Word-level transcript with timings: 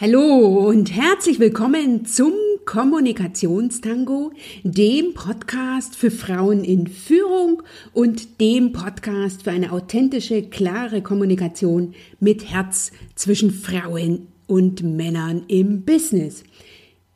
Hallo 0.00 0.68
und 0.68 0.94
herzlich 0.94 1.40
willkommen 1.40 2.04
zum 2.04 2.32
Kommunikationstango, 2.64 4.32
dem 4.62 5.14
Podcast 5.14 5.96
für 5.96 6.10
Frauen 6.10 6.64
in 6.64 6.86
Führung 6.86 7.62
und 7.92 8.40
dem 8.40 8.72
Podcast 8.72 9.44
für 9.44 9.50
eine 9.50 9.72
authentische, 9.72 10.42
klare 10.42 11.02
Kommunikation 11.02 11.94
mit 12.18 12.50
Herz 12.50 12.92
zwischen 13.14 13.50
Frauen 13.50 14.28
und 14.46 14.82
Männern 14.82 15.44
im 15.48 15.84
Business. 15.84 16.44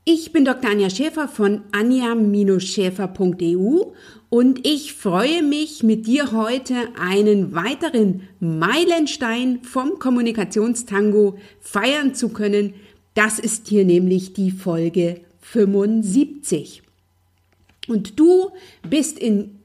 Ich 0.07 0.32
bin 0.32 0.45
Dr. 0.45 0.71
Anja 0.71 0.91
Schäfer 0.91 1.29
von 1.29 1.62
anja-schäfer.eu 1.73 3.93
und 4.29 4.66
ich 4.66 4.93
freue 4.93 5.43
mich, 5.43 5.82
mit 5.82 6.07
dir 6.07 6.32
heute 6.32 6.75
einen 7.00 7.54
weiteren 7.54 8.29
Meilenstein 8.39 9.61
vom 9.62 9.98
Kommunikationstango 9.98 11.39
feiern 11.59 12.14
zu 12.14 12.29
können. 12.29 12.75
Das 13.14 13.39
ist 13.39 13.68
hier 13.68 13.86
nämlich 13.86 14.35
die 14.35 14.50
Folge 14.50 15.22
75. 15.40 16.82
Und 17.89 18.21
du 18.21 18.50
bist 18.86 19.18
in 19.18 19.58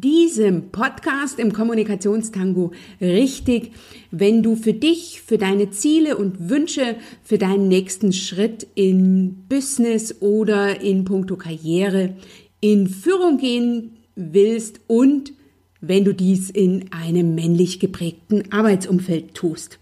diesem 0.00 0.70
Podcast 0.70 1.38
im 1.38 1.52
Kommunikationstango 1.52 2.72
richtig, 3.00 3.72
wenn 4.10 4.42
du 4.42 4.56
für 4.56 4.72
dich, 4.72 5.22
für 5.22 5.38
deine 5.38 5.70
Ziele 5.70 6.16
und 6.16 6.48
Wünsche, 6.48 6.96
für 7.22 7.38
deinen 7.38 7.68
nächsten 7.68 8.12
Schritt 8.12 8.66
in 8.74 9.44
Business 9.48 10.20
oder 10.20 10.80
in 10.80 11.04
puncto 11.04 11.36
Karriere 11.36 12.16
in 12.60 12.88
Führung 12.88 13.38
gehen 13.38 13.96
willst 14.16 14.80
und 14.86 15.32
wenn 15.80 16.04
du 16.04 16.14
dies 16.14 16.50
in 16.50 16.90
einem 16.92 17.34
männlich 17.34 17.78
geprägten 17.78 18.50
Arbeitsumfeld 18.50 19.34
tust. 19.34 19.78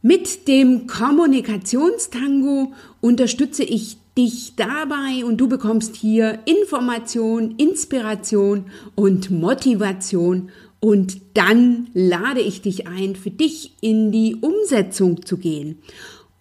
Mit 0.00 0.46
dem 0.46 0.86
Kommunikationstango 0.86 2.72
unterstütze 3.00 3.64
ich 3.64 3.98
dich 4.16 4.54
dabei 4.56 5.24
und 5.24 5.38
du 5.38 5.48
bekommst 5.48 5.96
hier 5.96 6.40
Information, 6.46 7.54
Inspiration 7.56 8.66
und 8.94 9.30
Motivation 9.30 10.50
und 10.80 11.20
dann 11.34 11.88
lade 11.94 12.40
ich 12.40 12.62
dich 12.62 12.86
ein, 12.86 13.16
für 13.16 13.30
dich 13.30 13.76
in 13.80 14.12
die 14.12 14.36
Umsetzung 14.36 15.24
zu 15.24 15.38
gehen. 15.38 15.78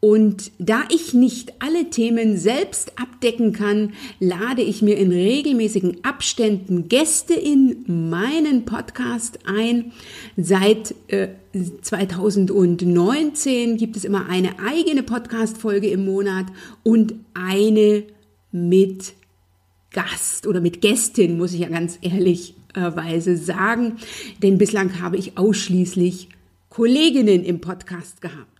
Und 0.05 0.51
da 0.59 0.83
ich 0.93 1.15
nicht 1.15 1.53
alle 1.57 1.89
Themen 1.89 2.37
selbst 2.37 2.91
abdecken 2.95 3.53
kann, 3.53 3.93
lade 4.19 4.61
ich 4.61 4.83
mir 4.83 4.97
in 4.97 5.11
regelmäßigen 5.11 6.03
Abständen 6.03 6.87
Gäste 6.89 7.33
in 7.33 8.09
meinen 8.11 8.65
Podcast 8.65 9.39
ein. 9.47 9.93
Seit 10.37 10.93
äh, 11.07 11.29
2019 11.81 13.77
gibt 13.77 13.97
es 13.97 14.05
immer 14.05 14.29
eine 14.29 14.59
eigene 14.59 15.01
Podcast-Folge 15.01 15.87
im 15.87 16.05
Monat 16.05 16.45
und 16.83 17.15
eine 17.33 18.03
mit 18.51 19.13
Gast 19.89 20.45
oder 20.45 20.61
mit 20.61 20.81
Gästin, 20.81 21.35
muss 21.35 21.53
ich 21.53 21.61
ja 21.61 21.69
ganz 21.69 21.97
ehrlichweise 22.03 23.37
sagen. 23.37 23.93
Denn 24.43 24.59
bislang 24.59 25.01
habe 25.01 25.17
ich 25.17 25.35
ausschließlich 25.39 26.29
Kolleginnen 26.69 27.43
im 27.43 27.59
Podcast 27.59 28.21
gehabt. 28.21 28.54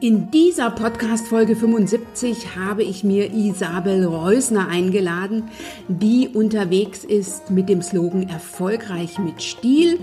In 0.00 0.30
dieser 0.30 0.70
Podcast-Folge 0.70 1.54
75 1.54 2.56
habe 2.56 2.82
ich 2.82 3.04
mir 3.04 3.30
Isabel 3.30 4.04
Reusner 4.04 4.66
eingeladen, 4.68 5.50
die 5.86 6.28
unterwegs 6.28 7.04
ist 7.04 7.50
mit 7.50 7.68
dem 7.68 7.82
Slogan 7.82 8.28
Erfolgreich 8.28 9.18
mit 9.18 9.42
Stil. 9.42 10.00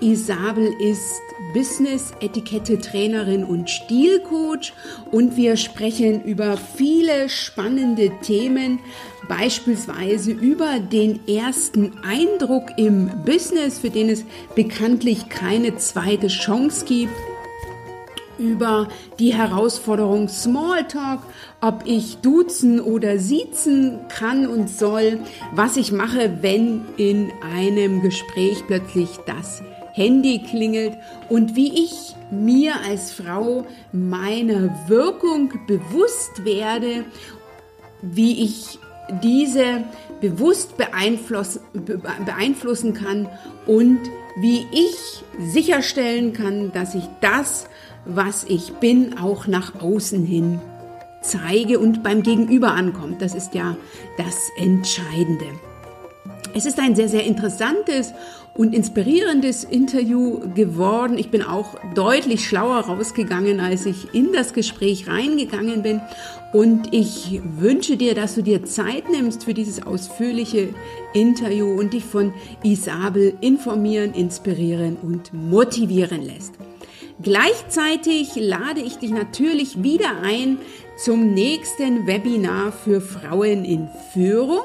Isabel 0.00 0.72
ist 0.80 1.22
Business-Etikette-Trainerin 1.54 3.42
und 3.42 3.70
Stilcoach 3.70 4.74
und 5.10 5.36
wir 5.36 5.56
sprechen 5.56 6.22
über 6.24 6.56
viele 6.56 7.28
spannende 7.28 8.12
Themen, 8.20 8.80
beispielsweise 9.28 10.30
über 10.30 10.78
den 10.78 11.26
ersten 11.26 11.92
Eindruck 12.04 12.70
im 12.76 13.10
Business, 13.24 13.78
für 13.78 13.90
den 13.90 14.08
es 14.10 14.24
bekanntlich 14.54 15.28
keine 15.30 15.76
zweite 15.78 16.28
Chance 16.28 16.84
gibt 16.84 17.12
über 18.38 18.88
die 19.18 19.34
Herausforderung 19.34 20.28
Smalltalk, 20.28 21.20
ob 21.60 21.82
ich 21.84 22.18
duzen 22.18 22.80
oder 22.80 23.18
siezen 23.18 23.98
kann 24.08 24.46
und 24.46 24.68
soll, 24.68 25.20
was 25.52 25.76
ich 25.76 25.92
mache, 25.92 26.38
wenn 26.40 26.82
in 26.96 27.30
einem 27.54 28.02
Gespräch 28.02 28.62
plötzlich 28.66 29.08
das 29.26 29.62
Handy 29.92 30.42
klingelt 30.48 30.94
und 31.28 31.54
wie 31.54 31.84
ich 31.84 32.14
mir 32.30 32.74
als 32.88 33.12
Frau 33.12 33.66
meiner 33.92 34.88
Wirkung 34.88 35.52
bewusst 35.66 36.44
werde, 36.44 37.04
wie 38.00 38.44
ich 38.44 38.78
diese 39.22 39.84
bewusst 40.20 40.76
beeinflussen, 40.76 41.60
beeinflussen 42.24 42.94
kann 42.94 43.28
und 43.66 43.98
wie 44.36 44.66
ich 44.72 45.22
sicherstellen 45.52 46.32
kann, 46.32 46.72
dass 46.72 46.94
ich 46.94 47.04
das, 47.20 47.66
was 48.04 48.44
ich 48.44 48.72
bin, 48.74 49.18
auch 49.18 49.46
nach 49.46 49.80
außen 49.80 50.24
hin 50.24 50.60
zeige 51.22 51.78
und 51.78 52.02
beim 52.02 52.22
Gegenüber 52.22 52.72
ankommt. 52.72 53.22
Das 53.22 53.34
ist 53.34 53.54
ja 53.54 53.76
das 54.18 54.50
Entscheidende. 54.56 55.46
Es 56.54 56.66
ist 56.66 56.78
ein 56.78 56.94
sehr, 56.94 57.08
sehr 57.08 57.24
interessantes 57.24 58.12
und 58.54 58.74
inspirierendes 58.74 59.64
Interview 59.64 60.40
geworden. 60.54 61.16
Ich 61.16 61.30
bin 61.30 61.42
auch 61.42 61.76
deutlich 61.94 62.46
schlauer 62.46 62.80
rausgegangen, 62.80 63.60
als 63.60 63.86
ich 63.86 64.12
in 64.12 64.32
das 64.32 64.52
Gespräch 64.52 65.08
reingegangen 65.08 65.82
bin. 65.82 66.02
Und 66.52 66.92
ich 66.92 67.40
wünsche 67.58 67.96
dir, 67.96 68.14
dass 68.14 68.34
du 68.34 68.42
dir 68.42 68.66
Zeit 68.66 69.08
nimmst 69.10 69.44
für 69.44 69.54
dieses 69.54 69.86
ausführliche 69.86 70.74
Interview 71.14 71.72
und 71.72 71.94
dich 71.94 72.04
von 72.04 72.34
Isabel 72.62 73.32
informieren, 73.40 74.12
inspirieren 74.12 74.98
und 75.00 75.32
motivieren 75.32 76.20
lässt. 76.20 76.52
Gleichzeitig 77.22 78.34
lade 78.34 78.80
ich 78.80 78.96
dich 78.96 79.12
natürlich 79.12 79.82
wieder 79.82 80.22
ein 80.22 80.58
zum 80.96 81.32
nächsten 81.34 82.06
Webinar 82.06 82.72
für 82.72 83.00
Frauen 83.00 83.64
in 83.64 83.88
Führung. 84.12 84.64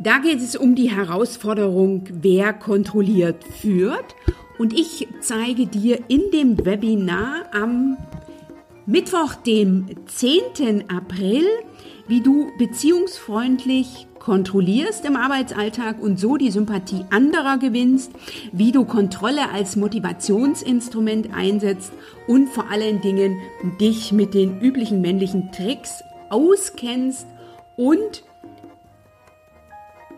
Da 0.00 0.18
geht 0.18 0.40
es 0.40 0.56
um 0.56 0.74
die 0.74 0.90
Herausforderung, 0.90 2.04
wer 2.10 2.52
kontrolliert 2.54 3.44
führt. 3.44 4.16
Und 4.58 4.72
ich 4.72 5.06
zeige 5.20 5.66
dir 5.66 6.00
in 6.08 6.30
dem 6.32 6.64
Webinar 6.64 7.44
am 7.52 7.96
Mittwoch, 8.90 9.36
dem 9.36 9.86
10. 10.06 10.90
April, 10.90 11.44
wie 12.08 12.22
du 12.22 12.50
beziehungsfreundlich 12.58 14.08
kontrollierst 14.18 15.04
im 15.04 15.14
Arbeitsalltag 15.14 16.02
und 16.02 16.18
so 16.18 16.36
die 16.36 16.50
Sympathie 16.50 17.04
anderer 17.10 17.58
gewinnst, 17.58 18.10
wie 18.50 18.72
du 18.72 18.84
Kontrolle 18.84 19.52
als 19.52 19.76
Motivationsinstrument 19.76 21.32
einsetzt 21.32 21.92
und 22.26 22.48
vor 22.48 22.68
allen 22.68 23.00
Dingen 23.00 23.36
dich 23.80 24.10
mit 24.10 24.34
den 24.34 24.60
üblichen 24.60 25.00
männlichen 25.00 25.52
Tricks 25.52 26.02
auskennst 26.28 27.28
und 27.76 28.24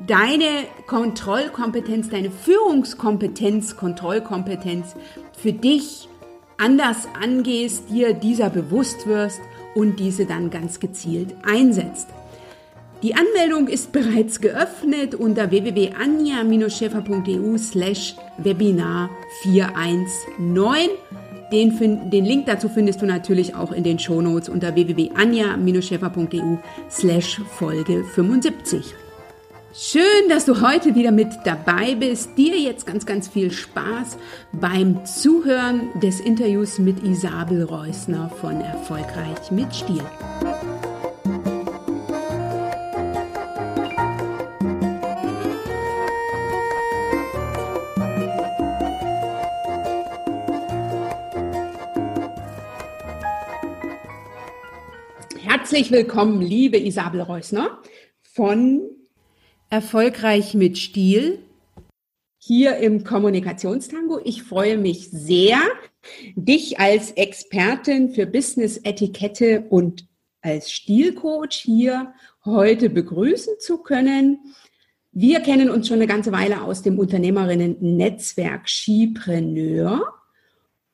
deine 0.06 0.64
Kontrollkompetenz, 0.86 2.08
deine 2.08 2.30
Führungskompetenz, 2.30 3.76
Kontrollkompetenz 3.76 4.96
für 5.36 5.52
dich 5.52 6.08
anders 6.58 7.08
angehst, 7.20 7.90
dir 7.90 8.14
dieser 8.14 8.50
bewusst 8.50 9.06
wirst 9.06 9.40
und 9.74 9.98
diese 9.98 10.26
dann 10.26 10.50
ganz 10.50 10.78
gezielt 10.80 11.34
einsetzt. 11.44 12.08
Die 13.02 13.14
Anmeldung 13.16 13.66
ist 13.66 13.90
bereits 13.90 14.40
geöffnet 14.40 15.16
unter 15.16 15.50
www.anja-schäfer.eu 15.50 17.58
slash 17.58 18.14
Webinar 18.38 19.10
419. 19.42 20.90
Den, 21.50 22.10
den, 22.10 22.24
Link 22.24 22.46
dazu 22.46 22.68
findest 22.68 23.02
du 23.02 23.06
natürlich 23.06 23.56
auch 23.56 23.72
in 23.72 23.82
den 23.82 23.98
Shownotes 23.98 24.48
unter 24.48 24.76
www.anja-schäfer.eu 24.76 26.58
slash 26.88 27.40
Folge 27.58 28.04
75. 28.14 28.94
Schön, 29.74 30.28
dass 30.28 30.44
du 30.44 30.60
heute 30.60 30.94
wieder 30.94 31.12
mit 31.12 31.28
dabei 31.44 31.94
bist. 31.94 32.36
Dir 32.36 32.58
jetzt 32.58 32.84
ganz, 32.84 33.06
ganz 33.06 33.26
viel 33.26 33.50
Spaß 33.50 34.18
beim 34.52 35.06
Zuhören 35.06 35.88
des 35.98 36.20
Interviews 36.20 36.78
mit 36.78 37.02
Isabel 37.02 37.62
Reusner 37.62 38.28
von 38.28 38.60
Erfolgreich 38.60 39.50
mit 39.50 39.74
Stil. 39.74 40.04
Herzlich 55.38 55.90
willkommen, 55.90 56.42
liebe 56.42 56.78
Isabel 56.78 57.22
Reusner 57.22 57.80
von 58.20 58.82
Erfolgreich 59.72 60.52
mit 60.52 60.76
Stil 60.76 61.38
hier 62.36 62.76
im 62.76 63.04
Kommunikationstango. 63.04 64.20
Ich 64.22 64.42
freue 64.42 64.76
mich 64.76 65.08
sehr, 65.10 65.60
dich 66.34 66.78
als 66.78 67.12
Expertin 67.12 68.10
für 68.10 68.26
Business-Etikette 68.26 69.64
und 69.70 70.06
als 70.42 70.70
Stilcoach 70.70 71.54
hier 71.54 72.12
heute 72.44 72.90
begrüßen 72.90 73.54
zu 73.60 73.78
können. 73.78 74.40
Wir 75.10 75.40
kennen 75.40 75.70
uns 75.70 75.88
schon 75.88 75.96
eine 75.96 76.06
ganze 76.06 76.32
Weile 76.32 76.60
aus 76.60 76.82
dem 76.82 76.98
Unternehmerinnen-Netzwerk 76.98 78.68
Skipreneur. 78.68 80.02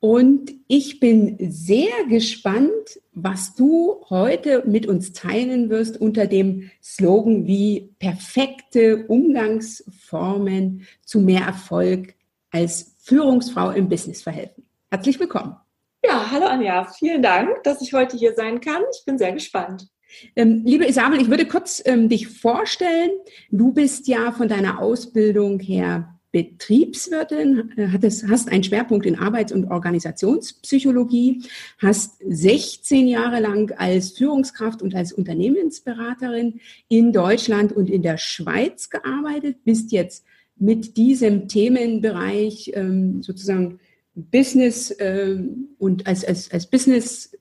Und 0.01 0.53
ich 0.67 1.01
bin 1.01 1.35
sehr 1.51 2.05
gespannt, 2.07 3.01
was 3.11 3.53
du 3.55 4.05
heute 4.09 4.63
mit 4.65 4.87
uns 4.87 5.11
teilen 5.11 5.69
wirst 5.69 5.99
unter 5.99 6.25
dem 6.25 6.71
Slogan 6.81 7.47
wie 7.47 7.93
perfekte 7.99 9.05
Umgangsformen 9.07 10.87
zu 11.03 11.19
mehr 11.19 11.45
Erfolg 11.45 12.15
als 12.49 12.95
Führungsfrau 12.99 13.71
im 13.71 13.89
Business 13.89 14.21
verhelfen. 14.21 14.65
Herzlich 14.89 15.19
willkommen. 15.19 15.57
Ja, 16.03 16.31
hallo 16.31 16.45
Anja, 16.45 16.85
vielen 16.85 17.21
Dank, 17.21 17.61
dass 17.63 17.81
ich 17.81 17.91
heute 17.93 18.15
hier 18.15 18.33
sein 18.33 18.61
kann. 18.61 18.81
Ich 18.97 19.03
bin 19.05 19.17
sehr 19.17 19.33
gespannt. 19.33 19.89
Ähm, 20.35 20.63
liebe 20.65 20.87
Isabel, 20.87 21.21
ich 21.21 21.29
würde 21.29 21.45
kurz 21.45 21.83
ähm, 21.85 22.07
dich 22.07 22.29
vorstellen. 22.29 23.11
Du 23.51 23.73
bist 23.73 24.07
ja 24.07 24.31
von 24.31 24.47
deiner 24.47 24.79
Ausbildung 24.79 25.59
her 25.59 26.18
Betriebswirtin, 26.31 27.71
äh, 27.77 27.87
hast 27.87 28.49
einen 28.49 28.63
Schwerpunkt 28.63 29.05
in 29.05 29.17
Arbeits- 29.17 29.51
und 29.51 29.65
Organisationspsychologie, 29.65 31.43
hast 31.79 32.21
16 32.27 33.07
Jahre 33.07 33.39
lang 33.39 33.71
als 33.77 34.11
Führungskraft 34.11 34.81
und 34.81 34.93
als 34.93 35.11
Unternehmensberaterin 35.11 36.59
in 36.87 37.11
Deutschland 37.11 37.71
und 37.71 37.89
in 37.89 38.03
der 38.03 38.17
Schweiz 38.17 38.89
gearbeitet, 38.89 39.63
bist 39.63 39.91
jetzt 39.91 40.23
mit 40.55 40.97
diesem 40.97 41.47
Themenbereich 41.47 42.71
ähm, 42.75 43.23
sozusagen 43.23 43.79
Business 44.13 44.95
ähm, 44.99 45.69
und 45.79 46.05
als, 46.05 46.25
als, 46.25 46.51
als 46.51 46.67
Business 46.67 47.31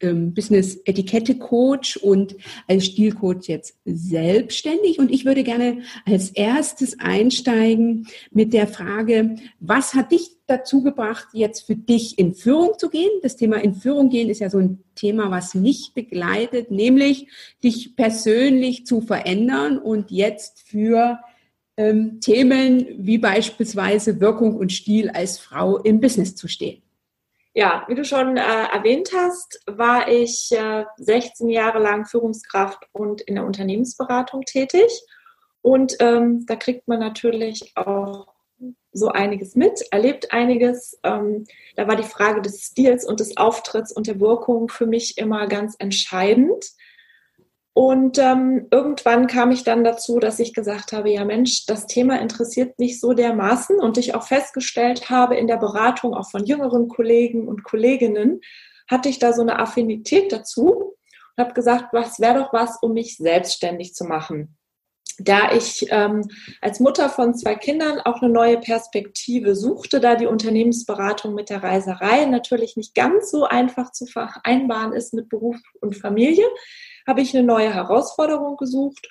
Business 0.00 0.80
Etikette 0.84 1.36
Coach 1.38 1.96
und 1.96 2.36
als 2.66 2.86
Stilcoach 2.86 3.48
jetzt 3.48 3.78
selbstständig. 3.84 4.98
Und 4.98 5.10
ich 5.10 5.24
würde 5.24 5.44
gerne 5.44 5.82
als 6.06 6.30
erstes 6.30 6.98
einsteigen 6.98 8.06
mit 8.30 8.52
der 8.52 8.66
Frage, 8.66 9.36
was 9.60 9.94
hat 9.94 10.12
dich 10.12 10.30
dazu 10.46 10.82
gebracht, 10.82 11.28
jetzt 11.32 11.66
für 11.66 11.76
dich 11.76 12.18
in 12.18 12.34
Führung 12.34 12.78
zu 12.78 12.88
gehen? 12.88 13.10
Das 13.22 13.36
Thema 13.36 13.56
in 13.56 13.74
Führung 13.74 14.08
gehen 14.08 14.28
ist 14.30 14.40
ja 14.40 14.50
so 14.50 14.58
ein 14.58 14.82
Thema, 14.94 15.30
was 15.30 15.54
mich 15.54 15.92
begleitet, 15.94 16.70
nämlich 16.70 17.28
dich 17.62 17.96
persönlich 17.96 18.86
zu 18.86 19.00
verändern 19.00 19.78
und 19.78 20.10
jetzt 20.10 20.60
für 20.60 21.20
ähm, 21.76 22.20
Themen 22.20 22.86
wie 22.98 23.18
beispielsweise 23.18 24.20
Wirkung 24.20 24.56
und 24.56 24.72
Stil 24.72 25.10
als 25.10 25.38
Frau 25.38 25.78
im 25.78 26.00
Business 26.00 26.34
zu 26.34 26.48
stehen. 26.48 26.82
Ja, 27.52 27.84
wie 27.88 27.96
du 27.96 28.04
schon 28.04 28.36
äh, 28.36 28.40
erwähnt 28.40 29.10
hast, 29.14 29.60
war 29.66 30.08
ich 30.08 30.52
äh, 30.52 30.84
16 30.98 31.48
Jahre 31.48 31.80
lang 31.80 32.06
Führungskraft 32.06 32.88
und 32.92 33.22
in 33.22 33.34
der 33.34 33.44
Unternehmensberatung 33.44 34.42
tätig. 34.42 35.02
Und 35.60 35.96
ähm, 35.98 36.46
da 36.46 36.56
kriegt 36.56 36.86
man 36.86 37.00
natürlich 37.00 37.72
auch 37.76 38.28
so 38.92 39.08
einiges 39.08 39.56
mit, 39.56 39.80
erlebt 39.90 40.32
einiges. 40.32 40.98
Ähm, 41.02 41.44
da 41.76 41.88
war 41.88 41.96
die 41.96 42.02
Frage 42.02 42.40
des 42.40 42.62
Stils 42.62 43.04
und 43.04 43.20
des 43.20 43.36
Auftritts 43.36 43.92
und 43.92 44.06
der 44.06 44.20
Wirkung 44.20 44.68
für 44.68 44.86
mich 44.86 45.18
immer 45.18 45.46
ganz 45.48 45.76
entscheidend. 45.78 46.64
Und 47.72 48.18
ähm, 48.18 48.66
irgendwann 48.70 49.28
kam 49.28 49.52
ich 49.52 49.62
dann 49.62 49.84
dazu, 49.84 50.18
dass 50.18 50.40
ich 50.40 50.54
gesagt 50.54 50.92
habe, 50.92 51.10
ja 51.10 51.24
Mensch, 51.24 51.66
das 51.66 51.86
Thema 51.86 52.20
interessiert 52.20 52.78
mich 52.78 53.00
so 53.00 53.12
dermaßen 53.12 53.78
und 53.78 53.96
ich 53.96 54.14
auch 54.14 54.24
festgestellt 54.24 55.08
habe 55.08 55.36
in 55.36 55.46
der 55.46 55.56
Beratung 55.56 56.12
auch 56.14 56.30
von 56.30 56.44
jüngeren 56.44 56.88
Kollegen 56.88 57.46
und 57.46 57.62
Kolleginnen, 57.62 58.40
hatte 58.88 59.08
ich 59.08 59.20
da 59.20 59.32
so 59.32 59.42
eine 59.42 59.60
Affinität 59.60 60.32
dazu 60.32 60.72
und 60.72 61.44
habe 61.44 61.54
gesagt, 61.54 61.92
was 61.92 62.18
wäre 62.18 62.40
doch 62.40 62.52
was, 62.52 62.78
um 62.82 62.92
mich 62.92 63.16
selbstständig 63.16 63.94
zu 63.94 64.04
machen. 64.04 64.56
Da 65.22 65.52
ich 65.52 65.86
ähm, 65.90 66.28
als 66.60 66.80
Mutter 66.80 67.10
von 67.10 67.34
zwei 67.34 67.54
Kindern 67.54 68.00
auch 68.00 68.22
eine 68.22 68.32
neue 68.32 68.58
Perspektive 68.58 69.54
suchte, 69.54 70.00
da 70.00 70.14
die 70.14 70.26
Unternehmensberatung 70.26 71.34
mit 71.34 71.50
der 71.50 71.62
Reiserei 71.62 72.24
natürlich 72.24 72.76
nicht 72.76 72.94
ganz 72.94 73.30
so 73.30 73.44
einfach 73.44 73.92
zu 73.92 74.06
vereinbaren 74.06 74.92
ist 74.92 75.12
mit 75.12 75.28
Beruf 75.28 75.56
und 75.80 75.96
Familie, 75.96 76.46
habe 77.06 77.20
ich 77.20 77.36
eine 77.36 77.46
neue 77.46 77.72
Herausforderung 77.72 78.56
gesucht 78.56 79.10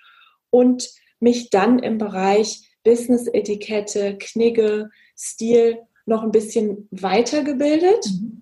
und 0.49 0.89
mich 1.19 1.49
dann 1.51 1.79
im 1.79 1.97
Bereich 1.97 2.69
Business-Etikette, 2.83 4.17
Knigge, 4.17 4.89
Stil 5.15 5.79
noch 6.05 6.23
ein 6.23 6.31
bisschen 6.31 6.87
weitergebildet. 6.91 8.05
Mhm. 8.05 8.41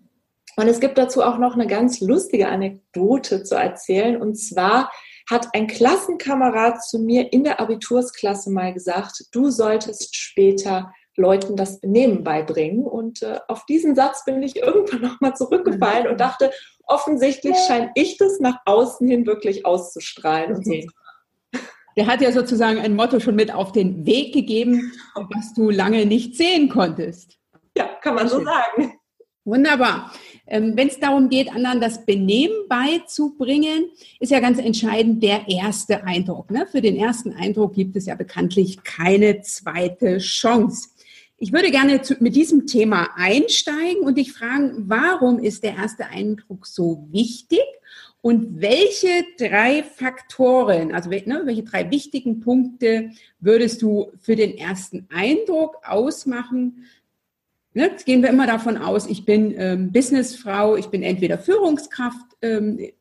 Und 0.55 0.67
es 0.67 0.79
gibt 0.79 0.97
dazu 0.97 1.21
auch 1.21 1.37
noch 1.37 1.53
eine 1.53 1.67
ganz 1.67 1.99
lustige 1.99 2.47
Anekdote 2.47 3.43
zu 3.43 3.55
erzählen. 3.55 4.19
Und 4.19 4.35
zwar 4.35 4.91
hat 5.29 5.47
ein 5.53 5.67
Klassenkamerad 5.67 6.83
zu 6.83 6.99
mir 6.99 7.31
in 7.33 7.43
der 7.43 7.59
Abitursklasse 7.59 8.49
mal 8.49 8.73
gesagt, 8.73 9.25
du 9.31 9.49
solltest 9.49 10.15
später 10.15 10.93
Leuten 11.17 11.55
das 11.55 11.81
Benehmen 11.81 12.23
beibringen. 12.23 12.85
Und 12.85 13.23
äh, 13.23 13.39
auf 13.47 13.65
diesen 13.65 13.95
Satz 13.95 14.23
bin 14.23 14.41
ich 14.41 14.55
irgendwann 14.55 15.01
nochmal 15.11 15.35
zurückgefallen 15.35 16.07
und 16.07 16.19
dachte, 16.19 16.51
offensichtlich 16.83 17.55
scheine 17.67 17.91
ich 17.95 18.17
das 18.17 18.39
nach 18.39 18.57
außen 18.65 19.07
hin 19.07 19.25
wirklich 19.25 19.65
auszustrahlen. 19.65 20.55
Okay. 20.55 20.87
Der 21.97 22.05
hat 22.05 22.21
ja 22.21 22.31
sozusagen 22.31 22.79
ein 22.79 22.95
Motto 22.95 23.19
schon 23.19 23.35
mit 23.35 23.51
auf 23.51 23.71
den 23.71 24.05
Weg 24.05 24.31
gegeben, 24.31 24.93
was 25.15 25.53
du 25.55 25.71
lange 25.71 26.05
nicht 26.05 26.37
sehen 26.37 26.69
konntest. 26.69 27.39
Ja, 27.75 27.89
kann 28.01 28.13
man 28.13 28.29
so 28.29 28.43
sagen. 28.43 28.93
Wunderbar. 29.43 30.11
Ähm, 30.47 30.73
Wenn 30.75 30.87
es 30.87 30.99
darum 30.99 31.29
geht, 31.29 31.51
anderen 31.51 31.81
das 31.81 32.05
Benehmen 32.05 32.67
beizubringen, 32.69 33.85
ist 34.19 34.31
ja 34.31 34.39
ganz 34.39 34.59
entscheidend 34.59 35.21
der 35.21 35.47
erste 35.47 36.03
Eindruck. 36.03 36.51
Ne? 36.51 36.67
Für 36.71 36.81
den 36.81 36.95
ersten 36.95 37.33
Eindruck 37.33 37.73
gibt 37.73 37.95
es 37.95 38.05
ja 38.05 38.15
bekanntlich 38.15 38.83
keine 38.83 39.41
zweite 39.41 40.19
Chance. 40.19 40.89
Ich 41.37 41.53
würde 41.53 41.69
gerne 41.69 42.01
mit 42.19 42.35
diesem 42.35 42.65
Thema 42.65 43.09
einsteigen 43.15 44.01
und 44.01 44.17
dich 44.17 44.33
fragen, 44.33 44.85
warum 44.87 45.37
ist 45.37 45.63
der 45.63 45.75
erste 45.75 46.07
Eindruck 46.07 46.65
so 46.65 47.07
wichtig 47.11 47.61
und 48.21 48.59
welche 48.59 49.23
drei 49.37 49.83
Faktoren, 49.83 50.93
also 50.93 51.09
ne, 51.11 51.41
welche 51.45 51.63
drei 51.63 51.91
wichtigen 51.91 52.39
Punkte 52.39 53.11
würdest 53.39 53.83
du 53.83 54.11
für 54.19 54.35
den 54.35 54.57
ersten 54.57 55.07
Eindruck 55.13 55.75
ausmachen? 55.85 56.87
Ne, 57.77 57.89
jetzt 57.89 58.07
gehen 58.07 58.23
wir 58.23 58.29
immer 58.29 58.47
davon 58.47 58.75
aus, 58.75 59.05
ich 59.05 59.23
bin 59.23 59.53
ähm, 59.55 59.91
Businessfrau, 59.91 60.77
ich 60.77 60.87
bin 60.87 61.03
entweder 61.03 61.37
Führungskraft 61.37 62.25
ähm, 62.41 62.91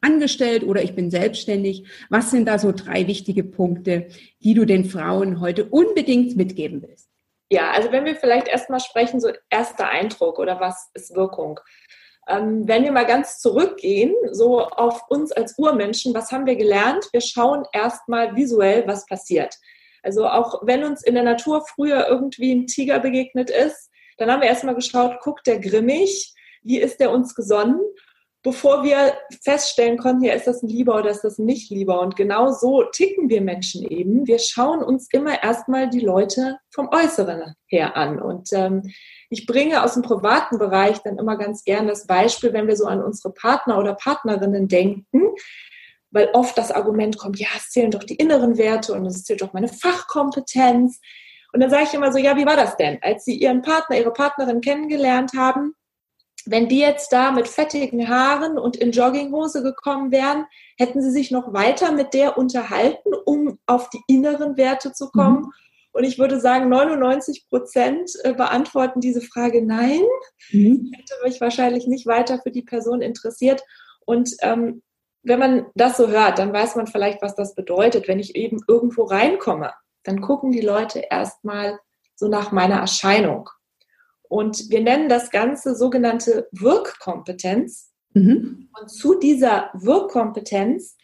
angestellt 0.00 0.64
oder 0.64 0.82
ich 0.82 0.96
bin 0.96 1.12
selbstständig. 1.12 1.84
Was 2.08 2.32
sind 2.32 2.46
da 2.48 2.58
so 2.58 2.72
drei 2.72 3.06
wichtige 3.06 3.44
Punkte, 3.44 4.08
die 4.40 4.54
du 4.54 4.64
den 4.64 4.84
Frauen 4.84 5.38
heute 5.38 5.66
unbedingt 5.66 6.36
mitgeben 6.36 6.82
willst? 6.82 7.08
Ja, 7.52 7.70
also 7.70 7.92
wenn 7.92 8.04
wir 8.04 8.16
vielleicht 8.16 8.48
erstmal 8.48 8.80
sprechen, 8.80 9.20
so 9.20 9.30
erster 9.48 9.88
Eindruck 9.88 10.40
oder 10.40 10.58
was 10.58 10.90
ist 10.94 11.14
Wirkung? 11.14 11.60
Ähm, 12.26 12.66
wenn 12.66 12.82
wir 12.82 12.90
mal 12.90 13.06
ganz 13.06 13.38
zurückgehen, 13.38 14.12
so 14.32 14.60
auf 14.60 15.08
uns 15.08 15.30
als 15.30 15.56
Urmenschen, 15.56 16.14
was 16.14 16.32
haben 16.32 16.46
wir 16.46 16.56
gelernt? 16.56 17.08
Wir 17.12 17.20
schauen 17.20 17.62
erstmal 17.72 18.34
visuell, 18.34 18.88
was 18.88 19.06
passiert. 19.06 19.54
Also 20.02 20.26
auch 20.26 20.62
wenn 20.66 20.82
uns 20.82 21.04
in 21.04 21.14
der 21.14 21.22
Natur 21.22 21.64
früher 21.64 22.08
irgendwie 22.08 22.52
ein 22.52 22.66
Tiger 22.66 22.98
begegnet 22.98 23.50
ist, 23.50 23.89
dann 24.20 24.30
haben 24.30 24.42
wir 24.42 24.48
erstmal 24.48 24.74
geschaut, 24.74 25.20
guckt 25.20 25.46
der 25.46 25.58
grimmig, 25.58 26.34
wie 26.62 26.78
ist 26.78 27.00
der 27.00 27.10
uns 27.10 27.34
gesonnen? 27.34 27.80
bevor 28.42 28.82
wir 28.84 29.14
feststellen 29.42 29.98
konnten, 29.98 30.24
ja, 30.24 30.32
ist 30.32 30.46
das 30.46 30.62
ein 30.62 30.68
Lieber 30.68 30.96
oder 30.96 31.10
ist 31.10 31.22
das 31.22 31.38
nicht 31.38 31.70
Lieber. 31.70 32.00
Und 32.00 32.16
genau 32.16 32.50
so 32.52 32.84
ticken 32.84 33.28
wir 33.28 33.42
Menschen 33.42 33.84
eben. 33.84 34.26
Wir 34.26 34.38
schauen 34.38 34.82
uns 34.82 35.08
immer 35.12 35.42
erstmal 35.42 35.90
die 35.90 36.00
Leute 36.00 36.58
vom 36.70 36.88
Äußeren 36.88 37.54
her 37.66 37.96
an. 37.96 38.20
Und 38.20 38.48
ähm, 38.52 38.90
ich 39.28 39.46
bringe 39.46 39.84
aus 39.84 39.94
dem 39.94 40.02
privaten 40.02 40.58
Bereich 40.58 40.98
dann 41.00 41.18
immer 41.18 41.36
ganz 41.36 41.64
gern 41.64 41.86
das 41.86 42.06
Beispiel, 42.06 42.52
wenn 42.52 42.66
wir 42.66 42.76
so 42.76 42.86
an 42.86 43.02
unsere 43.02 43.32
Partner 43.34 43.78
oder 43.78 43.94
Partnerinnen 43.94 44.68
denken, 44.68 45.22
weil 46.10 46.30
oft 46.32 46.56
das 46.56 46.72
Argument 46.72 47.18
kommt, 47.18 47.38
ja, 47.38 47.48
es 47.56 47.68
zählen 47.68 47.90
doch 47.90 48.04
die 48.04 48.16
inneren 48.16 48.56
Werte 48.56 48.94
und 48.94 49.04
es 49.04 49.22
zählt 49.22 49.42
doch 49.42 49.52
meine 49.52 49.68
Fachkompetenz. 49.68 50.98
Und 51.52 51.60
dann 51.60 51.70
sage 51.70 51.84
ich 51.84 51.94
immer 51.94 52.12
so, 52.12 52.18
ja, 52.18 52.36
wie 52.36 52.46
war 52.46 52.56
das 52.56 52.76
denn, 52.76 52.98
als 53.02 53.24
Sie 53.24 53.34
Ihren 53.34 53.62
Partner, 53.62 53.98
Ihre 53.98 54.12
Partnerin 54.12 54.60
kennengelernt 54.60 55.32
haben? 55.36 55.74
wenn 56.46 56.68
die 56.68 56.78
jetzt 56.78 57.12
da 57.12 57.32
mit 57.32 57.48
fettigen 57.48 58.08
Haaren 58.08 58.58
und 58.58 58.76
in 58.76 58.92
Jogginghose 58.92 59.62
gekommen 59.62 60.10
wären, 60.10 60.46
hätten 60.78 61.02
sie 61.02 61.10
sich 61.10 61.30
noch 61.30 61.52
weiter 61.52 61.92
mit 61.92 62.14
der 62.14 62.38
unterhalten, 62.38 63.10
um 63.24 63.58
auf 63.66 63.90
die 63.90 64.00
inneren 64.06 64.56
Werte 64.56 64.92
zu 64.92 65.10
kommen. 65.10 65.42
Mhm. 65.42 65.52
Und 65.92 66.04
ich 66.04 66.18
würde 66.18 66.40
sagen, 66.40 66.68
99 66.68 67.48
Prozent 67.48 68.10
äh, 68.22 68.32
beantworten 68.32 69.00
diese 69.00 69.20
Frage 69.20 69.64
nein. 69.64 70.02
Mhm. 70.50 70.92
Hätte 70.94 71.14
mich 71.24 71.40
wahrscheinlich 71.40 71.86
nicht 71.86 72.06
weiter 72.06 72.40
für 72.42 72.50
die 72.50 72.62
Person 72.62 73.02
interessiert. 73.02 73.62
Und 74.06 74.30
ähm, 74.40 74.82
wenn 75.22 75.38
man 75.38 75.66
das 75.74 75.96
so 75.96 76.08
hört, 76.08 76.38
dann 76.38 76.52
weiß 76.52 76.76
man 76.76 76.86
vielleicht, 76.86 77.20
was 77.22 77.34
das 77.34 77.54
bedeutet. 77.54 78.08
Wenn 78.08 78.20
ich 78.20 78.36
eben 78.36 78.60
irgendwo 78.68 79.02
reinkomme, 79.04 79.72
dann 80.04 80.20
gucken 80.20 80.52
die 80.52 80.60
Leute 80.60 81.04
erstmal 81.10 81.78
so 82.14 82.28
nach 82.28 82.52
meiner 82.52 82.76
Erscheinung. 82.76 83.48
Und 84.28 84.70
wir 84.70 84.80
nennen 84.80 85.08
das 85.08 85.30
Ganze 85.30 85.74
sogenannte 85.74 86.48
Wirkkompetenz. 86.52 87.92
Mhm. 88.14 88.70
Und 88.78 88.88
zu 88.88 89.18
dieser 89.18 89.70
Wirkkompetenz, 89.74 90.96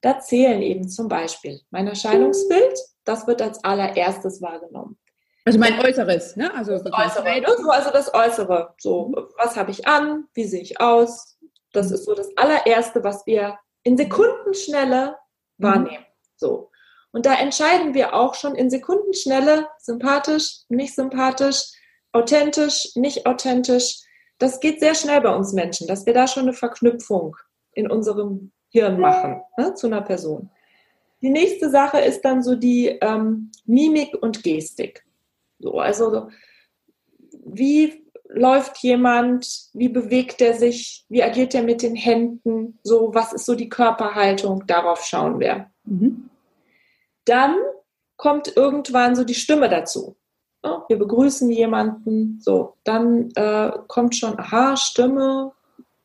da 0.00 0.20
zählen 0.20 0.60
eben 0.60 0.88
zum 0.88 1.08
Beispiel 1.08 1.60
mein 1.70 1.86
Erscheinungsbild, 1.86 2.78
das 3.04 3.26
wird 3.26 3.40
als 3.40 3.62
allererstes 3.64 4.42
wahrgenommen. 4.42 4.98
Also 5.46 5.58
mein 5.58 5.78
Äußeres, 5.78 6.36
ne? 6.36 6.52
Also 6.54 6.72
das 6.72 6.92
Äußere, 6.92 7.40
ne? 7.40 7.46
so, 7.56 7.70
also 7.70 7.90
das 7.90 8.14
Äußere. 8.14 8.74
So, 8.78 9.12
was 9.36 9.56
habe 9.56 9.70
ich 9.70 9.86
an? 9.86 10.26
Wie 10.32 10.44
sehe 10.44 10.62
ich 10.62 10.80
aus? 10.80 11.38
Das 11.72 11.90
ist 11.90 12.04
so 12.04 12.14
das 12.14 12.34
allererste, 12.36 13.04
was 13.04 13.26
wir 13.26 13.58
in 13.82 13.96
Sekundenschnelle 13.96 15.16
mhm. 15.58 15.64
wahrnehmen. 15.64 16.04
So. 16.36 16.70
Und 17.14 17.26
da 17.26 17.34
entscheiden 17.34 17.94
wir 17.94 18.12
auch 18.12 18.34
schon 18.34 18.56
in 18.56 18.70
Sekundenschnelle, 18.70 19.68
sympathisch, 19.78 20.62
nicht 20.68 20.96
sympathisch, 20.96 21.70
authentisch, 22.10 22.90
nicht 22.96 23.24
authentisch. 23.24 24.00
Das 24.38 24.58
geht 24.58 24.80
sehr 24.80 24.96
schnell 24.96 25.20
bei 25.20 25.32
uns 25.32 25.52
Menschen, 25.52 25.86
dass 25.86 26.06
wir 26.06 26.12
da 26.12 26.26
schon 26.26 26.42
eine 26.42 26.54
Verknüpfung 26.54 27.36
in 27.72 27.88
unserem 27.88 28.50
Hirn 28.68 28.98
machen 28.98 29.40
ne, 29.56 29.74
zu 29.74 29.86
einer 29.86 30.00
Person. 30.00 30.50
Die 31.22 31.30
nächste 31.30 31.70
Sache 31.70 32.00
ist 32.00 32.22
dann 32.22 32.42
so 32.42 32.56
die 32.56 32.88
ähm, 33.00 33.52
Mimik 33.64 34.20
und 34.20 34.42
Gestik. 34.42 35.04
So, 35.60 35.78
also 35.78 36.30
wie 37.46 38.04
läuft 38.28 38.78
jemand, 38.78 39.68
wie 39.72 39.88
bewegt 39.88 40.40
er 40.40 40.54
sich, 40.54 41.06
wie 41.08 41.22
agiert 41.22 41.54
er 41.54 41.62
mit 41.62 41.82
den 41.82 41.94
Händen, 41.94 42.80
so 42.82 43.14
was 43.14 43.32
ist 43.32 43.46
so 43.46 43.54
die 43.54 43.68
Körperhaltung, 43.68 44.66
darauf 44.66 45.04
schauen 45.04 45.38
wir. 45.38 45.70
Mhm. 45.84 46.28
Dann 47.24 47.56
kommt 48.16 48.56
irgendwann 48.56 49.16
so 49.16 49.24
die 49.24 49.34
Stimme 49.34 49.68
dazu. 49.68 50.16
Wir 50.88 50.98
begrüßen 50.98 51.50
jemanden, 51.50 52.40
so, 52.40 52.76
dann 52.84 53.30
äh, 53.34 53.70
kommt 53.86 54.16
schon, 54.16 54.38
aha, 54.38 54.76
Stimme, 54.78 55.52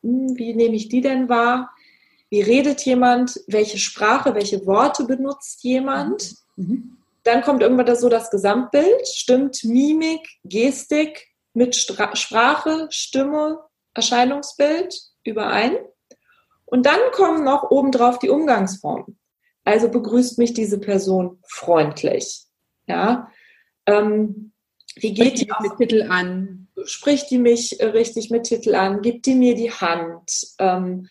hm, 0.02 0.36
wie 0.36 0.54
nehme 0.54 0.76
ich 0.76 0.88
die 0.88 1.00
denn 1.00 1.28
wahr? 1.30 1.70
Wie 2.28 2.42
redet 2.42 2.84
jemand? 2.84 3.40
Welche 3.46 3.78
Sprache, 3.78 4.34
welche 4.34 4.66
Worte 4.66 5.04
benutzt 5.04 5.64
jemand? 5.64 6.34
Mhm. 6.56 6.98
Dann 7.24 7.42
kommt 7.42 7.62
irgendwann 7.62 7.96
so 7.96 8.08
das 8.08 8.30
Gesamtbild, 8.30 9.06
stimmt 9.08 9.64
Mimik, 9.64 10.26
Gestik 10.44 11.28
mit 11.54 11.74
Stra 11.74 12.14
Sprache, 12.14 12.86
Stimme, 12.90 13.60
Erscheinungsbild 13.94 14.94
überein. 15.24 15.76
Und 16.66 16.86
dann 16.86 17.00
kommen 17.12 17.44
noch 17.44 17.70
obendrauf 17.70 18.18
die 18.18 18.30
Umgangsformen. 18.30 19.18
Also 19.64 19.88
begrüßt 19.88 20.38
mich 20.38 20.54
diese 20.54 20.78
Person 20.78 21.38
freundlich. 21.46 22.44
Ja. 22.86 23.30
Ähm, 23.86 24.52
wie 24.96 25.14
geht 25.14 25.40
die 25.40 25.50
mit 25.60 25.76
Titel 25.78 26.06
an? 26.10 26.68
Spricht 26.84 27.30
die 27.30 27.38
mich 27.38 27.78
richtig 27.80 28.30
mit 28.30 28.44
Titel 28.44 28.74
an? 28.74 29.02
Gibt 29.02 29.26
die 29.26 29.34
mir 29.34 29.54
die 29.54 29.70
Hand? 29.70 30.46
Ähm, 30.58 31.08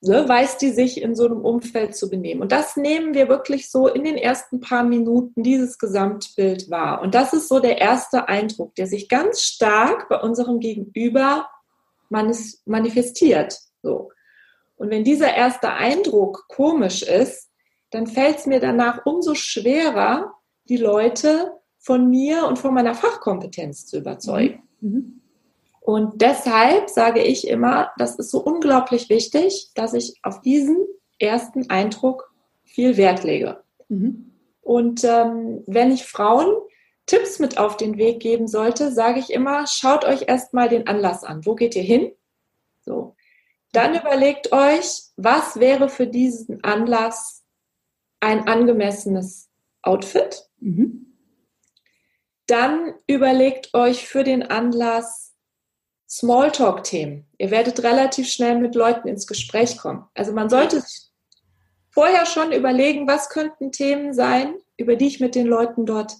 ne, 0.00 0.28
weiß 0.28 0.58
die 0.58 0.70
sich 0.70 1.00
in 1.00 1.14
so 1.14 1.26
einem 1.26 1.42
Umfeld 1.44 1.96
zu 1.96 2.10
benehmen? 2.10 2.42
Und 2.42 2.52
das 2.52 2.76
nehmen 2.76 3.14
wir 3.14 3.28
wirklich 3.28 3.70
so 3.70 3.88
in 3.88 4.04
den 4.04 4.16
ersten 4.16 4.60
paar 4.60 4.82
Minuten 4.82 5.42
dieses 5.42 5.78
Gesamtbild 5.78 6.70
wahr. 6.70 7.02
Und 7.02 7.14
das 7.14 7.32
ist 7.32 7.48
so 7.48 7.60
der 7.60 7.78
erste 7.78 8.28
Eindruck, 8.28 8.74
der 8.74 8.86
sich 8.86 9.08
ganz 9.08 9.42
stark 9.42 10.08
bei 10.08 10.18
unserem 10.20 10.60
Gegenüber 10.60 11.48
manifestiert. 12.08 13.58
So. 13.82 14.10
Und 14.76 14.90
wenn 14.90 15.04
dieser 15.04 15.34
erste 15.34 15.72
Eindruck 15.72 16.44
komisch 16.48 17.02
ist, 17.02 17.45
dann 17.96 18.06
fällt 18.06 18.36
es 18.36 18.46
mir 18.46 18.60
danach 18.60 19.06
umso 19.06 19.34
schwerer, 19.34 20.34
die 20.68 20.76
Leute 20.76 21.52
von 21.78 22.10
mir 22.10 22.46
und 22.46 22.58
von 22.58 22.74
meiner 22.74 22.94
Fachkompetenz 22.94 23.86
zu 23.86 23.96
überzeugen. 23.96 24.62
Mhm. 24.80 24.90
mhm. 24.90 25.22
Und 25.80 26.20
deshalb 26.20 26.90
sage 26.90 27.22
ich 27.22 27.46
immer, 27.46 27.92
das 27.96 28.16
ist 28.16 28.32
so 28.32 28.40
unglaublich 28.40 29.08
wichtig, 29.08 29.70
dass 29.76 29.94
ich 29.94 30.18
auf 30.24 30.40
diesen 30.40 30.84
ersten 31.20 31.70
Eindruck 31.70 32.34
viel 32.64 32.96
Wert 32.96 33.22
lege. 33.22 33.62
Mhm. 33.88 34.32
Und 34.62 35.04
ähm, 35.04 35.62
wenn 35.68 35.92
ich 35.92 36.04
Frauen 36.04 36.48
Tipps 37.06 37.38
mit 37.38 37.56
auf 37.56 37.76
den 37.76 37.98
Weg 37.98 38.18
geben 38.18 38.48
sollte, 38.48 38.90
sage 38.90 39.20
ich 39.20 39.30
immer, 39.30 39.68
schaut 39.68 40.04
euch 40.04 40.24
erstmal 40.26 40.68
den 40.68 40.88
Anlass 40.88 41.22
an. 41.22 41.46
Wo 41.46 41.54
geht 41.54 41.76
ihr 41.76 41.84
hin? 41.84 42.10
So. 42.80 43.14
Dann 43.70 43.94
überlegt 43.94 44.50
euch, 44.52 45.04
was 45.16 45.60
wäre 45.60 45.88
für 45.88 46.08
diesen 46.08 46.64
Anlass 46.64 47.45
ein 48.26 48.48
angemessenes 48.48 49.48
Outfit. 49.82 50.48
Mhm. 50.58 51.14
Dann 52.48 52.94
überlegt 53.06 53.72
euch 53.72 54.08
für 54.08 54.24
den 54.24 54.42
Anlass 54.42 55.34
Smalltalk-Themen. 56.08 57.26
Ihr 57.38 57.52
werdet 57.52 57.84
relativ 57.84 58.28
schnell 58.28 58.58
mit 58.58 58.74
Leuten 58.74 59.06
ins 59.06 59.28
Gespräch 59.28 59.78
kommen. 59.78 60.06
Also 60.14 60.32
man 60.32 60.50
sollte 60.50 60.80
sich 60.80 61.08
vorher 61.88 62.26
schon 62.26 62.50
überlegen, 62.50 63.06
was 63.06 63.28
könnten 63.28 63.70
Themen 63.70 64.12
sein, 64.12 64.54
über 64.76 64.96
die 64.96 65.06
ich 65.06 65.20
mit 65.20 65.36
den 65.36 65.46
Leuten 65.46 65.86
dort 65.86 66.16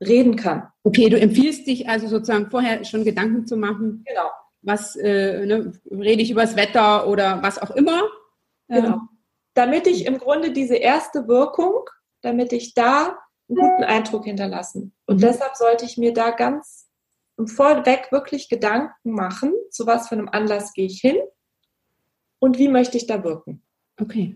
reden 0.00 0.36
kann. 0.36 0.66
Okay, 0.82 1.10
du 1.10 1.20
empfiehlst 1.20 1.66
dich 1.66 1.90
also 1.90 2.08
sozusagen 2.08 2.50
vorher 2.50 2.84
schon 2.86 3.04
Gedanken 3.04 3.46
zu 3.46 3.58
machen. 3.58 4.02
Genau. 4.06 4.30
Was 4.62 4.96
äh, 4.96 5.44
ne, 5.44 5.72
rede 5.90 6.22
ich 6.22 6.30
über 6.30 6.42
das 6.42 6.56
Wetter 6.56 7.06
oder 7.06 7.42
was 7.42 7.58
auch 7.58 7.70
immer? 7.72 8.02
Genau. 8.68 9.00
Damit 9.60 9.86
ich 9.86 10.06
im 10.06 10.16
Grunde 10.16 10.52
diese 10.52 10.76
erste 10.76 11.28
Wirkung, 11.28 11.84
damit 12.22 12.50
ich 12.54 12.72
da 12.72 13.18
einen 13.46 13.58
guten 13.58 13.84
Eindruck 13.84 14.24
hinterlassen. 14.24 14.94
Und 15.04 15.16
mhm. 15.16 15.20
deshalb 15.20 15.54
sollte 15.54 15.84
ich 15.84 15.98
mir 15.98 16.14
da 16.14 16.30
ganz 16.30 16.88
vorweg 17.44 18.08
wirklich 18.10 18.48
Gedanken 18.48 19.10
machen, 19.10 19.52
zu 19.70 19.86
was 19.86 20.08
für 20.08 20.14
einem 20.14 20.30
Anlass 20.30 20.72
gehe 20.72 20.86
ich 20.86 21.02
hin 21.02 21.18
und 22.38 22.56
wie 22.56 22.68
möchte 22.68 22.96
ich 22.96 23.06
da 23.06 23.22
wirken. 23.22 23.62
Okay. 24.00 24.34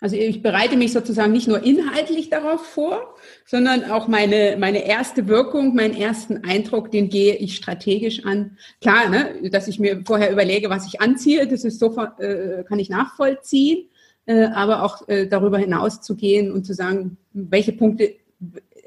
Also 0.00 0.16
ich 0.16 0.40
bereite 0.40 0.78
mich 0.78 0.92
sozusagen 0.92 1.32
nicht 1.32 1.46
nur 1.46 1.62
inhaltlich 1.62 2.30
darauf 2.30 2.64
vor, 2.64 3.16
sondern 3.44 3.90
auch 3.90 4.08
meine, 4.08 4.56
meine 4.58 4.86
erste 4.86 5.28
Wirkung, 5.28 5.74
meinen 5.74 5.94
ersten 5.94 6.44
Eindruck, 6.44 6.90
den 6.90 7.10
gehe 7.10 7.34
ich 7.34 7.56
strategisch 7.56 8.24
an. 8.24 8.56
Klar, 8.80 9.10
ne, 9.10 9.50
dass 9.50 9.68
ich 9.68 9.78
mir 9.78 10.02
vorher 10.06 10.32
überlege, 10.32 10.70
was 10.70 10.86
ich 10.86 11.02
anziehe, 11.02 11.46
das 11.46 11.64
ist 11.64 11.78
so, 11.78 11.94
äh, 12.18 12.64
kann 12.64 12.78
ich 12.78 12.88
nachvollziehen 12.88 13.90
äh, 14.26 14.46
aber 14.46 14.82
auch 14.82 15.08
äh, 15.08 15.26
darüber 15.26 15.58
hinaus 15.58 16.00
zu 16.00 16.16
gehen 16.16 16.52
und 16.52 16.64
zu 16.64 16.74
sagen, 16.74 17.16
welche 17.32 17.72
Punkte 17.72 18.14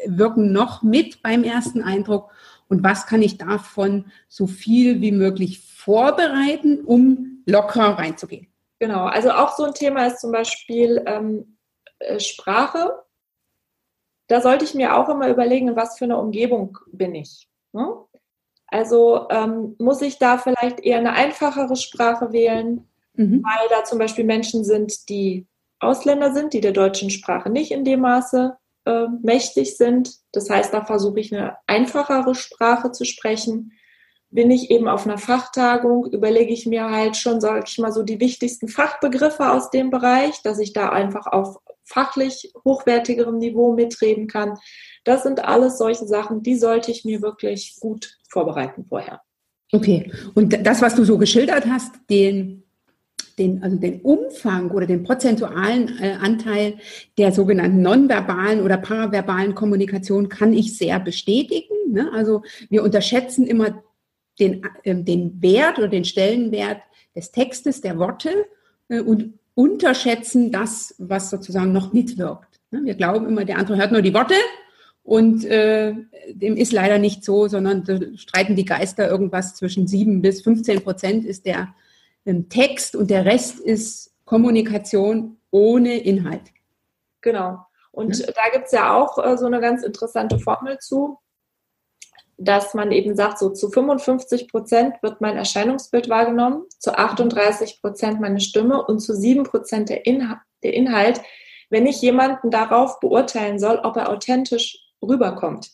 wirken 0.05 0.51
noch 0.51 0.83
mit 0.83 1.21
beim 1.21 1.43
ersten 1.43 1.81
Eindruck 1.81 2.31
und 2.67 2.83
was 2.83 3.05
kann 3.05 3.21
ich 3.21 3.37
davon 3.37 4.05
so 4.27 4.47
viel 4.47 5.01
wie 5.01 5.11
möglich 5.11 5.59
vorbereiten, 5.59 6.81
um 6.83 7.43
locker 7.45 7.97
reinzugehen. 7.97 8.47
Genau, 8.79 9.05
also 9.05 9.31
auch 9.31 9.55
so 9.55 9.63
ein 9.63 9.73
Thema 9.73 10.05
ist 10.05 10.19
zum 10.19 10.31
Beispiel 10.31 11.01
ähm, 11.05 11.57
äh, 11.99 12.19
Sprache. 12.19 13.03
Da 14.27 14.41
sollte 14.41 14.65
ich 14.65 14.75
mir 14.75 14.95
auch 14.97 15.09
immer 15.09 15.29
überlegen, 15.29 15.69
in 15.69 15.75
was 15.75 15.97
für 15.97 16.05
eine 16.05 16.17
Umgebung 16.17 16.77
bin 16.91 17.15
ich. 17.15 17.47
Ne? 17.71 17.87
Also 18.67 19.27
ähm, 19.29 19.75
muss 19.79 20.01
ich 20.01 20.19
da 20.19 20.37
vielleicht 20.37 20.81
eher 20.81 20.97
eine 20.97 21.13
einfachere 21.13 21.75
Sprache 21.75 22.33
wählen? 22.33 22.87
Mhm. 23.17 23.43
weil 23.43 23.67
da 23.69 23.83
zum 23.83 23.99
Beispiel 23.99 24.23
Menschen 24.23 24.63
sind, 24.63 25.09
die 25.09 25.47
Ausländer 25.79 26.33
sind, 26.33 26.53
die 26.53 26.61
der 26.61 26.71
deutschen 26.71 27.09
Sprache 27.09 27.49
nicht 27.49 27.71
in 27.71 27.83
dem 27.83 28.01
Maße 28.01 28.55
äh, 28.85 29.07
mächtig 29.21 29.77
sind. 29.77 30.11
Das 30.31 30.49
heißt, 30.49 30.73
da 30.73 30.85
versuche 30.85 31.19
ich 31.19 31.35
eine 31.35 31.57
einfachere 31.67 32.33
Sprache 32.35 32.91
zu 32.91 33.05
sprechen. 33.05 33.73
Bin 34.29 34.51
ich 34.51 34.71
eben 34.71 34.87
auf 34.87 35.05
einer 35.05 35.17
Fachtagung, 35.17 36.05
überlege 36.05 36.51
ich 36.51 36.65
mir 36.65 36.89
halt 36.89 37.15
schon, 37.15 37.39
sage 37.39 37.65
ich 37.67 37.77
mal, 37.77 37.91
so 37.91 38.03
die 38.03 38.19
wichtigsten 38.19 38.67
Fachbegriffe 38.67 39.51
aus 39.51 39.69
dem 39.69 39.89
Bereich, 39.89 40.41
dass 40.41 40.59
ich 40.59 40.73
da 40.73 40.89
einfach 40.89 41.27
auf 41.27 41.57
fachlich 41.85 42.51
hochwertigerem 42.65 43.37
Niveau 43.37 43.73
mitreden 43.73 44.27
kann. 44.27 44.57
Das 45.05 45.23
sind 45.23 45.45
alles 45.45 45.77
solche 45.77 46.05
Sachen, 46.05 46.43
die 46.43 46.57
sollte 46.57 46.91
ich 46.91 47.05
mir 47.05 47.21
wirklich 47.21 47.77
gut 47.79 48.17
vorbereiten 48.29 48.85
vorher. 48.87 49.21
Okay, 49.71 50.11
und 50.33 50.65
das, 50.65 50.81
was 50.81 50.95
du 50.95 51.03
so 51.03 51.17
geschildert 51.17 51.65
hast, 51.65 51.93
den 52.09 52.63
den, 53.37 53.61
also 53.61 53.77
den 53.77 54.01
Umfang 54.01 54.71
oder 54.71 54.85
den 54.85 55.03
prozentualen 55.03 55.99
äh, 55.99 56.13
Anteil 56.21 56.75
der 57.17 57.31
sogenannten 57.31 57.81
nonverbalen 57.81 58.61
oder 58.61 58.77
paraverbalen 58.77 59.53
Kommunikation 59.53 60.29
kann 60.29 60.53
ich 60.53 60.77
sehr 60.77 60.99
bestätigen. 60.99 61.75
Ne? 61.91 62.11
Also 62.13 62.43
wir 62.69 62.83
unterschätzen 62.83 63.45
immer 63.45 63.83
den, 64.39 64.63
äh, 64.83 64.95
den 64.95 65.41
Wert 65.41 65.77
oder 65.77 65.87
den 65.87 66.05
Stellenwert 66.05 66.81
des 67.15 67.31
Textes, 67.31 67.81
der 67.81 67.99
Worte 67.99 68.29
äh, 68.89 69.01
und 69.01 69.33
unterschätzen 69.53 70.51
das, 70.51 70.95
was 70.97 71.29
sozusagen 71.29 71.71
noch 71.71 71.93
mitwirkt. 71.93 72.59
Ne? 72.71 72.81
Wir 72.83 72.95
glauben 72.95 73.27
immer, 73.27 73.45
der 73.45 73.57
andere 73.59 73.77
hört 73.77 73.91
nur 73.91 74.01
die 74.01 74.13
Worte 74.13 74.35
und 75.03 75.45
äh, 75.45 75.93
dem 76.33 76.57
ist 76.57 76.73
leider 76.73 76.97
nicht 76.97 77.23
so, 77.23 77.47
sondern 77.47 78.17
streiten 78.17 78.55
die 78.55 78.65
Geister 78.65 79.09
irgendwas 79.09 79.55
zwischen 79.55 79.87
sieben 79.87 80.21
bis 80.21 80.41
15 80.41 80.81
Prozent 80.81 81.25
ist 81.25 81.45
der 81.45 81.69
Text 82.49 82.95
und 82.95 83.09
der 83.09 83.25
Rest 83.25 83.59
ist 83.59 84.13
Kommunikation 84.25 85.37
ohne 85.51 85.97
Inhalt. 85.97 86.51
Genau. 87.21 87.65
Und 87.91 88.17
ja. 88.19 88.27
da 88.27 88.49
gibt 88.51 88.65
es 88.65 88.71
ja 88.73 88.95
auch 88.95 89.17
äh, 89.17 89.37
so 89.37 89.45
eine 89.45 89.59
ganz 89.59 89.83
interessante 89.83 90.37
Formel 90.39 90.77
zu. 90.79 91.17
dass 92.39 92.75
man 92.75 92.91
eben 92.91 93.15
sagt, 93.15 93.39
so 93.39 93.49
zu 93.49 93.69
55 93.69 94.47
Prozent 94.49 95.01
wird 95.01 95.21
mein 95.21 95.37
Erscheinungsbild 95.37 96.07
wahrgenommen, 96.07 96.65
zu 96.77 96.95
38 96.95 97.81
Prozent 97.81 98.21
meine 98.21 98.39
Stimme 98.39 98.85
und 98.85 98.99
zu 98.99 99.15
7 99.15 99.43
Prozent 99.43 99.89
der, 99.89 100.05
Inhalt, 100.05 100.41
der 100.61 100.75
Inhalt, 100.75 101.19
wenn 101.71 101.87
ich 101.87 101.99
jemanden 102.01 102.51
darauf 102.51 102.99
beurteilen 102.99 103.57
soll, 103.57 103.79
ob 103.79 103.95
er 103.95 104.09
authentisch 104.09 104.77
rüberkommt. 105.01 105.71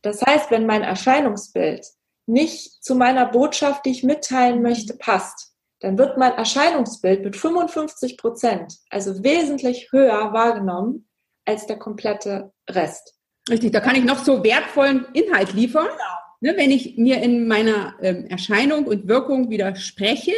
Das 0.00 0.22
heißt, 0.22 0.50
wenn 0.50 0.64
mein 0.64 0.82
Erscheinungsbild 0.82 1.86
nicht 2.26 2.82
zu 2.82 2.94
meiner 2.94 3.26
Botschaft, 3.26 3.84
die 3.84 3.90
ich 3.90 4.02
mitteilen 4.02 4.62
möchte, 4.62 4.94
passt, 4.94 5.51
dann 5.82 5.98
wird 5.98 6.16
mein 6.16 6.32
Erscheinungsbild 6.32 7.24
mit 7.24 7.36
55 7.36 8.16
Prozent, 8.16 8.78
also 8.88 9.22
wesentlich 9.24 9.88
höher 9.90 10.32
wahrgenommen 10.32 11.08
als 11.44 11.66
der 11.66 11.78
komplette 11.78 12.52
Rest. 12.70 13.16
Richtig, 13.50 13.72
da 13.72 13.80
kann 13.80 13.96
ich 13.96 14.04
noch 14.04 14.18
so 14.18 14.44
wertvollen 14.44 15.06
Inhalt 15.12 15.52
liefern. 15.52 15.86
Genau. 15.86 16.22
Ne, 16.40 16.56
wenn 16.56 16.70
ich 16.70 16.96
mir 16.96 17.20
in 17.22 17.46
meiner 17.46 17.94
ähm, 18.00 18.26
Erscheinung 18.26 18.86
und 18.86 19.08
Wirkung 19.08 19.50
widerspreche, 19.50 20.32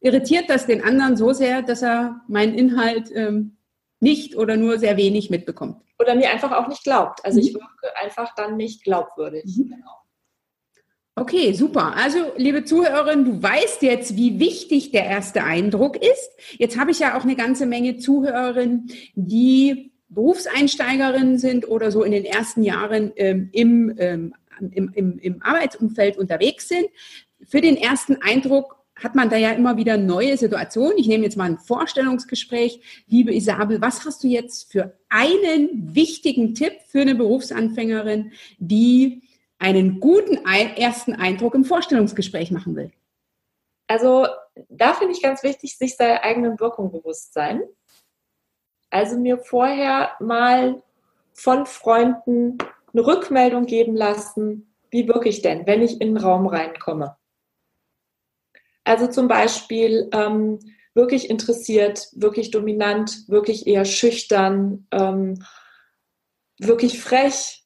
irritiert 0.00 0.48
das 0.48 0.66
den 0.66 0.82
anderen 0.82 1.16
so 1.16 1.32
sehr, 1.32 1.62
dass 1.62 1.82
er 1.82 2.22
meinen 2.28 2.54
Inhalt 2.54 3.10
ähm, 3.14 3.56
nicht 4.00 4.36
oder 4.36 4.56
nur 4.56 4.78
sehr 4.78 4.96
wenig 4.96 5.30
mitbekommt. 5.30 5.82
Oder 5.98 6.14
mir 6.14 6.30
einfach 6.30 6.52
auch 6.52 6.68
nicht 6.68 6.84
glaubt. 6.84 7.24
Also 7.24 7.40
mhm. 7.40 7.46
ich 7.46 7.54
wirke 7.54 7.96
einfach 8.02 8.34
dann 8.34 8.56
nicht 8.56 8.82
glaubwürdig. 8.84 9.44
Mhm. 9.56 9.70
Genau. 9.70 10.05
Okay, 11.18 11.54
super. 11.54 11.96
Also, 11.96 12.18
liebe 12.36 12.64
Zuhörerin, 12.64 13.24
du 13.24 13.42
weißt 13.42 13.80
jetzt, 13.80 14.16
wie 14.16 14.38
wichtig 14.38 14.90
der 14.90 15.06
erste 15.06 15.44
Eindruck 15.44 15.96
ist. 15.96 16.30
Jetzt 16.58 16.78
habe 16.78 16.90
ich 16.90 16.98
ja 16.98 17.16
auch 17.16 17.22
eine 17.22 17.36
ganze 17.36 17.64
Menge 17.64 17.96
Zuhörerinnen, 17.96 18.90
die 19.14 19.92
Berufseinsteigerinnen 20.10 21.38
sind 21.38 21.68
oder 21.68 21.90
so 21.90 22.04
in 22.04 22.12
den 22.12 22.26
ersten 22.26 22.62
Jahren 22.62 23.12
ähm, 23.16 23.48
im, 23.52 23.94
ähm, 23.96 24.34
im, 24.72 24.92
im, 24.92 25.18
im 25.18 25.42
Arbeitsumfeld 25.42 26.18
unterwegs 26.18 26.68
sind. 26.68 26.86
Für 27.46 27.62
den 27.62 27.78
ersten 27.78 28.20
Eindruck 28.20 28.76
hat 28.94 29.14
man 29.14 29.30
da 29.30 29.38
ja 29.38 29.52
immer 29.52 29.78
wieder 29.78 29.96
neue 29.96 30.36
Situationen. 30.36 30.98
Ich 30.98 31.08
nehme 31.08 31.24
jetzt 31.24 31.38
mal 31.38 31.48
ein 31.50 31.58
Vorstellungsgespräch. 31.58 33.04
Liebe 33.06 33.34
Isabel, 33.34 33.80
was 33.80 34.04
hast 34.04 34.22
du 34.22 34.28
jetzt 34.28 34.70
für 34.70 34.98
einen 35.08 35.94
wichtigen 35.94 36.54
Tipp 36.54 36.74
für 36.86 37.00
eine 37.00 37.14
Berufsanfängerin, 37.14 38.32
die 38.58 39.22
einen 39.58 40.00
guten 40.00 40.44
ersten 40.46 41.14
Eindruck 41.14 41.54
im 41.54 41.64
Vorstellungsgespräch 41.64 42.50
machen 42.50 42.76
will? 42.76 42.92
Also 43.86 44.26
da 44.68 44.94
finde 44.94 45.14
ich 45.14 45.22
ganz 45.22 45.42
wichtig, 45.42 45.76
sich 45.76 45.96
seiner 45.96 46.22
eigenen 46.22 46.58
Wirkung 46.58 46.90
bewusst 46.90 47.32
sein. 47.32 47.62
Also 48.90 49.18
mir 49.18 49.38
vorher 49.38 50.12
mal 50.20 50.82
von 51.32 51.66
Freunden 51.66 52.58
eine 52.92 53.06
Rückmeldung 53.06 53.66
geben 53.66 53.94
lassen, 53.94 54.74
wie 54.90 55.06
wirke 55.06 55.28
ich 55.28 55.42
denn, 55.42 55.66
wenn 55.66 55.82
ich 55.82 56.00
in 56.00 56.14
den 56.14 56.16
Raum 56.16 56.46
reinkomme. 56.46 57.16
Also 58.84 59.08
zum 59.08 59.28
Beispiel 59.28 60.08
ähm, 60.12 60.60
wirklich 60.94 61.28
interessiert, 61.28 62.08
wirklich 62.12 62.50
dominant, 62.50 63.28
wirklich 63.28 63.66
eher 63.66 63.84
schüchtern, 63.84 64.86
ähm, 64.92 65.44
wirklich 66.58 67.00
frech. 67.00 67.65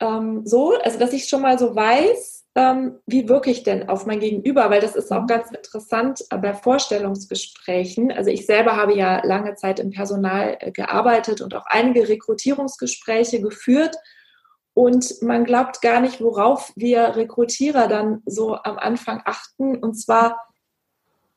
Ähm, 0.00 0.42
so, 0.46 0.72
also 0.82 0.98
dass 0.98 1.12
ich 1.12 1.28
schon 1.28 1.42
mal 1.42 1.58
so 1.58 1.74
weiß, 1.74 2.40
ähm, 2.56 2.96
wie 3.06 3.28
wirke 3.28 3.50
ich 3.50 3.62
denn 3.62 3.88
auf 3.88 4.06
mein 4.06 4.18
Gegenüber? 4.18 4.70
Weil 4.70 4.80
das 4.80 4.96
ist 4.96 5.12
auch 5.12 5.22
mhm. 5.22 5.26
ganz 5.28 5.50
interessant 5.50 6.24
bei 6.30 6.52
Vorstellungsgesprächen. 6.52 8.10
Also 8.10 8.30
ich 8.30 8.46
selber 8.46 8.76
habe 8.76 8.94
ja 8.96 9.24
lange 9.24 9.54
Zeit 9.54 9.78
im 9.78 9.90
Personal 9.90 10.56
äh, 10.58 10.72
gearbeitet 10.72 11.40
und 11.40 11.54
auch 11.54 11.66
einige 11.66 12.08
Rekrutierungsgespräche 12.08 13.40
geführt. 13.40 13.94
Und 14.74 15.22
man 15.22 15.44
glaubt 15.44 15.80
gar 15.80 16.00
nicht, 16.00 16.20
worauf 16.20 16.72
wir 16.74 17.16
Rekrutierer 17.16 17.86
dann 17.86 18.22
so 18.26 18.54
am 18.54 18.78
Anfang 18.78 19.22
achten. 19.24 19.76
Und 19.76 19.94
zwar, 19.94 20.40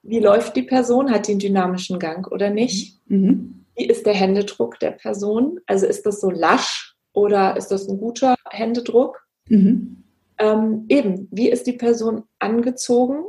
wie 0.02 0.20
läuft 0.20 0.56
die 0.56 0.64
Person? 0.64 1.12
Hat 1.12 1.28
die 1.28 1.32
einen 1.32 1.40
dynamischen 1.40 2.00
Gang 2.00 2.32
oder 2.32 2.50
nicht? 2.50 3.00
Mhm. 3.08 3.66
Wie 3.76 3.88
ist 3.88 4.06
der 4.06 4.14
Händedruck 4.14 4.80
der 4.80 4.92
Person? 4.92 5.60
Also 5.68 5.86
ist 5.86 6.06
das 6.06 6.22
so 6.22 6.30
lasch 6.30 6.93
oder 7.14 7.56
ist 7.56 7.70
das 7.70 7.88
ein 7.88 8.00
guter 8.00 8.36
Händedruck? 8.50 9.26
Mhm. 9.48 10.04
Ähm, 10.38 10.86
eben, 10.90 11.28
wie 11.32 11.50
ist 11.50 11.68
die 11.68 11.74
Person 11.74 12.24
angezogen? 12.40 13.24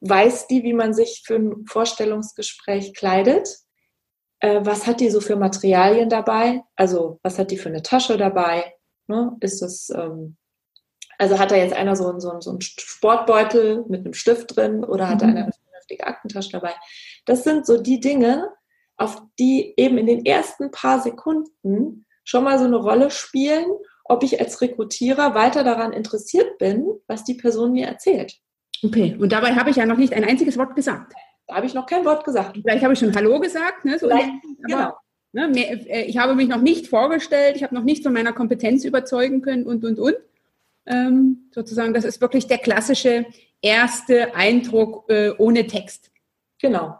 Weiß 0.00 0.48
die, 0.48 0.62
wie 0.62 0.72
man 0.72 0.92
sich 0.92 1.22
für 1.24 1.36
ein 1.36 1.66
Vorstellungsgespräch 1.66 2.94
kleidet? 2.94 3.48
Äh, 4.40 4.60
was 4.64 4.86
hat 4.86 5.00
die 5.00 5.10
so 5.10 5.20
für 5.20 5.36
Materialien 5.36 6.08
dabei? 6.08 6.62
Also, 6.76 7.20
was 7.22 7.38
hat 7.38 7.50
die 7.50 7.58
für 7.58 7.68
eine 7.68 7.82
Tasche 7.82 8.16
dabei? 8.16 8.74
Ne? 9.06 9.36
Ist 9.40 9.62
das, 9.62 9.90
ähm, 9.90 10.36
also 11.18 11.38
hat 11.38 11.52
da 11.52 11.56
jetzt 11.56 11.74
einer 11.74 11.94
so, 11.94 12.18
so, 12.18 12.40
so 12.40 12.50
einen 12.50 12.60
Sportbeutel 12.60 13.84
mit 13.88 14.00
einem 14.00 14.14
Stift 14.14 14.56
drin 14.56 14.84
oder 14.84 15.08
hat 15.08 15.22
mhm. 15.22 15.28
einer 15.28 15.42
eine 15.44 15.52
vernünftige 15.52 16.06
Aktentasche 16.06 16.50
dabei? 16.50 16.74
Das 17.24 17.44
sind 17.44 17.66
so 17.66 17.80
die 17.80 18.00
Dinge, 18.00 18.50
auf 18.96 19.22
die 19.38 19.74
eben 19.76 19.96
in 19.98 20.06
den 20.06 20.24
ersten 20.24 20.70
paar 20.70 21.00
Sekunden 21.00 22.04
schon 22.24 22.44
mal 22.44 22.58
so 22.58 22.64
eine 22.64 22.76
Rolle 22.76 23.10
spielen 23.10 23.66
ob 24.04 24.22
ich 24.22 24.40
als 24.40 24.60
Rekrutierer 24.60 25.34
weiter 25.34 25.64
daran 25.64 25.92
interessiert 25.92 26.58
bin, 26.58 26.86
was 27.06 27.24
die 27.24 27.34
Person 27.34 27.72
mir 27.72 27.86
erzählt. 27.86 28.38
Okay, 28.84 29.16
und 29.18 29.32
dabei 29.32 29.54
habe 29.54 29.70
ich 29.70 29.76
ja 29.76 29.86
noch 29.86 29.96
nicht 29.96 30.12
ein 30.12 30.24
einziges 30.24 30.58
Wort 30.58 30.74
gesagt. 30.74 31.14
Da 31.46 31.56
habe 31.56 31.66
ich 31.66 31.74
noch 31.74 31.86
kein 31.86 32.04
Wort 32.04 32.24
gesagt. 32.24 32.58
Vielleicht 32.60 32.82
habe 32.82 32.94
ich 32.94 32.98
schon 32.98 33.14
Hallo 33.14 33.38
gesagt. 33.40 33.84
Ne, 33.84 33.98
so 33.98 34.10
aber, 34.10 34.24
genau. 34.62 34.96
Ne, 35.32 35.48
mehr, 35.48 35.72
äh, 35.88 36.04
ich 36.04 36.18
habe 36.18 36.34
mich 36.34 36.48
noch 36.48 36.60
nicht 36.60 36.88
vorgestellt, 36.88 37.56
ich 37.56 37.62
habe 37.62 37.74
noch 37.74 37.84
nicht 37.84 38.02
von 38.02 38.12
meiner 38.12 38.32
Kompetenz 38.32 38.84
überzeugen 38.84 39.40
können 39.40 39.66
und, 39.66 39.84
und, 39.84 39.98
und. 39.98 40.16
Ähm, 40.84 41.48
sozusagen, 41.52 41.94
das 41.94 42.04
ist 42.04 42.20
wirklich 42.20 42.48
der 42.48 42.58
klassische 42.58 43.24
erste 43.60 44.34
Eindruck 44.34 45.08
äh, 45.08 45.30
ohne 45.38 45.66
Text. 45.66 46.10
Genau. 46.60 46.96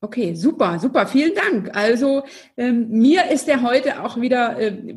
Okay, 0.00 0.34
super, 0.34 0.78
super, 0.78 1.06
vielen 1.06 1.34
Dank. 1.34 1.74
Also 1.74 2.22
ähm, 2.56 2.88
mir 2.90 3.30
ist 3.30 3.48
der 3.48 3.62
heute 3.62 4.02
auch 4.04 4.20
wieder 4.20 4.60
äh, 4.60 4.94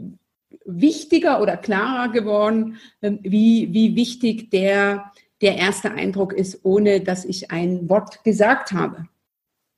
wichtiger 0.66 1.42
oder 1.42 1.56
klarer 1.58 2.12
geworden, 2.12 2.78
ähm, 3.02 3.20
wie, 3.24 3.74
wie 3.74 3.96
wichtig 3.96 4.50
der, 4.50 5.12
der 5.42 5.56
erste 5.58 5.92
Eindruck 5.92 6.34
ist, 6.34 6.60
ohne 6.64 7.00
dass 7.02 7.24
ich 7.24 7.50
ein 7.50 7.90
Wort 7.90 8.24
gesagt 8.26 8.74
habe. 8.74 9.08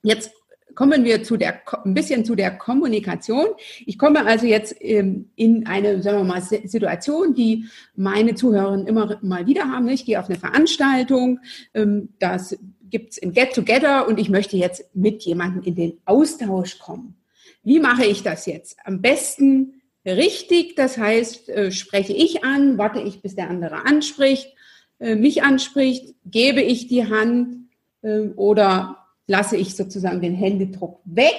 Jetzt 0.02 0.32
kommen 0.74 1.04
wir 1.04 1.22
zu 1.22 1.36
der, 1.36 1.60
ein 1.84 1.94
bisschen 1.94 2.24
zu 2.24 2.34
der 2.34 2.56
Kommunikation. 2.58 3.46
Ich 3.86 3.98
komme 3.98 4.26
also 4.26 4.46
jetzt 4.46 4.74
ähm, 4.80 5.30
in 5.36 5.66
eine, 5.66 6.02
sagen 6.02 6.18
wir 6.18 6.24
mal, 6.24 6.42
Situation, 6.42 7.34
die 7.34 7.66
meine 7.94 8.34
Zuhörerinnen 8.34 8.86
immer 8.86 9.18
mal 9.22 9.46
wieder 9.46 9.70
haben. 9.70 9.88
Ich 9.88 10.04
gehe 10.04 10.18
auf 10.18 10.28
eine 10.28 10.38
Veranstaltung, 10.38 11.40
ähm, 11.74 12.08
das 12.18 12.58
gibt 12.92 13.12
es 13.12 13.22
ein 13.22 13.32
Get-Together 13.32 14.06
und 14.06 14.20
ich 14.20 14.28
möchte 14.28 14.56
jetzt 14.56 14.84
mit 14.94 15.22
jemandem 15.22 15.64
in 15.64 15.74
den 15.74 15.98
Austausch 16.04 16.78
kommen. 16.78 17.16
Wie 17.64 17.80
mache 17.80 18.04
ich 18.04 18.22
das 18.22 18.46
jetzt? 18.46 18.76
Am 18.84 19.00
besten 19.02 19.82
richtig. 20.06 20.76
Das 20.76 20.98
heißt, 20.98 21.48
äh, 21.48 21.72
spreche 21.72 22.12
ich 22.12 22.44
an, 22.44 22.78
warte 22.78 23.00
ich, 23.00 23.22
bis 23.22 23.34
der 23.34 23.50
andere 23.50 23.86
anspricht, 23.86 24.52
äh, 25.00 25.14
mich 25.14 25.42
anspricht, 25.42 26.14
gebe 26.24 26.60
ich 26.60 26.88
die 26.88 27.08
Hand 27.08 27.68
äh, 28.02 28.28
oder 28.36 28.98
lasse 29.26 29.56
ich 29.56 29.74
sozusagen 29.74 30.20
den 30.20 30.34
Händedruck 30.34 31.00
weg, 31.04 31.36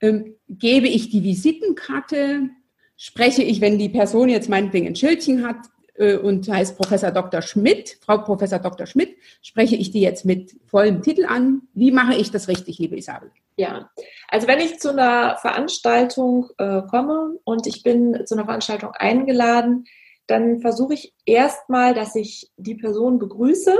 ähm, 0.00 0.34
gebe 0.48 0.88
ich 0.88 1.10
die 1.10 1.22
Visitenkarte, 1.22 2.50
spreche 2.96 3.42
ich, 3.42 3.60
wenn 3.60 3.78
die 3.78 3.88
Person 3.88 4.28
jetzt 4.28 4.48
meinetwegen 4.48 4.88
ein 4.88 4.96
Schildchen 4.96 5.46
hat, 5.46 5.56
und 5.96 6.48
heißt 6.48 6.76
Professor 6.76 7.10
Dr. 7.10 7.40
Schmidt, 7.40 7.98
Frau 8.00 8.18
Professor 8.18 8.58
Dr. 8.58 8.86
Schmidt, 8.86 9.16
spreche 9.42 9.76
ich 9.76 9.90
die 9.90 10.00
jetzt 10.00 10.24
mit 10.24 10.56
vollem 10.66 11.02
Titel 11.02 11.24
an. 11.24 11.62
Wie 11.72 11.92
mache 11.92 12.14
ich 12.14 12.30
das 12.30 12.48
richtig, 12.48 12.78
liebe 12.78 12.96
Isabel? 12.96 13.30
Ja, 13.56 13.90
also 14.28 14.48
wenn 14.48 14.58
ich 14.58 14.80
zu 14.80 14.90
einer 14.90 15.36
Veranstaltung 15.36 16.50
äh, 16.58 16.82
komme 16.90 17.38
und 17.44 17.68
ich 17.68 17.84
bin 17.84 18.26
zu 18.26 18.34
einer 18.34 18.44
Veranstaltung 18.44 18.90
eingeladen, 18.90 19.84
dann 20.26 20.60
versuche 20.60 20.94
ich 20.94 21.14
erstmal, 21.24 21.94
dass 21.94 22.16
ich 22.16 22.50
die 22.56 22.74
Person 22.74 23.18
begrüße, 23.18 23.76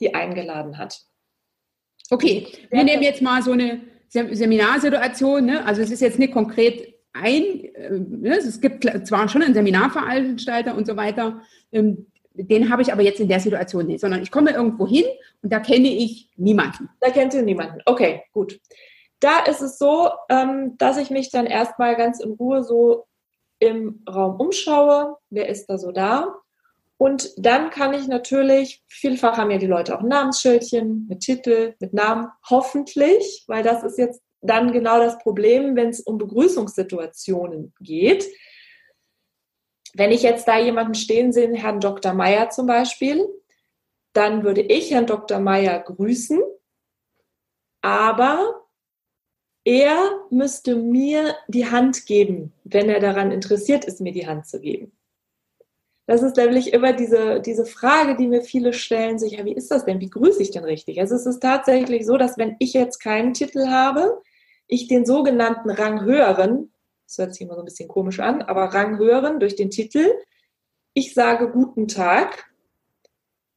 die 0.00 0.14
eingeladen 0.14 0.76
hat. 0.76 1.00
Okay, 2.10 2.46
wir 2.70 2.84
nehmen 2.84 3.02
jetzt 3.02 3.22
mal 3.22 3.42
so 3.42 3.52
eine 3.52 3.80
Seminarsituation. 4.08 5.46
Ne? 5.46 5.64
Also 5.64 5.82
es 5.82 5.90
ist 5.90 6.00
jetzt 6.00 6.18
nicht 6.18 6.32
konkret 6.32 6.95
ein, 7.20 7.64
äh, 7.74 7.90
ne, 7.90 8.36
es 8.36 8.60
gibt 8.60 8.84
zwar 9.06 9.28
schon 9.28 9.42
einen 9.42 9.54
Seminarveranstalter 9.54 10.74
und 10.74 10.86
so 10.86 10.96
weiter, 10.96 11.40
ähm, 11.72 12.06
den 12.34 12.70
habe 12.70 12.82
ich 12.82 12.92
aber 12.92 13.02
jetzt 13.02 13.20
in 13.20 13.28
der 13.28 13.40
Situation 13.40 13.86
nicht, 13.86 14.00
sondern 14.00 14.22
ich 14.22 14.30
komme 14.30 14.50
irgendwo 14.50 14.86
hin 14.86 15.04
und 15.42 15.52
da 15.52 15.58
kenne 15.58 15.88
ich 15.88 16.30
niemanden. 16.36 16.90
Da 17.00 17.10
kennt 17.10 17.34
ihr 17.34 17.42
niemanden. 17.42 17.80
Okay, 17.86 18.22
gut. 18.32 18.60
Da 19.20 19.40
ist 19.40 19.62
es 19.62 19.78
so, 19.78 20.10
ähm, 20.28 20.76
dass 20.76 20.98
ich 20.98 21.10
mich 21.10 21.30
dann 21.30 21.46
erstmal 21.46 21.96
ganz 21.96 22.20
in 22.20 22.32
Ruhe 22.32 22.62
so 22.62 23.06
im 23.58 24.02
Raum 24.08 24.38
umschaue. 24.38 25.16
Wer 25.30 25.48
ist 25.48 25.66
da 25.66 25.78
so 25.78 25.92
da? 25.92 26.34
Und 26.98 27.32
dann 27.36 27.70
kann 27.70 27.92
ich 27.92 28.08
natürlich, 28.08 28.82
vielfach 28.88 29.36
haben 29.36 29.50
ja 29.50 29.58
die 29.58 29.66
Leute 29.66 29.96
auch 29.96 30.02
Namensschildchen 30.02 31.06
mit 31.08 31.20
Titel, 31.20 31.74
mit 31.78 31.92
Namen, 31.92 32.28
hoffentlich, 32.48 33.44
weil 33.48 33.62
das 33.62 33.82
ist 33.82 33.98
jetzt 33.98 34.22
dann 34.40 34.72
genau 34.72 34.98
das 34.98 35.18
Problem, 35.18 35.76
wenn 35.76 35.88
es 35.88 36.00
um 36.00 36.18
Begrüßungssituationen 36.18 37.74
geht. 37.80 38.26
wenn 39.94 40.12
ich 40.12 40.22
jetzt 40.22 40.46
da 40.46 40.58
jemanden 40.58 40.94
stehen 40.94 41.32
sehe, 41.32 41.54
Herrn 41.54 41.80
Dr. 41.80 42.12
Meyer 42.12 42.50
zum 42.50 42.66
Beispiel, 42.66 43.26
dann 44.12 44.44
würde 44.44 44.60
ich 44.60 44.90
Herrn 44.90 45.06
Dr. 45.06 45.38
Meyer 45.38 45.80
grüßen, 45.80 46.40
aber 47.80 48.66
er 49.64 50.20
müsste 50.30 50.76
mir 50.76 51.34
die 51.48 51.70
Hand 51.70 52.06
geben, 52.06 52.52
wenn 52.64 52.88
er 52.88 53.00
daran 53.00 53.30
interessiert 53.30 53.84
ist, 53.84 54.00
mir 54.00 54.12
die 54.12 54.26
Hand 54.26 54.46
zu 54.46 54.60
geben. 54.60 54.92
Das 56.06 56.22
ist 56.22 56.36
nämlich 56.36 56.72
immer 56.72 56.92
diese, 56.92 57.40
diese 57.40 57.66
Frage, 57.66 58.16
die 58.16 58.28
mir 58.28 58.42
viele 58.42 58.72
stellen, 58.72 59.18
sich, 59.18 59.32
ja, 59.32 59.44
wie 59.44 59.54
ist 59.54 59.72
das 59.72 59.84
denn? 59.84 60.00
Wie 60.00 60.10
grüße 60.10 60.40
ich 60.40 60.52
denn 60.52 60.62
richtig? 60.62 61.00
Also 61.00 61.16
es 61.16 61.26
ist 61.26 61.40
tatsächlich 61.40 62.06
so, 62.06 62.16
dass 62.16 62.38
wenn 62.38 62.54
ich 62.60 62.74
jetzt 62.74 63.00
keinen 63.00 63.34
Titel 63.34 63.66
habe, 63.66 64.22
ich 64.66 64.88
den 64.88 65.06
sogenannten 65.06 65.70
Ranghöheren, 65.70 66.72
das 67.06 67.18
hört 67.18 67.34
sich 67.34 67.42
immer 67.42 67.54
so 67.54 67.60
ein 67.60 67.66
bisschen 67.66 67.88
komisch 67.88 68.20
an, 68.20 68.42
aber 68.42 68.74
Ranghöheren 68.74 69.40
durch 69.40 69.56
den 69.56 69.70
Titel, 69.70 70.06
ich 70.94 71.14
sage 71.14 71.50
guten 71.50 71.88
Tag 71.88 72.46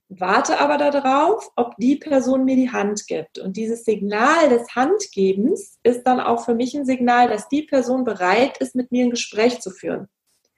warte 0.09 0.59
aber 0.59 0.77
darauf, 0.77 1.51
ob 1.55 1.75
die 1.77 1.95
Person 1.95 2.43
mir 2.43 2.55
die 2.55 2.71
Hand 2.71 3.07
gibt. 3.07 3.37
Und 3.37 3.55
dieses 3.57 3.85
Signal 3.85 4.49
des 4.49 4.75
Handgebens 4.75 5.79
ist 5.83 6.03
dann 6.03 6.19
auch 6.19 6.43
für 6.43 6.55
mich 6.55 6.75
ein 6.75 6.85
Signal, 6.85 7.29
dass 7.29 7.47
die 7.47 7.61
Person 7.61 8.03
bereit 8.03 8.57
ist, 8.57 8.75
mit 8.75 8.91
mir 8.91 9.05
ein 9.05 9.11
Gespräch 9.11 9.61
zu 9.61 9.69
führen. 9.69 10.07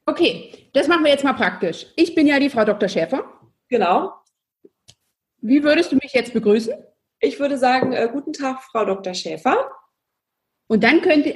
Okay, 0.05 0.69
das 0.73 0.87
machen 0.87 1.03
wir 1.03 1.11
jetzt 1.11 1.23
mal 1.23 1.33
praktisch. 1.33 1.87
Ich 1.95 2.15
bin 2.15 2.27
ja 2.27 2.39
die 2.39 2.49
Frau 2.49 2.65
Dr. 2.65 2.89
Schäfer. 2.89 3.23
Genau. 3.67 4.13
Wie 5.41 5.63
würdest 5.63 5.91
du 5.91 5.95
mich 5.97 6.13
jetzt 6.13 6.33
begrüßen? 6.33 6.73
Ich 7.19 7.39
würde 7.39 7.57
sagen, 7.57 7.93
äh, 7.93 8.09
guten 8.11 8.33
Tag, 8.33 8.63
Frau 8.63 8.85
Dr. 8.85 9.13
Schäfer. 9.13 9.69
Und 10.71 10.85
dann 10.85 11.01
könnte, 11.01 11.33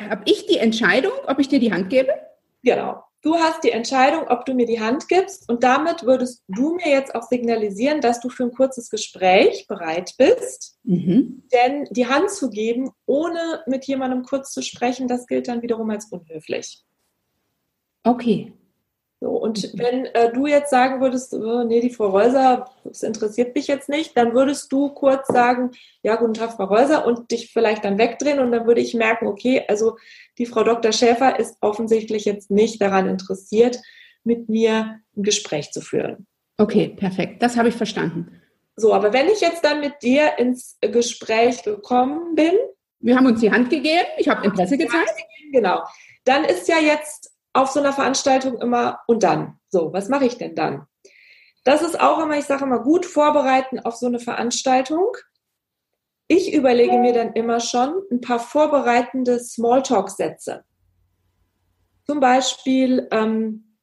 habe 0.00 0.22
ich 0.26 0.46
die 0.46 0.58
Entscheidung, 0.58 1.10
ob 1.26 1.40
ich 1.40 1.48
dir 1.48 1.58
die 1.58 1.72
Hand 1.72 1.90
gebe? 1.90 2.08
Genau. 2.62 3.02
Du 3.20 3.34
hast 3.34 3.64
die 3.64 3.72
Entscheidung, 3.72 4.28
ob 4.28 4.44
du 4.44 4.54
mir 4.54 4.66
die 4.66 4.80
Hand 4.80 5.08
gibst 5.08 5.48
und 5.48 5.64
damit 5.64 6.04
würdest 6.04 6.44
du 6.46 6.76
mir 6.76 6.90
jetzt 6.90 7.12
auch 7.12 7.24
signalisieren, 7.24 8.00
dass 8.00 8.20
du 8.20 8.28
für 8.28 8.44
ein 8.44 8.52
kurzes 8.52 8.88
Gespräch 8.88 9.66
bereit 9.66 10.12
bist. 10.18 10.78
Mhm. 10.84 11.42
Denn 11.52 11.88
die 11.90 12.06
Hand 12.06 12.30
zu 12.30 12.48
geben, 12.48 12.92
ohne 13.06 13.64
mit 13.66 13.86
jemandem 13.86 14.22
kurz 14.22 14.52
zu 14.52 14.62
sprechen, 14.62 15.08
das 15.08 15.26
gilt 15.26 15.48
dann 15.48 15.62
wiederum 15.62 15.90
als 15.90 16.04
unhöflich. 16.12 16.84
Okay. 18.04 18.52
So, 19.20 19.30
und 19.30 19.72
wenn 19.78 20.04
äh, 20.06 20.30
du 20.30 20.46
jetzt 20.46 20.68
sagen 20.68 21.00
würdest, 21.00 21.32
oh, 21.32 21.64
nee, 21.64 21.80
die 21.80 21.90
Frau 21.90 22.08
Reuser, 22.08 22.70
das 22.84 23.02
interessiert 23.02 23.54
mich 23.54 23.66
jetzt 23.66 23.88
nicht, 23.88 24.14
dann 24.14 24.34
würdest 24.34 24.70
du 24.70 24.90
kurz 24.90 25.26
sagen, 25.28 25.70
ja, 26.02 26.16
guten 26.16 26.34
Tag, 26.34 26.52
Frau 26.52 26.64
Reuser, 26.64 27.06
und 27.06 27.30
dich 27.30 27.50
vielleicht 27.50 27.84
dann 27.84 27.96
wegdrehen 27.96 28.40
und 28.40 28.52
dann 28.52 28.66
würde 28.66 28.82
ich 28.82 28.92
merken, 28.92 29.26
okay, 29.26 29.64
also 29.68 29.96
die 30.36 30.44
Frau 30.44 30.64
Dr. 30.64 30.92
Schäfer 30.92 31.38
ist 31.38 31.56
offensichtlich 31.62 32.26
jetzt 32.26 32.50
nicht 32.50 32.80
daran 32.82 33.08
interessiert, 33.08 33.78
mit 34.22 34.50
mir 34.50 35.00
ein 35.16 35.22
Gespräch 35.22 35.70
zu 35.70 35.80
führen. 35.80 36.26
Okay, 36.58 36.88
perfekt. 36.88 37.42
Das 37.42 37.56
habe 37.56 37.70
ich 37.70 37.74
verstanden. 37.74 38.42
So, 38.76 38.92
aber 38.92 39.14
wenn 39.14 39.28
ich 39.28 39.40
jetzt 39.40 39.64
dann 39.64 39.80
mit 39.80 40.02
dir 40.02 40.38
ins 40.38 40.76
Gespräch 40.82 41.62
gekommen 41.62 42.34
bin. 42.34 42.52
Wir 43.00 43.16
haben 43.16 43.26
uns 43.26 43.40
die 43.40 43.50
Hand 43.50 43.70
gegeben, 43.70 44.06
ich 44.18 44.28
habe 44.28 44.44
Interesse 44.44 44.76
gezeigt. 44.76 45.14
Genau. 45.52 45.82
Dann 46.24 46.44
ist 46.44 46.68
ja 46.68 46.78
jetzt 46.78 47.35
auf 47.56 47.70
so 47.70 47.80
einer 47.80 47.92
Veranstaltung 47.92 48.60
immer 48.60 49.00
und 49.06 49.22
dann. 49.22 49.58
So, 49.68 49.92
was 49.92 50.08
mache 50.08 50.26
ich 50.26 50.38
denn 50.38 50.54
dann? 50.54 50.86
Das 51.64 51.82
ist 51.82 51.98
auch 51.98 52.22
immer, 52.22 52.38
ich 52.38 52.44
sage 52.44 52.64
immer, 52.64 52.80
gut 52.80 53.06
vorbereiten 53.06 53.80
auf 53.80 53.96
so 53.96 54.06
eine 54.06 54.20
Veranstaltung. 54.20 55.16
Ich 56.28 56.52
überlege 56.52 56.98
mir 56.98 57.12
dann 57.12 57.32
immer 57.32 57.60
schon 57.60 58.02
ein 58.10 58.20
paar 58.20 58.38
vorbereitende 58.38 59.40
Smalltalk-Sätze. 59.40 60.64
Zum 62.04 62.20
Beispiel, 62.20 63.08
ähm, 63.10 63.76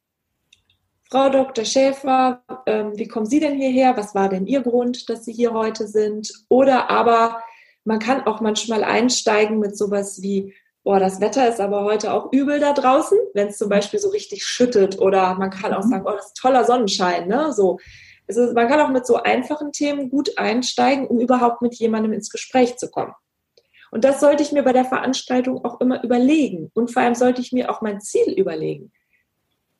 Frau 1.09 1.29
Dr. 1.29 1.65
Schäfer, 1.65 2.43
ähm, 2.65 2.93
wie 2.95 3.07
kommen 3.07 3.25
Sie 3.25 3.39
denn 3.39 3.55
hierher? 3.55 3.97
Was 3.97 4.15
war 4.15 4.29
denn 4.29 4.47
Ihr 4.47 4.62
Grund, 4.62 5.09
dass 5.09 5.25
Sie 5.25 5.33
hier 5.33 5.53
heute 5.53 5.88
sind? 5.88 6.31
Oder 6.49 6.89
aber 6.89 7.41
man 7.83 7.99
kann 7.99 8.25
auch 8.25 8.39
manchmal 8.39 8.83
einsteigen 8.83 9.59
mit 9.59 9.77
sowas 9.77 10.21
wie, 10.21 10.53
boah, 10.84 11.00
das 11.00 11.22
Wetter 11.22 11.48
ist 11.48 11.62
aber 11.62 11.84
heute 11.84 12.13
auch 12.13 12.32
übel 12.32 12.60
da 12.60 12.74
draußen, 12.74 13.17
wenn 13.34 13.48
es 13.48 13.58
zum 13.58 13.69
Beispiel 13.69 14.00
so 14.00 14.10
richtig 14.10 14.43
schüttet 14.43 15.00
oder 15.00 15.36
man 15.36 15.50
kann 15.50 15.74
auch 15.74 15.86
mhm. 15.86 15.89
sagen, 15.89 16.06
oh, 16.08 16.12
das 16.12 16.28
ist 16.28 16.38
toller 16.38 16.65
Sonnenschein, 16.65 17.28
ne? 17.28 17.54
So. 17.54 17.80
Also 18.28 18.54
man 18.54 18.67
kann 18.67 18.80
auch 18.80 18.89
mit 18.89 19.06
so 19.06 19.17
einfachen 19.17 19.72
Themen 19.72 20.10
gut 20.10 20.38
einsteigen, 20.38 21.08
um 21.08 21.19
überhaupt 21.19 21.62
mit 21.62 21.76
jemandem 21.76 22.13
ins 22.13 22.30
Gespräch 22.30 22.78
zu 22.78 22.89
kommen. 22.89 23.13
Und 23.91 24.06
das 24.06 24.19
sollte 24.19 24.43
ich 24.43 24.52
mir 24.52 24.63
bei 24.63 24.74
der 24.74 24.86
Veranstaltung 24.86 25.63
auch 25.63 25.80
immer 25.82 26.04
überlegen. 26.04 26.72
Und 26.74 26.91
vor 26.91 27.04
allem 27.04 27.15
sollte 27.15 27.41
ich 27.41 27.52
mir 27.52 27.69
auch 27.69 27.82
mein 27.82 28.02
Ziel 28.02 28.34
überlegen. 28.34 28.91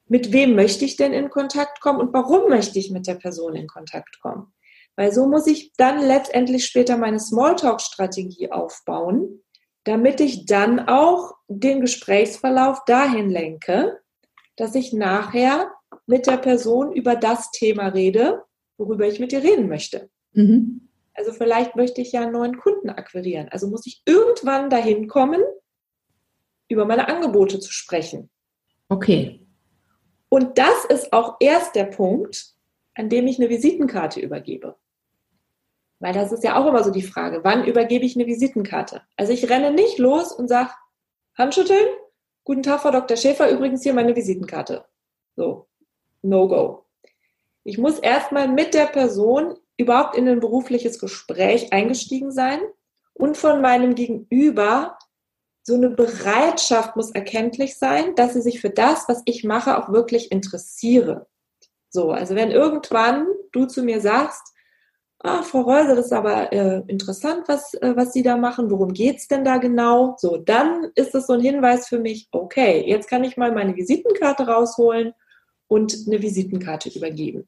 Mit 0.08 0.32
wem 0.32 0.56
möchte 0.56 0.86
ich 0.86 0.98
denn 0.98 1.14
in 1.14 1.30
Kontakt 1.30 1.80
kommen 1.80 2.00
und 2.00 2.14
warum 2.14 2.50
möchte 2.50 2.78
ich 2.78 2.92
mit 2.92 3.08
der 3.08 3.16
Person 3.16 3.56
in 3.56 3.68
Kontakt 3.68 4.20
kommen? 4.22 4.54
Weil 4.96 5.12
so 5.12 5.26
muss 5.26 5.48
ich 5.48 5.74
dann 5.78 6.06
letztendlich 6.06 6.66
später 6.66 6.98
meine 6.98 7.20
Smalltalk-Strategie 7.20 8.52
aufbauen, 8.52 9.43
damit 9.84 10.22
ich 10.22 10.46
dann 10.46 10.88
auch 10.88 11.34
den 11.48 11.82
Gesprächsverlauf 11.82 12.84
dahin 12.86 13.30
lenke, 13.30 14.00
dass 14.56 14.76
ich 14.76 14.94
nachher 14.94 15.72
mit 16.06 16.28
der 16.28 16.38
Person 16.38 16.94
über 16.94 17.16
das 17.16 17.52
Thema 17.52 17.88
rede, 17.88 18.44
worüber 18.78 19.08
ich 19.08 19.20
mit 19.20 19.32
dir 19.32 19.44
reden 19.44 19.68
möchte. 19.68 20.10
Mhm. 20.34 20.90
Also 21.14 21.32
vielleicht 21.32 21.76
möchte 21.76 22.02
ich 22.02 22.12
ja 22.12 22.22
einen 22.22 22.32
neuen 22.32 22.58
Kunden 22.58 22.90
akquirieren. 22.90 23.50
Also 23.50 23.68
muss 23.68 23.86
ich 23.86 24.02
irgendwann 24.06 24.70
dahin 24.70 25.08
kommen, 25.08 25.42
über 26.70 26.86
meine 26.86 27.08
Angebote 27.08 27.60
zu 27.60 27.72
sprechen. 27.72 28.30
Okay. 28.90 29.46
Und 30.30 30.58
das 30.58 30.86
ist 30.86 31.14
auch 31.14 31.36
erst 31.40 31.76
der 31.76 31.86
Punkt, 31.86 32.56
an 32.96 33.10
dem 33.10 33.28
ich 33.28 33.38
eine 33.38 33.50
Visitenkarte 33.50 34.20
übergebe. 34.20 34.76
Weil 36.04 36.14
das 36.14 36.34
ist 36.34 36.44
ja 36.44 36.58
auch 36.58 36.68
immer 36.68 36.84
so 36.84 36.92
die 36.92 37.02
Frage, 37.02 37.46
wann 37.46 37.64
übergebe 37.64 38.04
ich 38.04 38.18
eine 38.18 38.28
Visitenkarte? 38.28 39.04
Also 39.16 39.32
ich 39.32 39.50
renne 39.50 39.72
nicht 39.72 40.00
los 40.00 40.34
und 40.34 40.50
sage, 40.50 40.72
Handschütteln, 41.38 41.88
guten 42.44 42.62
Tag, 42.62 42.82
Frau 42.82 42.92
Dr. 42.92 43.16
Schäfer, 43.16 43.50
übrigens 43.50 43.84
hier 43.84 43.94
meine 43.94 44.14
Visitenkarte. 44.14 44.84
So, 45.38 45.70
no 46.22 46.50
go. 46.50 46.84
Ich 47.64 47.78
muss 47.78 48.00
erstmal 48.00 48.50
mit 48.50 48.74
der 48.74 48.88
Person 48.88 49.56
überhaupt 49.78 50.18
in 50.18 50.28
ein 50.28 50.42
berufliches 50.42 51.00
Gespräch 51.00 51.72
eingestiegen 51.72 52.34
sein 52.34 52.60
und 53.14 53.38
von 53.38 53.62
meinem 53.62 53.96
Gegenüber 53.96 54.98
so 55.62 55.76
eine 55.76 55.90
Bereitschaft 55.90 56.98
muss 56.98 57.12
erkenntlich 57.12 57.78
sein, 57.78 58.14
dass 58.16 58.34
sie 58.34 58.42
sich 58.42 58.60
für 58.60 58.72
das, 58.72 59.08
was 59.08 59.22
ich 59.24 59.46
mache, 59.46 59.78
auch 59.78 59.94
wirklich 59.94 60.34
interessiere. 60.34 61.28
So, 61.90 62.12
also 62.12 62.36
wenn 62.36 62.52
irgendwann 62.52 63.26
du 63.54 63.68
zu 63.68 63.84
mir 63.84 64.02
sagst, 64.02 64.54
ah, 65.24 65.42
Frau 65.42 65.62
Reuser, 65.62 65.96
das 65.96 66.08
ist 66.08 66.14
aber 66.14 66.52
äh, 66.52 66.84
interessant, 66.88 67.48
was, 67.48 67.74
äh, 67.76 67.94
was 67.96 68.14
Sie 68.14 68.24
da 68.24 68.38
machen, 68.38 68.70
worum 68.70 68.94
geht 68.94 69.18
es 69.18 69.28
denn 69.28 69.44
da 69.44 69.58
genau? 69.58 70.16
So, 70.20 70.38
dann 70.38 70.92
ist 70.96 71.14
das 71.16 71.28
so 71.28 71.34
ein 71.34 71.42
Hinweis 71.42 71.88
für 71.88 72.00
mich, 72.00 72.28
okay, 72.32 72.84
jetzt 72.86 73.10
kann 73.10 73.24
ich 73.24 73.38
mal 73.38 73.52
meine 73.52 73.76
Visitenkarte 73.76 74.46
rausholen 74.46 75.14
und 75.68 75.96
eine 76.06 76.22
Visitenkarte 76.22 76.90
übergeben. 76.90 77.48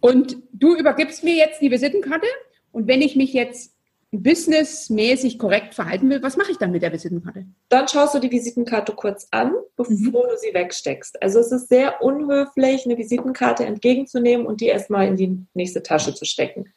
Und 0.00 0.38
du 0.52 0.74
übergibst 0.76 1.24
mir 1.24 1.34
jetzt 1.34 1.60
die 1.60 1.70
Visitenkarte 1.70 2.26
und 2.72 2.86
wenn 2.86 3.02
ich 3.02 3.16
mich 3.16 3.32
jetzt 3.32 3.75
businessmäßig 4.22 5.38
korrekt 5.38 5.74
verhalten 5.74 6.10
will, 6.10 6.22
was 6.22 6.36
mache 6.36 6.50
ich 6.50 6.58
dann 6.58 6.70
mit 6.70 6.82
der 6.82 6.92
Visitenkarte? 6.92 7.46
Dann 7.68 7.88
schaust 7.88 8.14
du 8.14 8.18
die 8.18 8.30
Visitenkarte 8.30 8.92
kurz 8.92 9.28
an, 9.30 9.52
bevor 9.76 9.92
mhm. 9.92 10.30
du 10.30 10.36
sie 10.38 10.54
wegsteckst. 10.54 11.22
Also 11.22 11.40
es 11.40 11.52
ist 11.52 11.68
sehr 11.68 12.02
unhöflich, 12.02 12.84
eine 12.84 12.96
Visitenkarte 12.96 13.64
entgegenzunehmen 13.64 14.46
und 14.46 14.60
die 14.60 14.66
erstmal 14.66 15.06
in 15.08 15.16
die 15.16 15.46
nächste 15.54 15.82
Tasche 15.82 16.14
zu 16.14 16.24
stecken. 16.24 16.72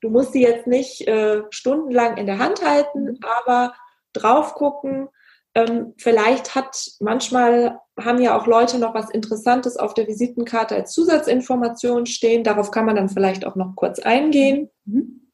Du 0.00 0.10
musst 0.10 0.32
sie 0.32 0.42
jetzt 0.42 0.66
nicht 0.66 1.06
äh, 1.08 1.42
stundenlang 1.50 2.16
in 2.16 2.26
der 2.26 2.38
Hand 2.38 2.64
halten, 2.64 3.04
mhm. 3.04 3.18
aber 3.22 3.74
drauf 4.12 4.54
gucken. 4.54 5.08
Ähm, 5.54 5.94
vielleicht 5.96 6.54
hat 6.54 6.90
manchmal 7.00 7.80
haben 7.98 8.20
ja 8.20 8.38
auch 8.38 8.46
Leute 8.46 8.78
noch 8.78 8.94
was 8.94 9.10
Interessantes 9.10 9.76
auf 9.76 9.94
der 9.94 10.06
Visitenkarte 10.06 10.76
als 10.76 10.92
Zusatzinformation 10.92 12.06
stehen. 12.06 12.44
Darauf 12.44 12.70
kann 12.70 12.86
man 12.86 12.96
dann 12.96 13.08
vielleicht 13.08 13.44
auch 13.44 13.56
noch 13.56 13.74
kurz 13.74 13.98
eingehen. 13.98 14.70
Mhm. 14.84 15.27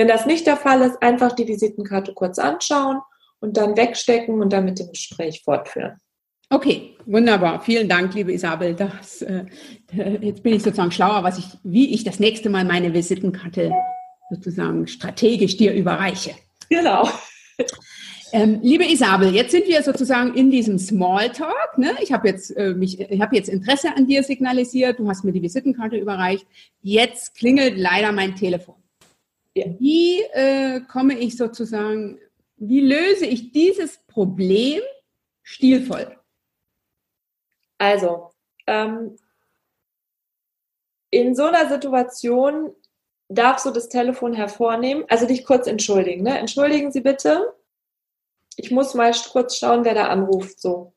Wenn 0.00 0.08
das 0.08 0.24
nicht 0.24 0.46
der 0.46 0.56
Fall 0.56 0.80
ist, 0.80 1.02
einfach 1.02 1.32
die 1.32 1.46
Visitenkarte 1.46 2.14
kurz 2.14 2.38
anschauen 2.38 3.02
und 3.40 3.58
dann 3.58 3.76
wegstecken 3.76 4.40
und 4.40 4.50
dann 4.50 4.64
mit 4.64 4.78
dem 4.78 4.88
Gespräch 4.88 5.42
fortführen. 5.44 6.00
Okay, 6.48 6.96
wunderbar. 7.04 7.60
Vielen 7.60 7.86
Dank, 7.86 8.14
liebe 8.14 8.32
Isabel. 8.32 8.74
Das, 8.74 9.20
äh, 9.20 9.44
jetzt 10.22 10.42
bin 10.42 10.54
ich 10.54 10.62
sozusagen 10.62 10.90
schlauer, 10.90 11.22
was 11.22 11.36
ich, 11.36 11.44
wie 11.64 11.92
ich 11.92 12.02
das 12.02 12.18
nächste 12.18 12.48
Mal 12.48 12.64
meine 12.64 12.94
Visitenkarte 12.94 13.74
sozusagen 14.30 14.86
strategisch 14.86 15.58
dir 15.58 15.74
überreiche. 15.74 16.30
Genau. 16.70 17.06
Ähm, 18.32 18.60
liebe 18.62 18.90
Isabel, 18.90 19.34
jetzt 19.34 19.50
sind 19.50 19.66
wir 19.66 19.82
sozusagen 19.82 20.34
in 20.34 20.52
diesem 20.52 20.78
Smalltalk. 20.78 21.76
Ne? 21.76 21.96
Ich 22.00 22.12
habe 22.12 22.28
jetzt, 22.28 22.56
äh, 22.56 22.74
mich, 22.74 23.00
ich 23.00 23.20
hab 23.20 23.32
jetzt 23.32 23.48
Interesse 23.48 23.94
an 23.96 24.06
dir 24.06 24.22
signalisiert. 24.22 25.00
Du 25.00 25.08
hast 25.08 25.24
mir 25.24 25.32
die 25.32 25.42
Visitenkarte 25.42 25.96
überreicht. 25.96 26.46
Jetzt 26.80 27.34
klingelt 27.34 27.76
leider 27.76 28.12
mein 28.12 28.36
Telefon. 28.36 28.79
Wie 29.54 30.22
äh, 30.32 30.80
komme 30.80 31.18
ich 31.18 31.36
sozusagen, 31.36 32.18
wie 32.56 32.80
löse 32.80 33.26
ich 33.26 33.52
dieses 33.52 33.98
Problem 34.06 34.82
stilvoll? 35.42 36.16
Also, 37.78 38.30
ähm, 38.66 39.16
in 41.10 41.34
so 41.34 41.44
einer 41.44 41.68
Situation 41.68 42.72
darfst 43.28 43.64
du 43.64 43.70
das 43.70 43.88
Telefon 43.88 44.32
hervornehmen, 44.32 45.04
also 45.08 45.26
dich 45.26 45.44
kurz 45.44 45.66
entschuldigen. 45.66 46.22
Ne? 46.22 46.38
Entschuldigen 46.38 46.92
Sie 46.92 47.00
bitte. 47.00 47.54
Ich 48.56 48.70
muss 48.70 48.94
mal 48.94 49.12
kurz 49.32 49.56
schauen, 49.56 49.84
wer 49.84 49.94
da 49.94 50.08
anruft. 50.08 50.60
So. 50.60 50.92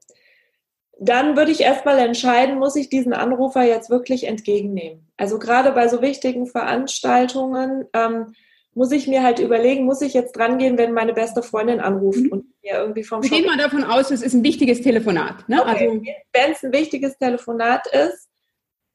Dann 1.00 1.38
würde 1.38 1.52
ich 1.52 1.62
erstmal 1.62 2.00
entscheiden, 2.00 2.60
muss 2.60 2.76
ich 2.76 2.90
diesen 2.90 3.14
Anrufer 3.14 3.64
jetzt 3.64 3.90
wirklich 3.90 4.26
entgegennehmen. 4.26 5.12
Also 5.18 5.40
gerade 5.40 5.72
bei 5.72 5.88
so 5.88 6.02
wichtigen 6.02 6.48
Veranstaltungen 6.48 7.86
ähm, 7.94 8.36
muss 8.76 8.92
ich 8.92 9.08
mir 9.08 9.24
halt 9.24 9.40
überlegen, 9.40 9.86
muss 9.86 10.02
ich 10.02 10.14
jetzt 10.14 10.34
dran 10.34 10.58
gehen, 10.58 10.78
wenn 10.78 10.94
meine 10.94 11.14
beste 11.14 11.44
Freundin 11.44 11.80
anruft 11.80 12.20
mhm. 12.20 12.32
und 12.32 12.46
mir 12.64 12.74
irgendwie 12.74 13.04
vom 13.04 13.22
Wir 13.22 13.30
gehen 13.30 13.46
mal 13.46 13.58
davon 13.58 13.84
aus, 13.84 14.12
es 14.12 14.22
ist 14.22 14.34
ein 14.34 14.44
wichtiges 14.44 14.82
Telefonat. 14.82 15.48
Ne? 15.48 15.62
Okay. 15.62 15.88
Also, 15.88 16.02
wenn 16.34 16.52
es 16.52 16.64
ein 16.64 16.74
wichtiges 16.74 17.18
Telefonat 17.18 17.88
ist, 17.88 18.28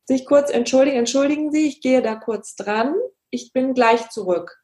sich 0.05 0.27
kurz 0.27 0.51
entschuldigen, 0.51 0.97
entschuldigen 0.97 1.53
Sie, 1.53 1.67
ich 1.67 1.81
gehe 1.81 2.03
da 2.03 2.15
kurz 2.15 2.57
dran, 2.57 2.95
ich 3.31 3.53
bin 3.53 3.75
gleich 3.75 4.09
zurück. 4.11 4.59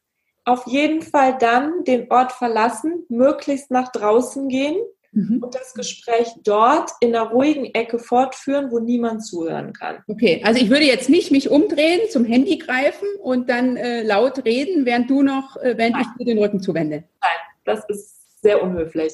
Auf 0.45 0.67
jeden 0.67 1.03
Fall 1.03 1.39
dann 1.39 1.85
den 1.85 2.11
Ort 2.11 2.33
verlassen, 2.33 3.05
möglichst 3.09 3.71
nach 3.71 3.93
draußen 3.93 4.49
gehen 4.49 4.77
mhm. 5.15 5.43
und 5.43 5.55
das 5.55 5.75
Gespräch 5.75 6.29
dort 6.43 6.91
in 7.01 7.15
einer 7.15 7.31
ruhigen 7.31 7.67
Ecke 7.67 7.99
fortführen, 7.99 8.71
wo 8.71 8.79
niemand 8.79 9.25
zuhören 9.25 9.73
kann. 9.73 10.03
Okay, 10.09 10.43
also 10.45 10.61
ich 10.61 10.71
würde 10.71 10.85
jetzt 10.85 11.09
nicht 11.09 11.31
mich 11.31 11.51
umdrehen, 11.51 12.01
zum 12.11 12.25
Handy 12.25 12.59
greifen 12.59 13.09
und 13.23 13.49
dann 13.49 13.77
äh, 13.77 14.03
laut 14.03 14.45
reden, 14.45 14.85
während 14.87 15.09
du 15.11 15.23
noch, 15.23 15.57
äh, 15.57 15.77
während 15.77 15.97
Nein. 15.97 16.03
ich 16.03 16.19
dir 16.19 16.35
den 16.35 16.39
Rücken 16.39 16.61
zuwende. 16.61 17.05
Nein, 17.21 17.31
das 17.65 17.85
ist 17.89 18.41
sehr 18.43 18.63
unhöflich. 18.63 19.13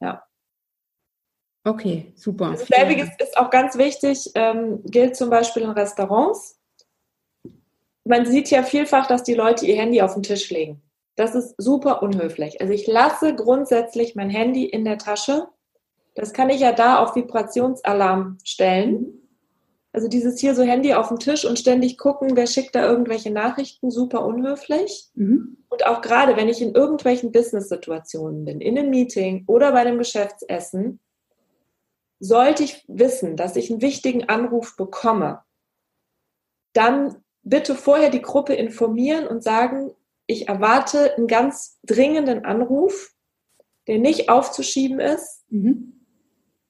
Ja. 0.00 0.22
Okay, 1.64 2.12
super. 2.16 2.50
Also 2.50 2.66
selbiges 2.66 3.08
ist 3.18 3.36
auch 3.36 3.50
ganz 3.50 3.78
wichtig, 3.78 4.30
ähm, 4.34 4.82
gilt 4.84 5.16
zum 5.16 5.30
Beispiel 5.30 5.62
in 5.62 5.70
Restaurants. 5.70 6.58
Man 8.04 8.26
sieht 8.26 8.50
ja 8.50 8.64
vielfach, 8.64 9.06
dass 9.06 9.22
die 9.22 9.34
Leute 9.34 9.64
ihr 9.64 9.76
Handy 9.76 10.02
auf 10.02 10.14
den 10.14 10.24
Tisch 10.24 10.50
legen. 10.50 10.82
Das 11.16 11.34
ist 11.34 11.54
super 11.58 12.02
unhöflich. 12.02 12.60
Also 12.60 12.72
ich 12.72 12.86
lasse 12.86 13.34
grundsätzlich 13.34 14.14
mein 14.14 14.30
Handy 14.30 14.64
in 14.64 14.84
der 14.84 14.98
Tasche. 14.98 15.48
Das 16.14 16.32
kann 16.32 16.50
ich 16.50 16.60
ja 16.60 16.72
da 16.72 16.98
auf 16.98 17.14
Vibrationsalarm 17.16 18.38
stellen. 18.44 19.18
Also 19.92 20.08
dieses 20.08 20.40
hier 20.40 20.54
so 20.54 20.62
Handy 20.62 20.94
auf 20.94 21.08
dem 21.08 21.18
Tisch 21.18 21.44
und 21.44 21.58
ständig 21.58 21.98
gucken, 21.98 22.34
wer 22.34 22.46
schickt 22.46 22.74
da 22.74 22.86
irgendwelche 22.86 23.30
Nachrichten, 23.30 23.90
super 23.90 24.24
unhöflich. 24.24 25.10
Mhm. 25.14 25.58
Und 25.68 25.86
auch 25.86 26.00
gerade, 26.00 26.36
wenn 26.36 26.48
ich 26.48 26.62
in 26.62 26.74
irgendwelchen 26.74 27.30
Business-Situationen 27.30 28.46
bin, 28.46 28.60
in 28.62 28.78
einem 28.78 28.88
Meeting 28.88 29.44
oder 29.46 29.72
bei 29.72 29.80
einem 29.80 29.98
Geschäftsessen, 29.98 30.98
sollte 32.20 32.62
ich 32.62 32.84
wissen, 32.88 33.36
dass 33.36 33.56
ich 33.56 33.70
einen 33.70 33.82
wichtigen 33.82 34.28
Anruf 34.28 34.76
bekomme, 34.76 35.42
dann 36.72 37.22
bitte 37.42 37.74
vorher 37.74 38.10
die 38.10 38.22
Gruppe 38.22 38.54
informieren 38.54 39.26
und 39.26 39.42
sagen, 39.42 39.92
ich 40.26 40.48
erwarte 40.48 41.14
einen 41.16 41.26
ganz 41.26 41.78
dringenden 41.84 42.44
Anruf, 42.44 43.12
der 43.86 43.98
nicht 43.98 44.28
aufzuschieben 44.28 45.00
ist. 45.00 45.44
Mhm. 45.50 45.92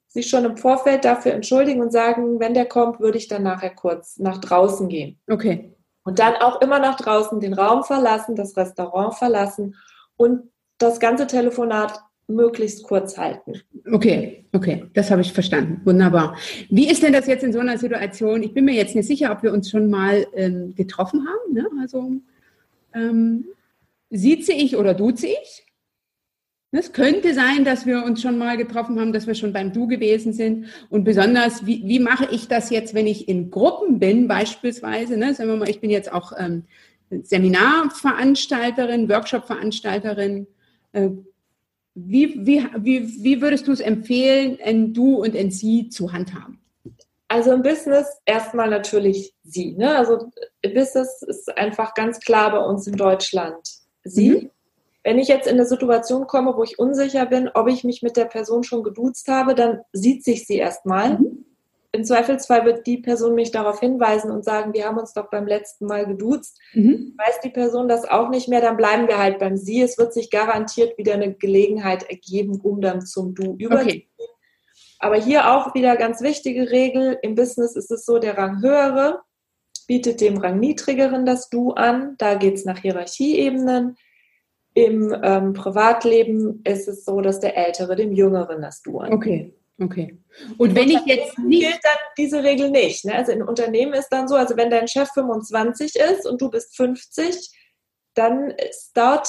Sich 0.09 0.29
schon 0.29 0.45
im 0.45 0.57
Vorfeld 0.57 1.05
dafür 1.05 1.33
entschuldigen 1.33 1.81
und 1.81 1.91
sagen, 1.91 2.39
wenn 2.39 2.55
der 2.55 2.67
kommt, 2.67 3.01
würde 3.01 3.17
ich 3.17 3.29
dann 3.29 3.43
nachher 3.43 3.75
kurz 3.75 4.19
nach 4.19 4.39
draußen 4.39 4.89
gehen. 4.89 5.19
Okay. 5.31 5.75
Und 6.05 6.19
dann 6.19 6.35
auch 6.35 6.61
immer 6.61 6.79
nach 6.79 6.97
draußen 6.97 7.41
den 7.41 7.55
Raum 7.55 7.85
verlassen, 7.85 8.37
das 8.37 8.57
Restaurant 8.57 9.15
verlassen 9.15 9.77
und 10.17 10.51
das 10.79 11.01
ganze 11.01 11.27
Telefonat 11.27 11.99
möglichst 12.27 12.83
kurz 12.85 13.17
halten. 13.17 13.55
Okay, 13.91 14.45
okay, 14.53 14.85
das 14.95 15.11
habe 15.11 15.23
ich 15.23 15.33
verstanden. 15.33 15.81
Wunderbar. 15.85 16.37
Wie 16.71 16.91
ist 16.91 17.03
denn 17.03 17.13
das 17.13 17.27
jetzt 17.27 17.45
in 17.45 17.53
so 17.53 17.61
einer 17.61 17.79
Situation? 17.79 18.43
Ich 18.43 18.55
bin 18.55 18.65
mir 18.65 18.75
jetzt 18.75 18.95
nicht 18.95 19.07
sicher, 19.07 19.33
ob 19.33 19.43
wir 19.43 19.53
uns 19.53 19.71
schon 19.71 19.91
mal 19.91 20.27
ähm, 20.35 20.75
getroffen 20.75 21.27
haben. 21.27 21.55
Ne? 21.55 21.69
Also 21.81 22.11
ähm, 22.95 23.47
sieze 24.11 24.53
ich 24.53 24.77
oder 24.77 24.95
duze 24.95 25.27
ich? 25.27 25.67
Es 26.75 26.95
könnte 26.95 27.35
sein, 27.35 27.65
dass 27.65 27.85
wir 27.85 28.03
uns 28.03 28.23
schon 28.23 28.39
mal 28.39 28.57
getroffen 28.57 28.99
haben, 28.99 29.13
dass 29.13 29.27
wir 29.27 29.35
schon 29.35 29.53
beim 29.53 29.75
Du 29.75 29.87
gewesen 29.87 30.33
sind. 30.33 30.69
Und 30.89 31.05
besonders, 31.05 31.67
wie, 31.67 31.83
wie 31.85 31.99
mache 31.99 32.27
ich 32.31 32.49
das 32.49 32.71
jetzt, 32.71 32.95
wenn 32.95 33.07
ich 33.07 33.29
in 33.29 33.51
Gruppen 33.51 33.99
bin, 33.99 34.27
beispielsweise? 34.27 35.19
Ne? 35.19 35.35
Sagen 35.35 35.51
wir 35.51 35.57
mal, 35.57 35.69
ich 35.69 35.81
bin 35.81 35.91
jetzt 35.91 36.11
auch 36.11 36.33
ähm, 36.39 36.65
Seminarveranstalterin, 37.11 39.11
Workshopveranstalterin. 39.11 40.47
Äh, 40.93 41.11
wie, 41.95 42.47
wie, 42.47 42.65
wie, 42.79 43.23
wie 43.23 43.43
würdest 43.43 43.69
du 43.69 43.73
es 43.73 43.81
empfehlen, 43.81 44.57
ein 44.65 44.95
Du 44.95 45.17
und 45.17 45.37
ein 45.37 45.51
Sie 45.51 45.91
zu 45.91 46.15
handhaben? 46.15 46.62
Also 47.33 47.53
im 47.53 47.63
Business 47.63 48.21
erstmal 48.27 48.69
natürlich 48.69 49.35
Sie. 49.43 49.73
Ne? 49.73 49.97
Also 49.97 50.29
Business 50.63 51.23
ist 51.23 51.57
einfach 51.57 51.95
ganz 51.95 52.21
klar 52.21 52.51
bei 52.51 52.59
uns 52.59 52.87
in 52.87 52.95
Deutschland 52.95 53.57
Sie. 54.05 54.31
Mhm. 54.33 54.51
Wenn 55.03 55.19
ich 55.19 55.29
jetzt 55.29 55.47
in 55.47 55.55
eine 55.55 55.65
Situation 55.65 56.27
komme, 56.27 56.55
wo 56.55 56.63
ich 56.63 56.79
unsicher 56.79 57.25
bin, 57.25 57.49
ob 57.55 57.69
ich 57.69 57.85
mich 57.85 58.03
mit 58.03 58.19
der 58.19 58.27
Person 58.27 58.65
schon 58.65 58.83
geduzt 58.83 59.29
habe, 59.29 59.55
dann 59.55 59.81
sieht 59.93 60.25
sich 60.25 60.47
sie 60.47 60.59
erstmal. 60.59 61.21
Mhm. 61.21 61.47
Im 61.93 62.05
Zweifelsfall 62.05 62.67
wird 62.67 62.87
die 62.87 62.99
Person 62.99 63.35
mich 63.35 63.51
darauf 63.51 63.81
hinweisen 63.81 64.31
und 64.31 64.45
sagen, 64.45 64.75
wir 64.75 64.85
haben 64.85 64.99
uns 64.99 65.15
doch 65.15 65.31
beim 65.31 65.47
letzten 65.47 65.87
Mal 65.87 66.07
geduzt. 66.07 66.59
Mhm. 66.75 67.15
Weiß 67.17 67.41
die 67.43 67.51
Person 67.51 67.89
das 67.89 68.05
auch 68.05 68.29
nicht 68.29 68.49
mehr, 68.49 68.61
dann 68.61 68.77
bleiben 68.77 69.09
wir 69.09 69.17
halt 69.17 69.39
beim 69.39 69.57
Sie. 69.57 69.81
Es 69.81 69.97
wird 69.97 70.13
sich 70.13 70.31
garantiert 70.31 70.99
wieder 70.99 71.15
eine 71.15 71.33
Gelegenheit 71.33 72.03
ergeben, 72.11 72.61
um 72.63 72.83
dann 72.83 73.01
zum 73.07 73.35
Du 73.35 73.57
überzugehen. 73.57 74.03
Okay. 74.03 74.12
Aber 75.03 75.17
hier 75.17 75.53
auch 75.53 75.75
wieder 75.75 75.97
ganz 75.97 76.21
wichtige 76.23 76.71
Regel. 76.71 77.19
Im 77.23 77.35
Business 77.35 77.77
ist 77.77 77.91
es 77.91 78.05
so, 78.05 78.19
der 78.19 78.39
Rang 78.39 78.63
höhere 78.63 79.21
bietet 79.87 80.21
dem 80.21 80.39
Rang 80.39 80.59
niedrigeren 80.59 81.27
das 81.27 81.51
Du 81.51 81.73
an. 81.73 82.15
Da 82.19 82.35
geht 82.35 82.55
es 82.55 82.65
nach 82.65 82.79
Hierarchieebenen. 82.79 83.97
Im 84.75 85.15
ähm, 85.23 85.53
Privatleben 85.53 86.63
ist 86.65 86.89
es 86.89 87.05
so, 87.05 87.21
dass 87.21 87.41
der 87.41 87.57
Ältere 87.57 87.95
dem 87.97 88.13
Jüngeren 88.13 88.63
das 88.63 88.81
Du 88.83 89.01
an. 89.01 89.13
Okay. 89.13 89.53
Okay. 89.81 90.19
Und 90.59 90.75
wenn 90.77 90.91
ich 90.91 91.05
jetzt 91.07 91.39
nicht. 91.39 91.63
gilt 91.63 91.81
dann 91.83 91.99
diese 92.17 92.45
Regel 92.45 92.71
nicht. 92.71 93.05
Ne? 93.05 93.15
Also 93.15 93.33
in 93.33 93.43
Unternehmen 93.43 93.95
ist 93.95 94.11
dann 94.11 94.29
so, 94.29 94.37
also 94.37 94.57
wenn 94.57 94.71
dein 94.71 94.87
Chef 94.87 95.09
25 95.13 95.97
ist 95.97 96.27
und 96.27 96.41
du 96.41 96.51
bist 96.51 96.77
50, 96.77 97.51
dann 98.15 98.51
ist 98.51 98.93
dort 98.95 99.29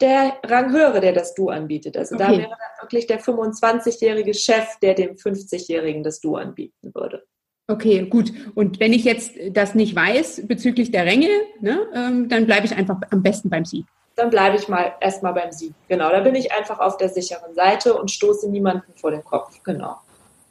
der 0.00 0.38
Rang 0.44 0.72
höhere, 0.72 1.00
der 1.00 1.12
das 1.12 1.34
Du 1.34 1.48
anbietet. 1.48 1.96
Also 1.96 2.14
okay. 2.14 2.24
da 2.24 2.30
wäre 2.30 2.50
dann 2.50 2.82
wirklich 2.82 3.06
der 3.06 3.20
25-jährige 3.20 4.34
Chef, 4.34 4.78
der 4.82 4.94
dem 4.94 5.14
50-jährigen 5.14 6.02
das 6.02 6.20
Du 6.20 6.36
anbieten 6.36 6.94
würde. 6.94 7.24
Okay, 7.66 8.06
gut. 8.06 8.30
Und 8.54 8.78
wenn 8.78 8.92
ich 8.92 9.04
jetzt 9.04 9.32
das 9.50 9.74
nicht 9.74 9.96
weiß 9.96 10.46
bezüglich 10.46 10.90
der 10.90 11.06
Ränge, 11.06 11.28
ne, 11.60 11.80
ähm, 11.94 12.28
dann 12.28 12.44
bleibe 12.46 12.66
ich 12.66 12.76
einfach 12.76 13.00
am 13.10 13.22
besten 13.22 13.48
beim 13.48 13.64
Sie. 13.64 13.86
Dann 14.16 14.30
bleibe 14.30 14.56
ich 14.56 14.68
mal 14.68 14.94
erstmal 15.00 15.32
beim 15.32 15.50
Sie. 15.50 15.72
Genau, 15.88 16.10
da 16.10 16.20
bin 16.20 16.34
ich 16.34 16.52
einfach 16.52 16.78
auf 16.78 16.98
der 16.98 17.08
sicheren 17.08 17.54
Seite 17.54 17.94
und 17.94 18.10
stoße 18.10 18.50
niemanden 18.50 18.92
vor 18.96 19.10
den 19.10 19.24
Kopf. 19.24 19.62
Genau. 19.64 19.96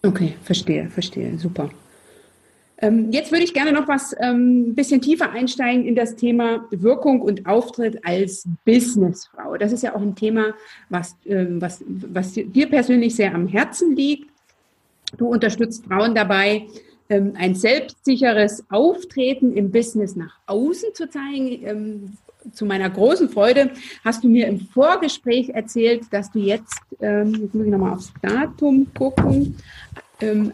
Okay, 0.06 0.36
verstehe, 0.44 0.90
verstehe. 0.90 1.38
Super. 1.38 1.70
Ähm, 2.84 3.12
jetzt 3.12 3.32
würde 3.32 3.46
ich 3.46 3.54
gerne 3.54 3.72
noch 3.72 3.88
was 3.88 4.14
ein 4.14 4.36
ähm, 4.36 4.76
bisschen 4.76 5.00
tiefer 5.00 5.32
einsteigen 5.32 5.86
in 5.86 5.96
das 5.96 6.18
Thema 6.18 6.66
Wirkung 6.70 7.22
und 7.22 7.46
Auftritt 7.46 8.06
als 8.06 8.46
Businessfrau. 8.66 9.56
Das 9.56 9.72
ist 9.72 9.84
ja 9.84 9.96
auch 9.96 10.02
ein 10.02 10.16
Thema, 10.16 10.54
was, 10.90 11.16
ähm, 11.26 11.62
was, 11.62 11.82
was 11.88 12.34
dir 12.34 12.68
persönlich 12.68 13.16
sehr 13.16 13.34
am 13.34 13.48
Herzen 13.48 13.96
liegt. 13.96 14.30
Du 15.18 15.28
unterstützt 15.28 15.86
Frauen 15.86 16.14
dabei, 16.14 16.68
ein 17.10 17.54
selbstsicheres 17.54 18.64
Auftreten 18.70 19.54
im 19.54 19.70
Business 19.70 20.16
nach 20.16 20.40
außen 20.48 20.96
zu 20.96 21.08
zeigen. 21.08 22.18
Zu 22.54 22.66
meiner 22.66 22.90
großen 22.90 23.30
Freude 23.30 23.70
hast 24.04 24.24
du 24.24 24.30
mir 24.30 24.48
im 24.48 24.60
Vorgespräch 24.60 25.50
erzählt, 25.50 26.06
dass 26.10 26.32
du 26.32 26.40
jetzt, 26.40 26.74
jetzt 27.00 27.54
muss 27.54 27.66
ich 27.66 27.72
nochmal 27.72 27.94
aufs 27.94 28.12
Datum 28.24 28.88
gucken, 28.98 29.56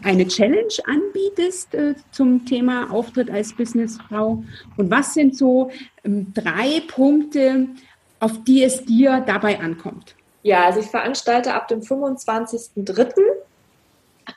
eine 0.02 0.26
Challenge 0.26 0.74
anbietest 0.86 1.74
äh, 1.74 1.94
zum 2.10 2.44
Thema 2.44 2.90
Auftritt 2.90 3.30
als 3.30 3.52
Businessfrau. 3.54 4.42
Und 4.76 4.90
was 4.90 5.14
sind 5.14 5.36
so 5.36 5.70
drei 6.04 6.82
Punkte, 6.88 7.68
auf 8.18 8.42
die 8.44 8.62
es 8.62 8.84
dir 8.84 9.22
dabei 9.26 9.60
ankommt? 9.60 10.14
Ja, 10.42 10.64
also 10.66 10.80
ich 10.80 10.86
veranstalte 10.86 11.54
ab 11.54 11.68
dem 11.68 11.80
25.03 11.80 13.12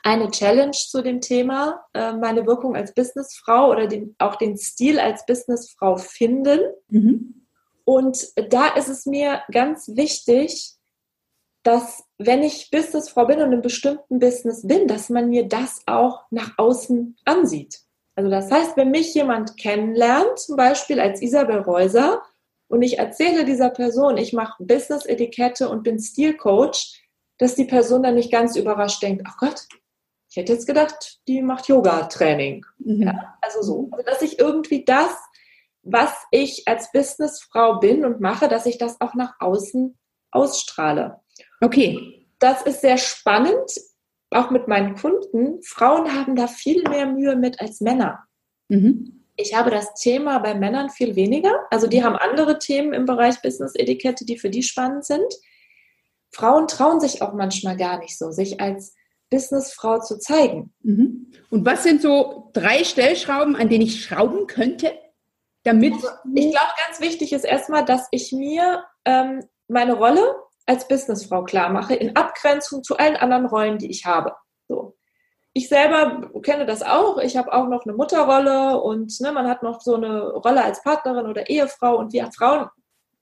eine 0.02 0.30
Challenge 0.30 0.72
zu 0.72 1.02
dem 1.02 1.20
Thema, 1.20 1.84
äh, 1.94 2.12
meine 2.12 2.46
Wirkung 2.46 2.74
als 2.74 2.92
Businessfrau 2.92 3.70
oder 3.70 3.86
den, 3.86 4.14
auch 4.18 4.36
den 4.36 4.56
Stil 4.56 4.98
als 4.98 5.24
Businessfrau 5.26 5.96
finden. 5.96 6.60
Mhm. 6.88 7.46
Und 7.84 8.26
da 8.50 8.68
ist 8.68 8.88
es 8.88 9.06
mir 9.06 9.42
ganz 9.52 9.88
wichtig, 9.94 10.74
dass 11.64 12.04
wenn 12.18 12.42
ich 12.42 12.70
Businessfrau 12.70 13.26
bin 13.26 13.38
und 13.38 13.46
in 13.46 13.52
einem 13.54 13.62
bestimmten 13.62 14.18
Business 14.20 14.66
bin, 14.66 14.86
dass 14.86 15.08
man 15.08 15.30
mir 15.30 15.48
das 15.48 15.82
auch 15.86 16.22
nach 16.30 16.56
außen 16.58 17.16
ansieht. 17.24 17.80
Also 18.14 18.30
das 18.30 18.50
heißt, 18.50 18.76
wenn 18.76 18.92
mich 18.92 19.12
jemand 19.14 19.56
kennenlernt, 19.56 20.38
zum 20.38 20.56
Beispiel 20.56 21.00
als 21.00 21.20
Isabel 21.20 21.60
Reuser, 21.60 22.22
und 22.68 22.82
ich 22.82 22.98
erzähle 22.98 23.44
dieser 23.44 23.70
Person, 23.70 24.16
ich 24.16 24.32
mache 24.32 24.64
Business-Etikette 24.64 25.68
und 25.68 25.82
bin 25.82 25.98
Stilcoach, 25.98 27.02
dass 27.38 27.54
die 27.54 27.66
Person 27.66 28.02
dann 28.02 28.14
nicht 28.14 28.32
ganz 28.32 28.56
überrascht 28.56 29.02
denkt, 29.02 29.22
ach 29.26 29.36
Gott, 29.38 29.66
ich 30.30 30.36
hätte 30.36 30.52
jetzt 30.52 30.66
gedacht, 30.66 31.20
die 31.28 31.42
macht 31.42 31.68
Yoga-Training. 31.68 32.64
Mhm. 32.78 33.02
Ja, 33.02 33.38
also 33.40 33.62
so. 33.62 33.88
Also, 33.92 34.04
dass 34.04 34.22
ich 34.22 34.38
irgendwie 34.38 34.84
das, 34.84 35.12
was 35.82 36.12
ich 36.30 36.66
als 36.66 36.90
Businessfrau 36.90 37.78
bin 37.78 38.04
und 38.04 38.20
mache, 38.20 38.48
dass 38.48 38.66
ich 38.66 38.78
das 38.78 39.00
auch 39.00 39.14
nach 39.14 39.34
außen 39.38 39.96
ausstrahle. 40.30 41.20
Okay. 41.60 42.26
Das 42.38 42.62
ist 42.62 42.80
sehr 42.80 42.98
spannend, 42.98 43.70
auch 44.30 44.50
mit 44.50 44.68
meinen 44.68 44.96
Kunden. 44.96 45.62
Frauen 45.62 46.14
haben 46.14 46.36
da 46.36 46.46
viel 46.46 46.82
mehr 46.88 47.06
Mühe 47.06 47.36
mit 47.36 47.60
als 47.60 47.80
Männer. 47.80 48.24
Mhm. 48.68 49.24
Ich 49.36 49.54
habe 49.54 49.70
das 49.70 49.94
Thema 49.94 50.38
bei 50.38 50.54
Männern 50.54 50.90
viel 50.90 51.16
weniger. 51.16 51.52
Also 51.70 51.86
die 51.86 52.04
haben 52.04 52.16
andere 52.16 52.58
Themen 52.58 52.92
im 52.92 53.04
Bereich 53.04 53.42
Business-Etikette, 53.42 54.24
die 54.24 54.38
für 54.38 54.50
die 54.50 54.62
spannend 54.62 55.04
sind. 55.04 55.34
Frauen 56.32 56.68
trauen 56.68 57.00
sich 57.00 57.22
auch 57.22 57.32
manchmal 57.32 57.76
gar 57.76 57.98
nicht 57.98 58.18
so, 58.18 58.30
sich 58.30 58.60
als 58.60 58.94
Businessfrau 59.30 60.00
zu 60.00 60.18
zeigen. 60.18 60.72
Mhm. 60.82 61.32
Und 61.50 61.64
was 61.64 61.82
sind 61.82 62.02
so 62.02 62.50
drei 62.52 62.84
Stellschrauben, 62.84 63.56
an 63.56 63.68
denen 63.68 63.84
ich 63.84 64.04
schrauben 64.04 64.46
könnte, 64.46 64.96
damit? 65.64 65.94
Also 65.94 66.08
ich 66.34 66.50
glaube, 66.50 66.72
ganz 66.86 67.00
wichtig 67.00 67.32
ist 67.32 67.44
erstmal, 67.44 67.84
dass 67.84 68.06
ich 68.10 68.32
mir 68.32 68.84
ähm, 69.04 69.44
meine 69.66 69.94
Rolle 69.94 70.34
als 70.66 70.88
Businessfrau 70.88 71.44
klar 71.44 71.70
mache, 71.70 71.94
in 71.94 72.16
Abgrenzung 72.16 72.82
zu 72.82 72.96
allen 72.96 73.16
anderen 73.16 73.46
Rollen, 73.46 73.78
die 73.78 73.90
ich 73.90 74.06
habe. 74.06 74.32
So. 74.68 74.96
Ich 75.52 75.68
selber 75.68 76.30
kenne 76.42 76.66
das 76.66 76.82
auch. 76.82 77.18
Ich 77.18 77.36
habe 77.36 77.52
auch 77.52 77.68
noch 77.68 77.84
eine 77.84 77.94
Mutterrolle 77.94 78.80
und 78.80 79.20
ne, 79.20 79.30
man 79.30 79.46
hat 79.46 79.62
noch 79.62 79.80
so 79.80 79.94
eine 79.94 80.32
Rolle 80.32 80.64
als 80.64 80.82
Partnerin 80.82 81.26
oder 81.26 81.48
Ehefrau 81.48 81.96
und 81.96 82.12
wir 82.12 82.30
Frauen 82.32 82.68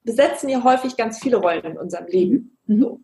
besetzen 0.02 0.48
ja 0.48 0.64
häufig 0.64 0.96
ganz 0.96 1.18
viele 1.18 1.36
Rollen 1.36 1.64
in 1.64 1.78
unserem 1.78 2.06
Leben. 2.06 2.58
Mhm. 2.66 2.80
So. 2.80 3.00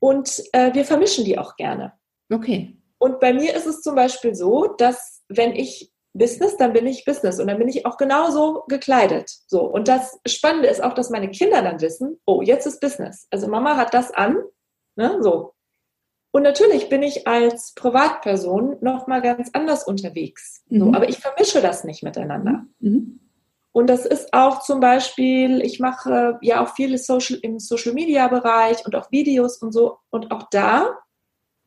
Und 0.00 0.42
äh, 0.52 0.74
wir 0.74 0.84
vermischen 0.84 1.24
die 1.24 1.38
auch 1.38 1.56
gerne. 1.56 1.94
Okay. 2.32 2.76
Und 2.98 3.20
bei 3.20 3.32
mir 3.32 3.54
ist 3.54 3.66
es 3.66 3.80
zum 3.80 3.94
Beispiel 3.94 4.34
so, 4.34 4.66
dass 4.76 5.22
wenn 5.28 5.54
ich 5.54 5.90
Business, 6.12 6.56
dann 6.56 6.72
bin 6.72 6.86
ich 6.86 7.04
Business 7.04 7.38
und 7.38 7.46
dann 7.46 7.58
bin 7.58 7.68
ich 7.68 7.86
auch 7.86 7.96
genauso 7.96 8.64
gekleidet. 8.68 9.30
So. 9.46 9.62
Und 9.62 9.88
das 9.88 10.18
Spannende 10.26 10.68
ist 10.68 10.82
auch, 10.82 10.94
dass 10.94 11.10
meine 11.10 11.30
Kinder 11.30 11.62
dann 11.62 11.80
wissen, 11.80 12.18
oh, 12.24 12.42
jetzt 12.42 12.66
ist 12.66 12.80
Business. 12.80 13.26
Also 13.30 13.48
Mama 13.48 13.76
hat 13.76 13.94
das 13.94 14.12
an, 14.12 14.38
ne, 14.96 15.18
so. 15.20 15.54
Und 16.32 16.42
natürlich 16.42 16.88
bin 16.88 17.02
ich 17.02 17.26
als 17.26 17.74
Privatperson 17.74 18.76
nochmal 18.80 19.20
ganz 19.20 19.50
anders 19.52 19.84
unterwegs. 19.84 20.62
Mhm. 20.68 20.78
So, 20.78 20.86
aber 20.92 21.08
ich 21.08 21.18
vermische 21.18 21.60
das 21.60 21.84
nicht 21.84 22.02
miteinander. 22.02 22.64
Mhm. 22.78 23.20
Und 23.72 23.88
das 23.88 24.04
ist 24.04 24.32
auch 24.32 24.62
zum 24.62 24.80
Beispiel, 24.80 25.60
ich 25.60 25.78
mache 25.78 26.38
ja 26.42 26.62
auch 26.62 26.74
viele 26.74 26.98
Social, 26.98 27.38
im 27.42 27.60
Social 27.60 27.92
Media 27.92 28.26
Bereich 28.26 28.84
und 28.84 28.96
auch 28.96 29.10
Videos 29.12 29.58
und 29.58 29.72
so. 29.72 29.98
Und 30.10 30.32
auch 30.32 30.48
da 30.50 30.98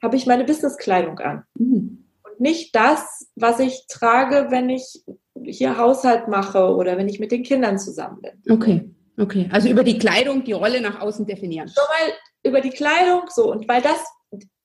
habe 0.01 0.17
ich 0.17 0.25
meine 0.25 0.43
Businesskleidung 0.43 1.19
an. 1.19 1.45
Mhm. 1.57 2.02
Nicht 2.39 2.75
das, 2.75 3.27
was 3.35 3.59
ich 3.59 3.85
trage, 3.87 4.47
wenn 4.49 4.69
ich 4.69 5.03
hier 5.45 5.77
Haushalt 5.77 6.27
mache 6.27 6.75
oder 6.75 6.97
wenn 6.97 7.09
ich 7.09 7.19
mit 7.19 7.31
den 7.31 7.43
Kindern 7.43 7.77
zusammen 7.77 8.21
bin. 8.21 8.53
Okay, 8.53 8.89
okay. 9.17 9.49
Also 9.51 9.69
über 9.69 9.83
die 9.83 9.97
Kleidung 9.97 10.43
die 10.43 10.53
Rolle 10.53 10.81
nach 10.81 11.01
außen 11.01 11.25
definieren. 11.25 11.67
Schon 11.67 11.83
mal 11.83 12.13
über 12.43 12.61
die 12.61 12.69
Kleidung 12.69 13.23
so. 13.29 13.51
Und 13.51 13.67
weil 13.67 13.81
das 13.81 14.03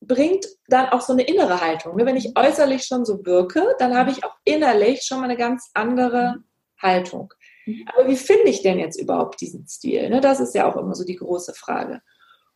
bringt 0.01 0.47
dann 0.69 0.87
auch 0.87 1.01
so 1.01 1.13
eine 1.13 1.23
innere 1.23 1.61
Haltung. 1.61 1.97
Ne? 1.97 2.07
Wenn 2.07 2.17
ich 2.17 2.37
äußerlich 2.37 2.85
schon 2.85 3.05
so 3.05 3.25
wirke, 3.25 3.75
dann 3.79 3.97
habe 3.97 4.11
ich 4.11 4.25
auch 4.25 4.35
innerlich 4.45 5.03
schon 5.03 5.19
mal 5.19 5.25
eine 5.25 5.37
ganz 5.37 5.71
andere 5.75 6.37
Haltung. 6.79 7.33
Mhm. 7.67 7.85
Aber 7.95 8.09
wie 8.09 8.17
finde 8.17 8.49
ich 8.49 8.63
denn 8.63 8.79
jetzt 8.79 9.01
überhaupt 9.01 9.41
diesen 9.41 9.67
Stil? 9.67 10.09
Ne, 10.09 10.21
das 10.21 10.41
ist 10.41 10.55
ja 10.55 10.71
auch 10.71 10.77
immer 10.77 10.95
so 10.95 11.05
die 11.05 11.17
große 11.17 11.55
Frage. 11.55 12.01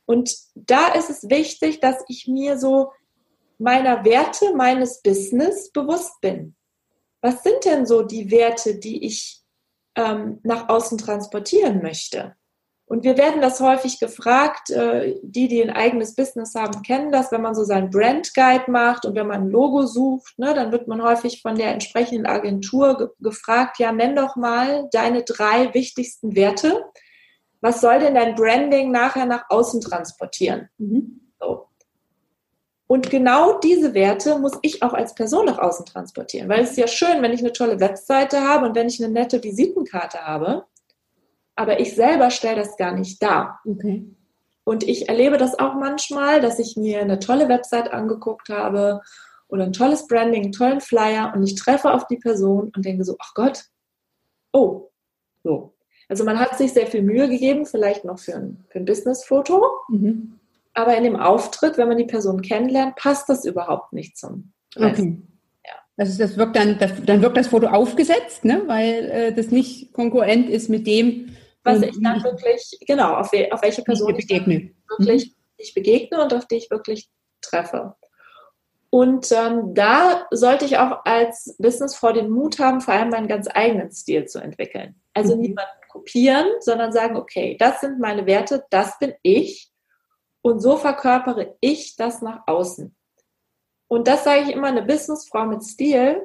Und 0.04 0.34
da 0.54 0.88
ist 0.88 1.10
es 1.10 1.28
wichtig, 1.28 1.80
dass 1.80 1.96
ich 2.08 2.26
mir 2.26 2.58
so 2.58 2.92
meiner 3.62 4.04
Werte 4.04 4.54
meines 4.54 5.02
Business 5.02 5.70
bewusst 5.70 6.20
bin. 6.20 6.56
Was 7.20 7.42
sind 7.42 7.64
denn 7.64 7.86
so 7.86 8.02
die 8.02 8.30
Werte, 8.30 8.78
die 8.78 9.06
ich 9.06 9.40
ähm, 9.96 10.40
nach 10.42 10.68
außen 10.68 10.98
transportieren 10.98 11.80
möchte? 11.82 12.34
Und 12.84 13.04
wir 13.04 13.16
werden 13.16 13.40
das 13.40 13.60
häufig 13.60 14.00
gefragt, 14.00 14.68
äh, 14.68 15.14
die, 15.22 15.48
die 15.48 15.62
ein 15.62 15.70
eigenes 15.70 16.14
Business 16.14 16.54
haben, 16.54 16.82
kennen 16.82 17.10
das, 17.10 17.32
wenn 17.32 17.40
man 17.40 17.54
so 17.54 17.64
seinen 17.64 17.88
Brand 17.88 18.34
Guide 18.34 18.70
macht 18.70 19.06
und 19.06 19.14
wenn 19.14 19.28
man 19.28 19.44
ein 19.44 19.50
Logo 19.50 19.86
sucht, 19.86 20.38
ne, 20.38 20.52
dann 20.52 20.72
wird 20.72 20.88
man 20.88 21.02
häufig 21.02 21.40
von 21.40 21.54
der 21.54 21.72
entsprechenden 21.72 22.26
Agentur 22.26 22.98
ge 22.98 23.08
gefragt, 23.20 23.78
ja, 23.78 23.92
nenn 23.92 24.16
doch 24.16 24.36
mal 24.36 24.88
deine 24.92 25.22
drei 25.22 25.72
wichtigsten 25.72 26.36
Werte. 26.36 26.84
Was 27.62 27.80
soll 27.80 28.00
denn 28.00 28.14
dein 28.14 28.34
Branding 28.34 28.90
nachher 28.90 29.24
nach 29.24 29.44
außen 29.48 29.80
transportieren? 29.80 30.68
Mhm. 30.76 31.32
So. 31.40 31.68
Und 32.86 33.10
genau 33.10 33.58
diese 33.60 33.94
Werte 33.94 34.38
muss 34.38 34.58
ich 34.62 34.82
auch 34.82 34.92
als 34.92 35.14
Person 35.14 35.46
nach 35.46 35.58
außen 35.58 35.86
transportieren, 35.86 36.48
weil 36.48 36.60
es 36.60 36.72
ist 36.72 36.76
ja 36.76 36.86
schön, 36.86 37.22
wenn 37.22 37.32
ich 37.32 37.40
eine 37.40 37.52
tolle 37.52 37.80
Webseite 37.80 38.42
habe 38.42 38.66
und 38.66 38.74
wenn 38.74 38.88
ich 38.88 39.02
eine 39.02 39.12
nette 39.12 39.42
Visitenkarte 39.42 40.18
habe 40.18 40.66
aber 41.54 41.80
ich 41.80 41.94
selber 41.94 42.30
stelle 42.30 42.56
das 42.56 42.76
gar 42.76 42.92
nicht 42.92 43.22
dar. 43.22 43.60
Okay. 43.66 44.04
Und 44.64 44.84
ich 44.84 45.08
erlebe 45.08 45.38
das 45.38 45.58
auch 45.58 45.74
manchmal, 45.74 46.40
dass 46.40 46.58
ich 46.58 46.76
mir 46.76 47.00
eine 47.00 47.18
tolle 47.18 47.48
Website 47.48 47.92
angeguckt 47.92 48.48
habe 48.48 49.00
oder 49.48 49.64
ein 49.64 49.72
tolles 49.72 50.06
Branding, 50.06 50.44
einen 50.44 50.52
tollen 50.52 50.80
Flyer 50.80 51.32
und 51.34 51.42
ich 51.42 51.56
treffe 51.56 51.92
auf 51.92 52.06
die 52.06 52.16
Person 52.16 52.72
und 52.74 52.84
denke 52.84 53.04
so, 53.04 53.16
ach 53.18 53.34
Gott, 53.34 53.64
oh, 54.52 54.90
so. 55.42 55.74
Also 56.08 56.24
man 56.24 56.38
hat 56.38 56.58
sich 56.58 56.72
sehr 56.72 56.86
viel 56.86 57.02
Mühe 57.02 57.28
gegeben, 57.28 57.66
vielleicht 57.66 58.04
noch 58.04 58.18
für 58.18 58.34
ein, 58.34 58.64
für 58.68 58.78
ein 58.78 58.84
Business-Foto, 58.84 59.64
mhm. 59.88 60.38
Aber 60.74 60.96
in 60.96 61.04
dem 61.04 61.16
Auftritt, 61.16 61.78
wenn 61.78 61.88
man 61.88 61.98
die 61.98 62.04
Person 62.04 62.42
kennenlernt, 62.42 62.96
passt 62.96 63.28
das 63.28 63.44
überhaupt 63.44 63.92
nicht 63.92 64.16
zum 64.16 64.52
Rest. 64.76 65.00
Okay. 65.00 65.18
Ja. 65.64 65.72
Also 65.96 66.18
das 66.18 66.36
wirkt 66.36 66.56
dann, 66.56 66.78
das, 66.78 66.92
dann 67.04 67.22
wirkt 67.22 67.36
das 67.36 67.48
Foto 67.48 67.66
aufgesetzt, 67.68 68.44
ne? 68.44 68.62
weil 68.66 69.10
äh, 69.10 69.32
das 69.34 69.48
nicht 69.48 69.92
konkurrent 69.92 70.48
ist 70.48 70.68
mit 70.68 70.86
dem, 70.86 71.36
was 71.64 71.82
ich 71.82 71.96
dann 72.02 72.22
wirklich, 72.24 72.78
genau, 72.86 73.14
auf, 73.14 73.32
we 73.32 73.52
auf 73.52 73.62
welche 73.62 73.82
Person 73.82 74.16
ich 74.16 74.26
begegne. 74.26 74.72
wirklich 74.88 75.26
mhm. 75.26 75.34
ich 75.58 75.74
begegne 75.74 76.22
und 76.22 76.34
auf 76.34 76.46
die 76.46 76.56
ich 76.56 76.70
wirklich 76.70 77.08
treffe. 77.40 77.94
Und 78.90 79.32
ähm, 79.32 79.72
da 79.74 80.26
sollte 80.32 80.64
ich 80.64 80.76
auch 80.78 81.04
als 81.04 81.56
Businessfrau 81.58 82.12
den 82.12 82.30
Mut 82.30 82.58
haben, 82.58 82.80
vor 82.80 82.92
allem 82.92 83.08
meinen 83.08 83.28
ganz 83.28 83.48
eigenen 83.52 83.90
Stil 83.90 84.26
zu 84.26 84.38
entwickeln. 84.38 85.00
Also 85.14 85.34
mhm. 85.34 85.42
niemanden 85.42 85.88
kopieren, 85.88 86.46
sondern 86.60 86.92
sagen, 86.92 87.16
okay, 87.16 87.56
das 87.58 87.80
sind 87.80 88.00
meine 88.00 88.26
Werte, 88.26 88.64
das 88.70 88.98
bin 88.98 89.14
ich. 89.22 89.71
Und 90.42 90.60
so 90.60 90.76
verkörpere 90.76 91.56
ich 91.60 91.96
das 91.96 92.20
nach 92.20 92.42
außen. 92.46 92.94
Und 93.88 94.08
das 94.08 94.24
sage 94.24 94.42
ich 94.42 94.50
immer, 94.50 94.68
eine 94.68 94.82
Businessfrau 94.82 95.46
mit 95.46 95.62
Stil, 95.62 96.22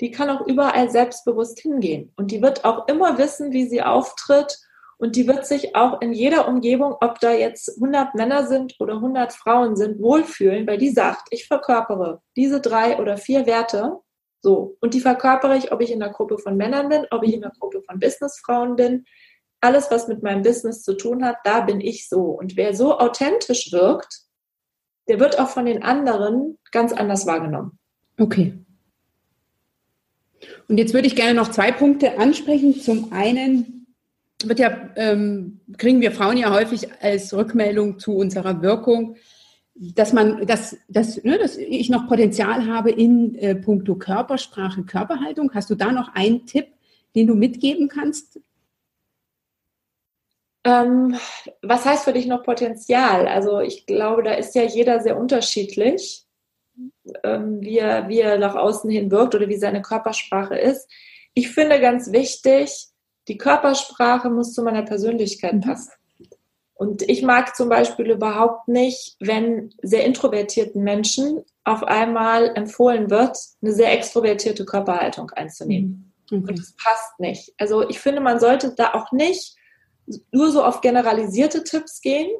die 0.00 0.10
kann 0.10 0.30
auch 0.30 0.46
überall 0.46 0.90
selbstbewusst 0.90 1.60
hingehen. 1.60 2.12
Und 2.16 2.30
die 2.30 2.42
wird 2.42 2.64
auch 2.64 2.88
immer 2.88 3.18
wissen, 3.18 3.52
wie 3.52 3.66
sie 3.66 3.82
auftritt 3.82 4.58
und 4.98 5.16
die 5.16 5.26
wird 5.26 5.46
sich 5.46 5.76
auch 5.76 6.00
in 6.00 6.12
jeder 6.12 6.48
Umgebung, 6.48 6.96
ob 7.00 7.20
da 7.20 7.32
jetzt 7.32 7.76
100 7.76 8.14
Männer 8.14 8.46
sind 8.46 8.74
oder 8.80 8.94
100 8.94 9.32
Frauen 9.32 9.76
sind, 9.76 10.00
wohlfühlen, 10.00 10.66
weil 10.66 10.78
die 10.78 10.88
sagt, 10.88 11.28
ich 11.30 11.46
verkörpere 11.46 12.22
diese 12.34 12.60
drei 12.60 12.98
oder 12.98 13.18
vier 13.18 13.46
Werte. 13.46 13.98
So. 14.40 14.76
Und 14.80 14.94
die 14.94 15.00
verkörpere 15.00 15.56
ich, 15.56 15.72
ob 15.72 15.82
ich 15.82 15.90
in 15.90 16.02
einer 16.02 16.12
Gruppe 16.12 16.38
von 16.38 16.56
Männern 16.56 16.88
bin, 16.88 17.06
ob 17.10 17.22
ich 17.24 17.34
in 17.34 17.44
einer 17.44 17.52
Gruppe 17.58 17.82
von 17.82 17.98
Businessfrauen 17.98 18.76
bin. 18.76 19.04
Alles, 19.60 19.90
was 19.90 20.08
mit 20.08 20.22
meinem 20.22 20.42
Business 20.42 20.82
zu 20.82 20.94
tun 20.94 21.24
hat, 21.24 21.36
da 21.44 21.60
bin 21.60 21.80
ich 21.80 22.08
so. 22.08 22.22
Und 22.22 22.56
wer 22.56 22.74
so 22.74 22.98
authentisch 22.98 23.72
wirkt, 23.72 24.20
der 25.08 25.20
wird 25.20 25.38
auch 25.38 25.48
von 25.48 25.66
den 25.66 25.82
anderen 25.82 26.58
ganz 26.72 26.92
anders 26.92 27.26
wahrgenommen. 27.26 27.78
Okay. 28.18 28.54
Und 30.68 30.78
jetzt 30.78 30.94
würde 30.94 31.06
ich 31.06 31.16
gerne 31.16 31.34
noch 31.34 31.50
zwei 31.50 31.72
Punkte 31.72 32.18
ansprechen. 32.18 32.80
Zum 32.80 33.12
einen 33.12 33.86
wird 34.44 34.58
ja, 34.58 34.90
ähm, 34.96 35.60
kriegen 35.78 36.00
wir 36.00 36.12
Frauen 36.12 36.36
ja 36.36 36.52
häufig 36.52 36.88
als 37.00 37.32
Rückmeldung 37.32 37.98
zu 37.98 38.16
unserer 38.16 38.62
Wirkung, 38.62 39.16
dass 39.74 40.12
man, 40.12 40.46
dass, 40.46 40.76
dass, 40.88 41.22
ne, 41.22 41.38
dass 41.38 41.56
ich 41.56 41.90
noch 41.90 42.08
Potenzial 42.08 42.66
habe 42.66 42.90
in 42.90 43.34
äh, 43.36 43.54
puncto 43.54 43.94
Körpersprache, 43.96 44.84
Körperhaltung. 44.84 45.50
Hast 45.54 45.70
du 45.70 45.74
da 45.74 45.92
noch 45.92 46.14
einen 46.14 46.46
Tipp, 46.46 46.66
den 47.14 47.26
du 47.26 47.34
mitgeben 47.34 47.88
kannst? 47.88 48.40
Ähm, 50.66 51.16
was 51.62 51.84
heißt 51.84 52.04
für 52.04 52.12
dich 52.12 52.26
noch 52.26 52.42
Potenzial? 52.42 53.28
Also 53.28 53.60
ich 53.60 53.86
glaube, 53.86 54.24
da 54.24 54.32
ist 54.32 54.56
ja 54.56 54.62
jeder 54.62 54.98
sehr 54.98 55.16
unterschiedlich, 55.16 56.26
ähm, 57.22 57.60
wie, 57.60 57.78
er, 57.78 58.08
wie 58.08 58.18
er 58.18 58.36
nach 58.36 58.56
außen 58.56 58.90
hin 58.90 59.12
wirkt 59.12 59.36
oder 59.36 59.48
wie 59.48 59.58
seine 59.58 59.80
Körpersprache 59.80 60.56
ist. 60.56 60.90
Ich 61.34 61.50
finde 61.50 61.80
ganz 61.80 62.10
wichtig, 62.10 62.88
die 63.28 63.38
Körpersprache 63.38 64.28
muss 64.28 64.54
zu 64.54 64.64
meiner 64.64 64.82
Persönlichkeit 64.82 65.54
mhm. 65.54 65.60
passen. 65.60 65.92
Und 66.74 67.02
ich 67.02 67.22
mag 67.22 67.54
zum 67.54 67.68
Beispiel 67.68 68.10
überhaupt 68.10 68.66
nicht, 68.66 69.16
wenn 69.20 69.72
sehr 69.82 70.04
introvertierten 70.04 70.82
Menschen 70.82 71.44
auf 71.62 71.84
einmal 71.84 72.50
empfohlen 72.56 73.08
wird, 73.08 73.38
eine 73.62 73.72
sehr 73.72 73.92
extrovertierte 73.92 74.64
Körperhaltung 74.64 75.30
einzunehmen. 75.30 76.12
Mhm. 76.28 76.38
Okay. 76.38 76.50
Und 76.50 76.58
das 76.58 76.74
passt 76.82 77.20
nicht. 77.20 77.54
Also 77.56 77.88
ich 77.88 78.00
finde, 78.00 78.20
man 78.20 78.40
sollte 78.40 78.74
da 78.74 78.94
auch 78.94 79.12
nicht 79.12 79.55
nur 80.32 80.50
so 80.50 80.62
auf 80.62 80.80
generalisierte 80.80 81.64
Tipps 81.64 82.00
gehen, 82.00 82.30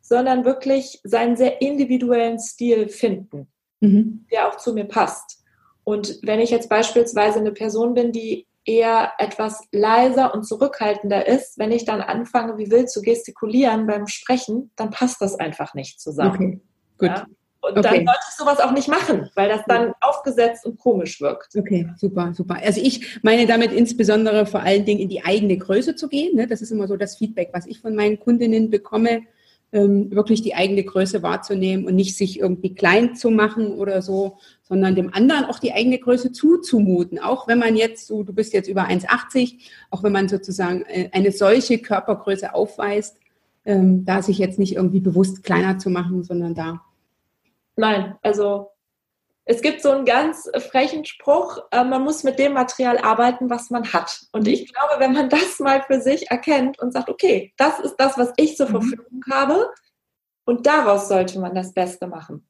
sondern 0.00 0.44
wirklich 0.44 1.00
seinen 1.04 1.36
sehr 1.36 1.60
individuellen 1.60 2.38
Stil 2.38 2.88
finden. 2.88 3.48
mhm. 3.80 4.26
der 4.30 4.48
auch 4.48 4.56
zu 4.56 4.72
mir 4.72 4.84
passt. 4.84 5.42
Und 5.84 6.18
wenn 6.22 6.40
ich 6.40 6.50
jetzt 6.50 6.68
beispielsweise 6.68 7.40
eine 7.40 7.52
Person 7.52 7.94
bin, 7.94 8.12
die 8.12 8.46
eher 8.64 9.12
etwas 9.18 9.66
leiser 9.72 10.34
und 10.34 10.44
zurückhaltender 10.44 11.26
ist, 11.26 11.58
wenn 11.58 11.72
ich 11.72 11.84
dann 11.84 12.02
anfange, 12.02 12.58
wie 12.58 12.70
wild 12.70 12.90
zu 12.90 13.00
gestikulieren 13.00 13.86
beim 13.86 14.06
Sprechen, 14.06 14.70
dann 14.76 14.90
passt 14.90 15.20
das 15.20 15.34
einfach 15.34 15.74
nicht 15.74 16.00
zusammen. 16.00 16.34
Okay, 16.34 16.60
gut. 16.98 17.08
Ja? 17.08 17.26
Und 17.62 17.76
okay. 17.76 17.82
dann 17.82 18.06
sollte 18.06 18.20
ich 18.28 18.36
sowas 18.36 18.60
auch 18.60 18.72
nicht 18.72 18.88
machen, 18.88 19.28
weil 19.34 19.48
das 19.48 19.60
dann 19.66 19.92
aufgesetzt 20.00 20.64
und 20.64 20.78
komisch 20.78 21.20
wirkt. 21.20 21.54
Okay, 21.56 21.88
super, 21.96 22.32
super. 22.32 22.56
Also 22.62 22.80
ich 22.80 23.18
meine 23.22 23.46
damit 23.46 23.72
insbesondere 23.72 24.46
vor 24.46 24.60
allen 24.60 24.86
Dingen 24.86 25.00
in 25.00 25.10
die 25.10 25.24
eigene 25.24 25.58
Größe 25.58 25.94
zu 25.94 26.08
gehen. 26.08 26.36
Ne? 26.36 26.46
Das 26.46 26.62
ist 26.62 26.70
immer 26.70 26.88
so 26.88 26.96
das 26.96 27.16
Feedback, 27.16 27.50
was 27.52 27.66
ich 27.66 27.80
von 27.80 27.94
meinen 27.94 28.18
Kundinnen 28.18 28.70
bekomme, 28.70 29.22
ähm, 29.72 30.10
wirklich 30.10 30.42
die 30.42 30.54
eigene 30.54 30.82
Größe 30.82 31.22
wahrzunehmen 31.22 31.86
und 31.86 31.94
nicht 31.94 32.16
sich 32.16 32.40
irgendwie 32.40 32.74
klein 32.74 33.14
zu 33.14 33.30
machen 33.30 33.72
oder 33.72 34.00
so, 34.00 34.38
sondern 34.62 34.94
dem 34.94 35.12
anderen 35.12 35.44
auch 35.44 35.58
die 35.58 35.72
eigene 35.72 35.98
Größe 35.98 36.32
zuzumuten. 36.32 37.18
Auch 37.18 37.46
wenn 37.46 37.58
man 37.58 37.76
jetzt 37.76 38.06
so, 38.06 38.22
du 38.22 38.32
bist 38.32 38.54
jetzt 38.54 38.68
über 38.68 38.88
1,80, 38.88 39.58
auch 39.90 40.02
wenn 40.02 40.12
man 40.12 40.28
sozusagen 40.28 40.82
äh, 40.86 41.10
eine 41.12 41.30
solche 41.30 41.78
Körpergröße 41.78 42.54
aufweist, 42.54 43.18
ähm, 43.66 44.04
da 44.06 44.22
sich 44.22 44.38
jetzt 44.38 44.58
nicht 44.58 44.76
irgendwie 44.76 45.00
bewusst 45.00 45.44
kleiner 45.44 45.78
zu 45.78 45.90
machen, 45.90 46.24
sondern 46.24 46.54
da 46.54 46.80
Nein, 47.80 48.18
also 48.22 48.72
es 49.46 49.62
gibt 49.62 49.80
so 49.80 49.90
einen 49.90 50.04
ganz 50.04 50.48
frechen 50.70 51.04
Spruch, 51.04 51.58
äh, 51.72 51.82
man 51.82 52.04
muss 52.04 52.24
mit 52.24 52.38
dem 52.38 52.52
Material 52.52 52.98
arbeiten, 52.98 53.48
was 53.48 53.70
man 53.70 53.92
hat. 53.92 54.20
Und 54.32 54.46
ich 54.46 54.72
glaube, 54.72 55.00
wenn 55.00 55.12
man 55.14 55.28
das 55.28 55.58
mal 55.58 55.82
für 55.82 56.00
sich 56.00 56.30
erkennt 56.30 56.78
und 56.78 56.92
sagt, 56.92 57.08
okay, 57.08 57.52
das 57.56 57.80
ist 57.80 57.96
das, 57.96 58.18
was 58.18 58.32
ich 58.36 58.56
zur 58.56 58.68
mhm. 58.68 58.72
Verfügung 58.72 59.22
habe, 59.30 59.72
und 60.44 60.66
daraus 60.66 61.08
sollte 61.08 61.38
man 61.38 61.54
das 61.54 61.72
Beste 61.72 62.06
machen. 62.06 62.48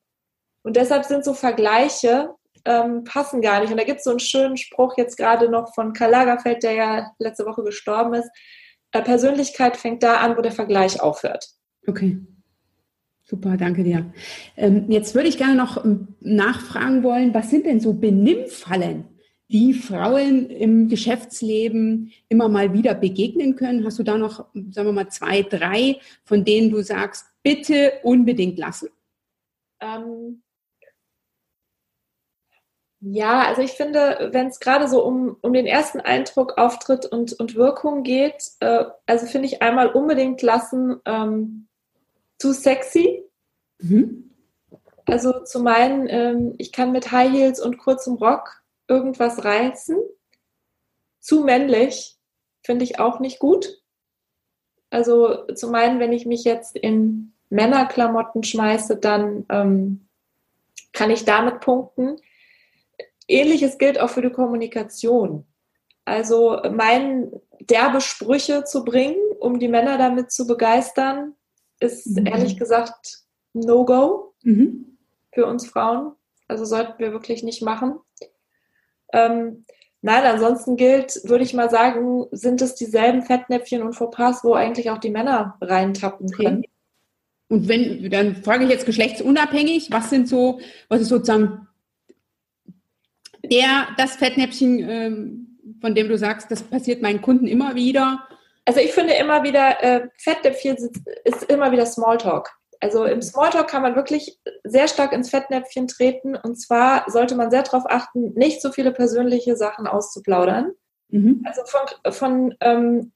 Und 0.62 0.76
deshalb 0.76 1.04
sind 1.04 1.24
so 1.24 1.34
Vergleiche 1.34 2.34
ähm, 2.64 3.04
passen 3.04 3.40
gar 3.40 3.60
nicht. 3.60 3.70
Und 3.70 3.78
da 3.78 3.84
gibt 3.84 3.98
es 3.98 4.04
so 4.04 4.10
einen 4.10 4.20
schönen 4.20 4.56
Spruch 4.56 4.96
jetzt 4.96 5.16
gerade 5.16 5.48
noch 5.48 5.74
von 5.74 5.92
Karl 5.92 6.10
Lagerfeld, 6.10 6.62
der 6.62 6.72
ja 6.72 7.12
letzte 7.18 7.46
Woche 7.46 7.62
gestorben 7.62 8.14
ist. 8.14 8.30
Äh, 8.92 9.02
Persönlichkeit 9.02 9.76
fängt 9.76 10.02
da 10.02 10.18
an, 10.18 10.36
wo 10.36 10.42
der 10.42 10.52
Vergleich 10.52 11.00
aufhört. 11.00 11.46
Okay. 11.86 12.18
Super, 13.30 13.56
danke 13.56 13.84
dir. 13.84 14.12
Ähm, 14.56 14.86
jetzt 14.88 15.14
würde 15.14 15.28
ich 15.28 15.38
gerne 15.38 15.54
noch 15.54 15.84
ähm, 15.84 16.16
nachfragen 16.18 17.04
wollen, 17.04 17.32
was 17.32 17.48
sind 17.48 17.64
denn 17.64 17.78
so 17.78 17.92
Benimmfallen, 17.92 19.04
die 19.52 19.72
Frauen 19.72 20.50
im 20.50 20.88
Geschäftsleben 20.88 22.10
immer 22.28 22.48
mal 22.48 22.72
wieder 22.72 22.92
begegnen 22.92 23.54
können? 23.54 23.84
Hast 23.84 24.00
du 24.00 24.02
da 24.02 24.18
noch, 24.18 24.46
sagen 24.72 24.88
wir 24.88 24.92
mal, 24.92 25.10
zwei, 25.10 25.42
drei, 25.42 26.00
von 26.24 26.44
denen 26.44 26.72
du 26.72 26.82
sagst, 26.82 27.26
bitte 27.44 27.92
unbedingt 28.02 28.58
lassen? 28.58 28.88
Ähm, 29.80 30.42
ja, 32.98 33.46
also 33.46 33.62
ich 33.62 33.72
finde, 33.72 34.30
wenn 34.32 34.48
es 34.48 34.58
gerade 34.58 34.88
so 34.88 35.04
um, 35.04 35.36
um 35.40 35.52
den 35.52 35.66
ersten 35.66 36.00
Eindruck, 36.00 36.58
Auftritt 36.58 37.06
und, 37.06 37.38
und 37.38 37.54
Wirkung 37.54 38.02
geht, 38.02 38.50
äh, 38.58 38.86
also 39.06 39.26
finde 39.26 39.46
ich 39.46 39.62
einmal 39.62 39.86
unbedingt 39.86 40.42
lassen, 40.42 40.96
ähm, 41.04 41.68
zu 42.40 42.52
sexy. 42.52 43.22
Mhm. 43.78 44.30
Also 45.06 45.44
zu 45.44 45.60
meinen, 45.60 46.08
ähm, 46.08 46.54
ich 46.58 46.72
kann 46.72 46.92
mit 46.92 47.12
High 47.12 47.30
Heels 47.32 47.60
und 47.60 47.78
kurzem 47.78 48.14
Rock 48.14 48.62
irgendwas 48.88 49.44
reizen. 49.44 49.98
Zu 51.20 51.44
männlich 51.44 52.16
finde 52.64 52.84
ich 52.84 52.98
auch 52.98 53.20
nicht 53.20 53.38
gut. 53.38 53.82
Also 54.88 55.46
zu 55.54 55.68
meinen, 55.68 56.00
wenn 56.00 56.12
ich 56.12 56.26
mich 56.26 56.44
jetzt 56.44 56.76
in 56.76 57.32
Männerklamotten 57.50 58.42
schmeiße, 58.42 58.96
dann 58.96 59.44
ähm, 59.48 60.08
kann 60.92 61.10
ich 61.10 61.24
damit 61.24 61.60
punkten. 61.60 62.16
Ähnliches 63.28 63.78
gilt 63.78 64.00
auch 64.00 64.10
für 64.10 64.22
die 64.22 64.30
Kommunikation. 64.30 65.46
Also 66.04 66.60
meinen 66.72 67.40
derbe 67.60 68.00
Sprüche 68.00 68.64
zu 68.64 68.84
bringen, 68.84 69.20
um 69.38 69.58
die 69.58 69.68
Männer 69.68 69.98
damit 69.98 70.32
zu 70.32 70.46
begeistern, 70.46 71.36
ist 71.80 72.06
mhm. 72.06 72.26
ehrlich 72.26 72.56
gesagt 72.56 73.24
No-Go 73.52 74.34
mhm. 74.42 74.98
für 75.32 75.46
uns 75.46 75.66
Frauen. 75.66 76.12
Also 76.48 76.64
sollten 76.64 76.98
wir 76.98 77.12
wirklich 77.12 77.42
nicht 77.42 77.62
machen. 77.62 77.98
Ähm, 79.12 79.64
nein, 80.02 80.24
ansonsten 80.24 80.76
gilt, 80.76 81.20
würde 81.24 81.44
ich 81.44 81.54
mal 81.54 81.70
sagen, 81.70 82.26
sind 82.32 82.62
es 82.62 82.74
dieselben 82.74 83.22
Fettnäpfchen 83.22 83.82
und 83.82 83.94
Fauxpas, 83.94 84.44
wo 84.44 84.54
eigentlich 84.54 84.90
auch 84.90 84.98
die 84.98 85.10
Männer 85.10 85.56
reintappen 85.60 86.30
können. 86.30 86.58
Okay. 86.58 86.70
Und 87.48 87.68
wenn, 87.68 88.10
dann 88.10 88.36
frage 88.36 88.64
ich 88.64 88.70
jetzt 88.70 88.86
geschlechtsunabhängig, 88.86 89.90
was 89.90 90.08
sind 90.08 90.28
so, 90.28 90.60
was 90.88 91.00
ist 91.00 91.08
sozusagen 91.08 91.66
der, 93.44 93.88
das 93.96 94.16
Fettnäpfchen, 94.16 94.88
ähm, 94.88 95.58
von 95.80 95.94
dem 95.94 96.08
du 96.08 96.16
sagst, 96.16 96.50
das 96.50 96.62
passiert 96.62 97.02
meinen 97.02 97.20
Kunden 97.20 97.46
immer 97.46 97.74
wieder, 97.74 98.26
also 98.64 98.80
ich 98.80 98.92
finde 98.92 99.14
immer 99.14 99.42
wieder, 99.42 99.82
äh, 99.82 100.08
Fettnäpfchen 100.18 100.76
ist 101.24 101.44
immer 101.44 101.72
wieder 101.72 101.86
Smalltalk. 101.86 102.50
Also 102.80 103.04
im 103.04 103.20
Smalltalk 103.20 103.68
kann 103.68 103.82
man 103.82 103.94
wirklich 103.94 104.40
sehr 104.64 104.88
stark 104.88 105.12
ins 105.12 105.30
Fettnäpfchen 105.30 105.86
treten. 105.86 106.34
Und 106.34 106.56
zwar 106.56 107.04
sollte 107.10 107.34
man 107.34 107.50
sehr 107.50 107.62
darauf 107.62 107.84
achten, 107.86 108.32
nicht 108.34 108.62
so 108.62 108.72
viele 108.72 108.92
persönliche 108.92 109.56
Sachen 109.56 109.86
auszuplaudern. 109.86 110.72
Mhm. 111.08 111.44
Also 111.44 111.62
von, 111.66 112.12
von 112.12 112.54
ähm, 112.60 113.12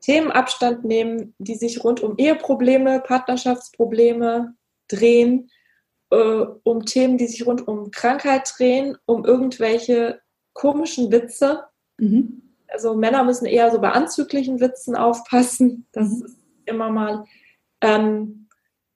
Themen 0.00 0.30
Abstand 0.30 0.84
nehmen, 0.84 1.34
die 1.38 1.54
sich 1.54 1.82
rund 1.84 2.02
um 2.02 2.18
Eheprobleme, 2.18 3.00
Partnerschaftsprobleme 3.00 4.54
drehen, 4.88 5.50
äh, 6.10 6.16
um 6.16 6.84
Themen, 6.84 7.16
die 7.16 7.26
sich 7.26 7.46
rund 7.46 7.66
um 7.66 7.90
Krankheit 7.90 8.52
drehen, 8.58 8.96
um 9.06 9.24
irgendwelche 9.24 10.20
komischen 10.52 11.10
Witze. 11.10 11.64
Mhm 11.98 12.47
also 12.68 12.94
Männer 12.94 13.24
müssen 13.24 13.46
eher 13.46 13.70
so 13.70 13.80
bei 13.80 13.90
anzüglichen 13.90 14.60
Witzen 14.60 14.96
aufpassen. 14.96 15.86
Das 15.92 16.08
mhm. 16.08 16.24
ist 16.24 16.36
immer 16.66 16.90
mal 16.90 17.24
ähm, 17.80 18.48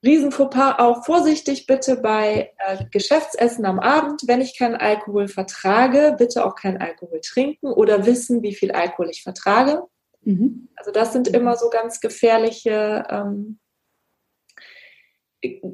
Riesenfauxpas. 0.03 0.79
Auch 0.79 1.05
vorsichtig 1.05 1.65
bitte 1.65 1.97
bei 1.97 2.51
äh, 2.57 2.85
Geschäftsessen 2.91 3.65
am 3.65 3.79
Abend. 3.79 4.23
Wenn 4.27 4.41
ich 4.41 4.57
keinen 4.57 4.75
Alkohol 4.75 5.27
vertrage, 5.27 6.15
bitte 6.17 6.45
auch 6.45 6.55
keinen 6.55 6.77
Alkohol 6.77 7.21
trinken 7.21 7.67
oder 7.67 8.05
wissen, 8.05 8.43
wie 8.43 8.53
viel 8.53 8.71
Alkohol 8.71 9.09
ich 9.09 9.23
vertrage. 9.23 9.83
Mhm. 10.21 10.69
Also 10.75 10.91
das 10.91 11.13
sind 11.13 11.27
immer 11.27 11.55
so 11.55 11.69
ganz 11.69 11.99
gefährliche 11.99 13.05
ähm, 13.09 13.59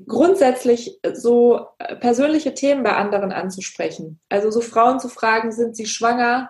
grundsätzlich 0.07 0.99
so 1.13 1.67
persönliche 1.99 2.53
Themen 2.53 2.83
bei 2.83 2.95
anderen 2.95 3.31
anzusprechen. 3.31 4.19
Also 4.29 4.49
so 4.49 4.61
Frauen 4.61 4.99
zu 4.99 5.09
fragen, 5.09 5.51
sind 5.51 5.75
sie 5.75 5.85
schwanger? 5.85 6.49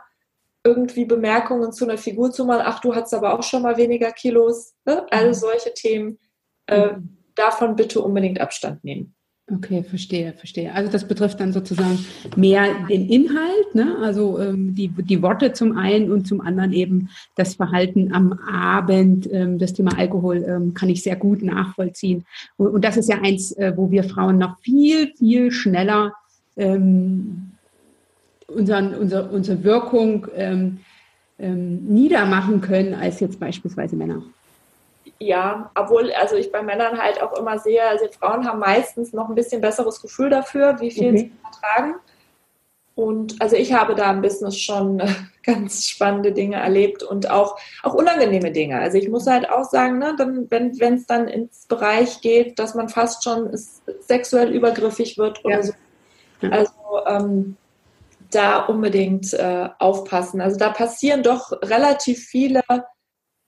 Irgendwie 0.64 1.06
Bemerkungen 1.06 1.72
zu 1.72 1.86
einer 1.86 1.98
Figur 1.98 2.32
zu 2.32 2.46
machen, 2.46 2.64
ach, 2.66 2.80
du 2.80 2.94
hast 2.94 3.14
aber 3.14 3.38
auch 3.38 3.44
schon 3.44 3.64
mal 3.64 3.78
weniger 3.78 4.12
Kilos, 4.12 4.74
ne? 4.86 5.06
also 5.12 5.28
mhm. 5.28 5.34
solche 5.34 5.74
Themen, 5.74 6.20
äh, 6.68 6.94
mhm. 6.94 7.18
davon 7.36 7.76
bitte 7.76 8.02
unbedingt 8.02 8.42
Abstand 8.42 8.84
nehmen. 8.84 9.16
Okay, 9.52 9.84
verstehe, 9.84 10.34
verstehe. 10.34 10.72
Also 10.74 10.92
das 10.92 11.08
betrifft 11.08 11.40
dann 11.40 11.54
sozusagen 11.54 12.06
mehr 12.36 12.68
den 12.88 13.10
Inhalt, 13.10 13.74
ne? 13.74 13.98
also 14.02 14.38
ähm, 14.40 14.76
die, 14.76 14.90
die 14.90 15.22
Worte 15.24 15.54
zum 15.54 15.76
einen 15.76 16.12
und 16.12 16.28
zum 16.28 16.40
anderen 16.40 16.72
eben 16.72 17.10
das 17.36 17.56
Verhalten 17.56 18.14
am 18.14 18.34
Abend. 18.34 19.28
Ähm, 19.32 19.58
das 19.58 19.74
Thema 19.74 19.98
Alkohol 19.98 20.46
ähm, 20.48 20.76
kann 20.76 20.90
ich 20.90 21.02
sehr 21.02 21.16
gut 21.16 21.42
nachvollziehen. 21.42 22.26
Und, 22.58 22.68
und 22.68 22.86
das 22.86 22.98
ist 22.98 23.10
ja 23.10 23.22
eins, 23.22 23.52
äh, 23.54 23.74
wo 23.76 23.90
wir 23.90 24.04
Frauen 24.04 24.38
noch 24.38 24.60
viel, 24.60 25.14
viel 25.16 25.52
schneller 25.52 26.14
ähm, 26.56 27.49
unseren, 28.50 28.96
unser, 28.96 29.32
unsere 29.32 29.64
Wirkung 29.64 30.28
ähm, 30.36 30.80
ähm, 31.38 31.86
niedermachen 31.86 32.62
können 32.62 32.94
als 32.94 33.20
jetzt 33.20 33.40
beispielsweise 33.40 33.96
Männer. 33.96 34.22
Ja, 35.20 35.70
obwohl, 35.76 36.12
also 36.14 36.36
ich 36.36 36.52
bei 36.52 36.62
Männern 36.62 36.98
halt 36.98 37.22
auch 37.22 37.38
immer 37.38 37.60
sehe, 37.60 37.84
also 37.84 38.06
Frauen 38.18 38.46
haben 38.46 38.60
meistens 38.60 39.12
noch 39.12 39.28
ein 39.28 39.36
bisschen 39.36 39.62
besseres 39.62 40.02
Gefühl 40.02 40.30
dafür, 40.30 40.80
wie 40.80 40.92
viel 40.92 41.10
okay. 41.10 41.18
sie 41.18 41.32
vertragen. 41.42 41.96
Und 42.96 43.42
also 43.42 43.56
ich 43.56 43.72
habe 43.74 43.96
da 43.96 44.12
im 44.12 44.22
Business 44.22 44.58
schon 44.58 45.02
ganz 45.44 45.88
spannende 45.88 46.34
Dinge 46.34 46.58
erlebt 46.58 47.04
und 47.04 47.30
auch, 47.30 47.58
auch 47.84 47.94
unangenehme 47.94 48.52
Dinge. 48.52 48.80
Also 48.80 48.98
ich 48.98 49.10
muss 49.10 49.26
halt 49.26 49.50
auch 49.50 49.64
sagen, 49.64 50.00
ne, 50.00 50.16
dann, 50.18 50.52
wenn 50.52 50.96
es 50.96 51.06
dann 51.06 51.28
ins 51.28 51.66
Bereich 51.68 52.22
geht, 52.22 52.60
dass 52.60 52.76
man 52.76 52.90
fast 52.90 53.24
schon 53.24 53.50
sexuell 54.02 54.52
übergriffig 54.54 55.18
wird 55.18 55.44
oder 55.46 55.56
ja. 55.56 55.64
so. 55.64 55.74
Also 56.42 56.72
ähm, 57.08 57.58
da 58.32 58.66
unbedingt 58.66 59.34
äh, 59.34 59.70
aufpassen. 59.80 60.42
Also 60.42 60.58
da 60.58 60.70
passieren 60.70 61.24
doch 61.24 61.52
relativ 61.64 62.26
viele 62.26 62.62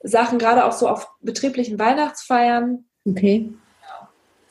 Sachen, 0.03 0.39
gerade 0.39 0.65
auch 0.65 0.71
so 0.71 0.87
auf 0.87 1.09
betrieblichen 1.21 1.77
Weihnachtsfeiern. 1.79 2.85
Okay. 3.05 3.53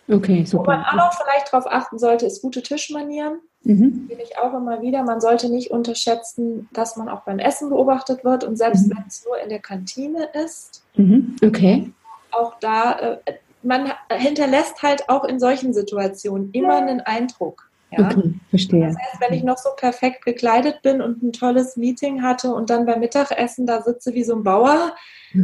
Okay, 0.09 0.45
super. 0.45 0.65
Wo 0.65 0.71
man 0.71 0.85
auch 0.85 0.95
noch 0.95 1.13
vielleicht 1.15 1.53
darauf 1.53 1.71
achten 1.71 1.99
sollte, 1.99 2.27
ist 2.27 2.43
gute 2.43 2.63
Tischmanieren. 2.63 3.41
Mhm. 3.63 4.09
Will 4.09 4.19
ich 4.21 4.39
auch 4.39 4.53
immer 4.55 4.83
wieder. 4.83 5.05
Man 5.05 5.21
sollte 5.21 5.49
nicht 5.49 5.71
unterschätzen, 5.71 6.69
dass 6.73 6.97
man 6.97 7.09
auch 7.09 7.21
beim 7.21 7.39
Essen 7.39 7.71
beobachtet 7.71 8.25
wird 8.25 8.43
und 8.43 8.57
selbst 8.57 8.89
mhm. 8.89 8.97
wenn 8.97 9.05
es 9.07 9.25
nur 9.25 9.39
in 9.39 9.49
der 9.49 9.61
Kantine 9.61 10.29
ist. 10.45 10.83
Mhm. 10.97 11.37
Okay. 11.45 11.93
Auch 12.33 12.55
da, 12.59 13.19
äh, 13.25 13.35
man 13.63 13.93
hinterlässt 14.11 14.83
halt 14.83 15.09
auch 15.09 15.25
in 15.25 15.39
solchen 15.39 15.73
Situationen 15.73 16.51
immer 16.53 16.77
einen 16.77 17.01
Eindruck. 17.01 17.70
Ja? 17.91 18.07
Okay, 18.07 18.35
verstehe. 18.51 18.87
Das 18.87 18.97
heißt, 18.97 19.21
wenn 19.21 19.37
ich 19.37 19.43
noch 19.43 19.59
so 19.59 19.71
perfekt 19.77 20.25
gekleidet 20.25 20.83
bin 20.83 21.01
und 21.01 21.23
ein 21.23 21.33
tolles 21.33 21.77
Meeting 21.77 22.23
hatte 22.23 22.53
und 22.53 22.71
dann 22.71 22.87
beim 22.87 23.01
Mittagessen 23.01 23.67
da 23.67 23.83
sitze 23.83 24.15
wie 24.15 24.25
so 24.25 24.37
ein 24.37 24.43
Bauer, 24.43 24.95
äh, 25.33 25.39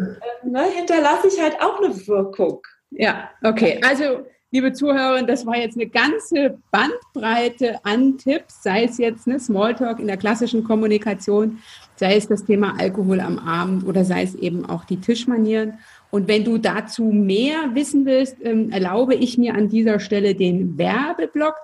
ne, 0.47 0.64
hinterlasse 0.76 1.28
ich 1.28 1.40
halt 1.40 1.57
auch 1.61 1.82
eine 1.82 2.07
Wirkung. 2.07 2.61
Ja, 2.90 3.30
okay. 3.42 3.80
Also 3.86 4.26
liebe 4.53 4.72
Zuhörerin, 4.72 5.26
das 5.26 5.44
war 5.44 5.57
jetzt 5.57 5.76
eine 5.76 5.88
ganze 5.88 6.59
Bandbreite 6.70 7.84
an 7.84 8.16
Tipps, 8.16 8.62
sei 8.62 8.84
es 8.84 8.97
jetzt 8.97 9.26
eine 9.26 9.40
Smalltalk 9.40 9.99
in 9.99 10.07
der 10.07 10.16
klassischen 10.16 10.64
Kommunikation, 10.64 11.59
sei 11.97 12.16
es 12.16 12.28
das 12.28 12.44
Thema 12.44 12.74
Alkohol 12.78 13.20
am 13.20 13.38
Abend 13.38 13.86
oder 13.86 14.05
sei 14.05 14.22
es 14.22 14.34
eben 14.34 14.64
auch 14.64 14.84
die 14.84 15.01
Tischmanieren. 15.01 15.78
Und 16.11 16.28
wenn 16.28 16.44
du 16.44 16.59
dazu 16.59 17.05
mehr 17.05 17.74
wissen 17.74 18.07
willst, 18.07 18.36
ähm, 18.42 18.70
erlaube 18.70 19.14
ich 19.14 19.36
mir 19.36 19.55
an 19.55 19.68
dieser 19.68 19.99
Stelle 19.99 20.34
den 20.34 20.78
Werbeblock. 20.78 21.57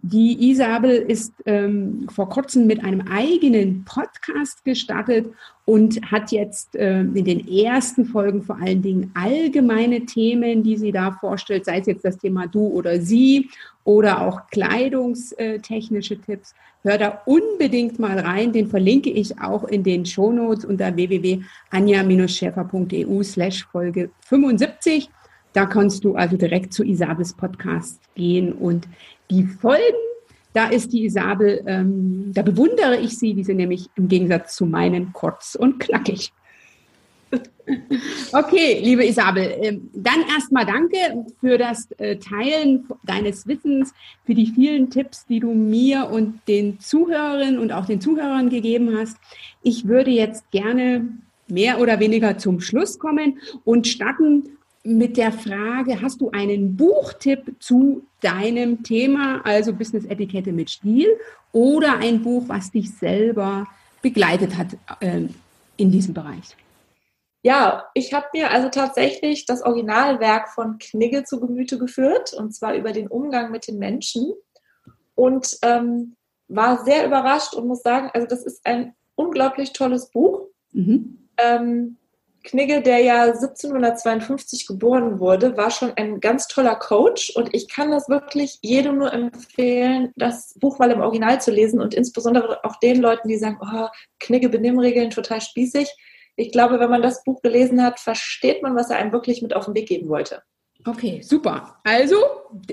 Die 0.00 0.50
Isabel 0.50 0.92
ist 0.92 1.34
ähm, 1.44 2.06
vor 2.08 2.28
kurzem 2.28 2.68
mit 2.68 2.84
einem 2.84 3.08
eigenen 3.08 3.84
Podcast 3.84 4.64
gestartet 4.64 5.26
und 5.64 6.00
hat 6.12 6.30
jetzt 6.30 6.76
äh, 6.76 7.00
in 7.00 7.24
den 7.24 7.48
ersten 7.48 8.04
Folgen 8.04 8.42
vor 8.42 8.58
allen 8.62 8.80
Dingen 8.80 9.10
allgemeine 9.14 10.06
Themen, 10.06 10.62
die 10.62 10.76
sie 10.76 10.92
da 10.92 11.10
vorstellt, 11.10 11.64
sei 11.64 11.80
es 11.80 11.86
jetzt 11.86 12.04
das 12.04 12.16
Thema 12.16 12.46
du 12.46 12.68
oder 12.68 13.00
sie 13.00 13.50
oder 13.82 14.24
auch 14.24 14.46
kleidungstechnische 14.52 16.20
Tipps. 16.20 16.54
Hör 16.82 16.96
da 16.96 17.20
unbedingt 17.26 17.98
mal 17.98 18.20
rein. 18.20 18.52
Den 18.52 18.68
verlinke 18.68 19.10
ich 19.10 19.40
auch 19.40 19.64
in 19.64 19.82
den 19.82 20.06
Shownotes 20.06 20.64
unter 20.64 20.94
www.anja-schäfer.eu 20.94 23.22
slash 23.24 23.64
Folge 23.64 24.10
75. 24.20 25.10
Da 25.54 25.66
kannst 25.66 26.04
du 26.04 26.14
also 26.14 26.36
direkt 26.36 26.72
zu 26.72 26.84
Isabels 26.84 27.32
Podcast 27.32 27.98
gehen 28.14 28.52
und 28.52 28.86
die 29.30 29.44
Folgen, 29.44 29.82
da 30.52 30.68
ist 30.68 30.92
die 30.92 31.04
Isabel, 31.04 31.62
ähm, 31.66 32.32
da 32.34 32.42
bewundere 32.42 32.96
ich 32.96 33.18
sie, 33.18 33.34
die 33.34 33.44
sind 33.44 33.58
nämlich 33.58 33.88
im 33.96 34.08
Gegensatz 34.08 34.56
zu 34.56 34.66
meinen 34.66 35.12
kurz 35.12 35.54
und 35.54 35.78
knackig. 35.78 36.32
Okay, 38.32 38.80
liebe 38.82 39.06
Isabel, 39.06 39.58
ähm, 39.60 39.90
dann 39.92 40.22
erstmal 40.34 40.64
danke 40.64 41.26
für 41.38 41.58
das 41.58 41.90
äh, 41.98 42.16
Teilen 42.16 42.88
deines 43.04 43.46
Wissens, 43.46 43.92
für 44.24 44.34
die 44.34 44.46
vielen 44.46 44.88
Tipps, 44.88 45.26
die 45.26 45.40
du 45.40 45.52
mir 45.52 46.08
und 46.10 46.40
den 46.48 46.80
Zuhörerinnen 46.80 47.58
und 47.58 47.72
auch 47.72 47.84
den 47.84 48.00
Zuhörern 48.00 48.48
gegeben 48.48 48.96
hast. 48.96 49.18
Ich 49.62 49.86
würde 49.86 50.10
jetzt 50.10 50.50
gerne 50.50 51.08
mehr 51.46 51.80
oder 51.80 52.00
weniger 52.00 52.38
zum 52.38 52.60
Schluss 52.60 52.98
kommen 52.98 53.38
und 53.64 53.86
starten 53.86 54.57
mit 54.88 55.16
der 55.16 55.32
Frage, 55.32 56.00
hast 56.00 56.20
du 56.20 56.30
einen 56.30 56.76
Buchtipp 56.76 57.56
zu 57.60 58.06
deinem 58.20 58.82
Thema, 58.82 59.40
also 59.44 59.72
Business 59.72 60.04
Etikette 60.06 60.52
mit 60.52 60.70
Stil, 60.70 61.08
oder 61.52 61.98
ein 61.98 62.22
Buch, 62.22 62.44
was 62.46 62.70
dich 62.70 62.90
selber 62.96 63.66
begleitet 64.02 64.56
hat 64.56 64.76
äh, 65.00 65.22
in 65.76 65.90
diesem 65.90 66.14
Bereich? 66.14 66.56
Ja, 67.42 67.84
ich 67.94 68.12
habe 68.12 68.26
mir 68.32 68.50
also 68.50 68.68
tatsächlich 68.68 69.46
das 69.46 69.62
Originalwerk 69.62 70.48
von 70.48 70.78
Knigge 70.78 71.24
zu 71.24 71.38
Gemüte 71.38 71.78
geführt, 71.78 72.32
und 72.34 72.52
zwar 72.52 72.74
über 72.74 72.92
den 72.92 73.08
Umgang 73.08 73.50
mit 73.50 73.68
den 73.68 73.78
Menschen. 73.78 74.32
Und 75.14 75.58
ähm, 75.62 76.16
war 76.48 76.84
sehr 76.84 77.06
überrascht 77.06 77.54
und 77.54 77.66
muss 77.66 77.82
sagen, 77.82 78.10
also 78.14 78.26
das 78.26 78.44
ist 78.44 78.64
ein 78.64 78.94
unglaublich 79.14 79.72
tolles 79.72 80.10
Buch. 80.10 80.46
Mhm. 80.72 81.28
Ähm, 81.36 81.96
Knigge, 82.48 82.80
der 82.80 83.00
ja 83.00 83.24
1752 83.24 84.66
geboren 84.66 85.20
wurde, 85.20 85.58
war 85.58 85.70
schon 85.70 85.92
ein 85.96 86.18
ganz 86.18 86.48
toller 86.48 86.76
Coach 86.76 87.36
und 87.36 87.54
ich 87.54 87.68
kann 87.68 87.90
das 87.90 88.08
wirklich 88.08 88.58
jedem 88.62 88.96
nur 88.96 89.12
empfehlen, 89.12 90.14
das 90.16 90.54
Buch 90.58 90.78
mal 90.78 90.90
im 90.90 91.02
Original 91.02 91.42
zu 91.42 91.50
lesen 91.50 91.78
und 91.78 91.92
insbesondere 91.92 92.64
auch 92.64 92.76
den 92.76 93.02
Leuten, 93.02 93.28
die 93.28 93.36
sagen, 93.36 93.58
oh, 93.60 93.88
Knigge 94.18 94.48
Benimmregeln 94.48 95.10
total 95.10 95.42
spießig. 95.42 95.94
Ich 96.36 96.50
glaube, 96.50 96.80
wenn 96.80 96.88
man 96.88 97.02
das 97.02 97.22
Buch 97.22 97.42
gelesen 97.42 97.82
hat, 97.82 98.00
versteht 98.00 98.62
man, 98.62 98.74
was 98.74 98.88
er 98.88 98.96
einem 98.96 99.12
wirklich 99.12 99.42
mit 99.42 99.54
auf 99.54 99.66
den 99.66 99.74
Weg 99.74 99.86
geben 99.86 100.08
wollte. 100.08 100.42
Okay, 100.88 101.20
super. 101.20 101.76
Also 101.84 102.16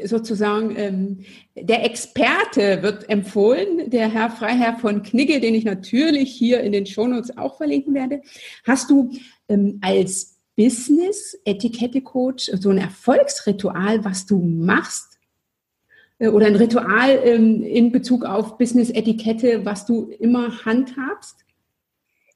sozusagen 0.06 0.74
ähm, 0.78 1.26
der 1.54 1.84
Experte 1.84 2.82
wird 2.82 3.10
empfohlen, 3.10 3.90
der 3.90 4.08
Herr 4.08 4.30
Freiherr 4.30 4.78
von 4.80 5.04
Knigge, 5.04 5.42
den 5.42 5.54
ich 5.54 5.66
natürlich 5.66 6.32
hier 6.32 6.62
in 6.62 6.72
den 6.72 6.86
Shownotes 6.86 7.38
auch 7.38 7.58
verlinken 7.58 7.94
werde. 7.94 8.22
Hast 8.66 8.90
du 8.90 9.12
ähm, 9.50 9.82
als 9.82 10.40
Business-Etikette-Coach 10.56 12.52
so 12.54 12.70
ein 12.70 12.78
Erfolgsritual, 12.78 14.06
was 14.06 14.26
du 14.26 14.40
machst? 14.40 15.20
Äh, 16.18 16.30
oder 16.30 16.46
ein 16.46 16.56
Ritual 16.56 17.20
ähm, 17.22 17.64
in 17.64 17.92
Bezug 17.92 18.24
auf 18.24 18.58
Business-Etikette, 18.58 19.66
was 19.66 19.86
du 19.86 20.06
immer 20.20 20.64
handhabst? 20.64 21.44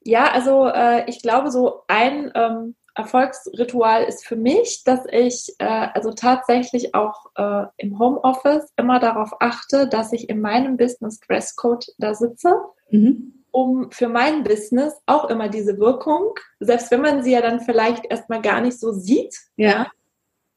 Ja, 0.04 0.30
also 0.34 0.68
äh, 0.68 1.10
ich 1.10 1.22
glaube, 1.22 1.52
so 1.52 1.84
ein 1.88 2.34
ähm, 2.36 2.76
Erfolgsritual 3.00 4.04
ist 4.04 4.26
für 4.26 4.36
mich, 4.36 4.84
dass 4.84 5.02
ich 5.12 5.56
äh, 5.60 5.66
also 5.66 6.12
tatsächlich 6.12 6.94
auch 6.94 7.32
äh, 7.36 7.66
im 7.78 7.98
Homeoffice 7.98 8.72
immer 8.78 9.00
darauf 9.00 9.32
achte, 9.40 9.88
dass 9.88 10.14
ich 10.14 10.30
in 10.30 10.42
meinem 10.42 10.78
Business 10.78 11.20
Dresscode 11.22 11.88
da 11.98 12.14
sitze, 12.14 12.56
mhm. 12.92 13.34
um 13.52 13.92
für 13.92 14.10
mein 14.10 14.44
Business 14.44 14.94
auch 15.06 15.30
immer 15.30 15.50
diese 15.50 15.78
Wirkung, 15.80 16.34
selbst 16.60 16.92
wenn 16.92 17.02
man 17.02 17.24
sie 17.24 17.32
ja 17.32 17.42
dann 17.42 17.62
vielleicht 17.62 18.06
erstmal 18.06 18.42
gar 18.42 18.62
nicht 18.62 18.80
so 18.80 18.92
sieht, 18.92 19.36
ja. 19.56 19.88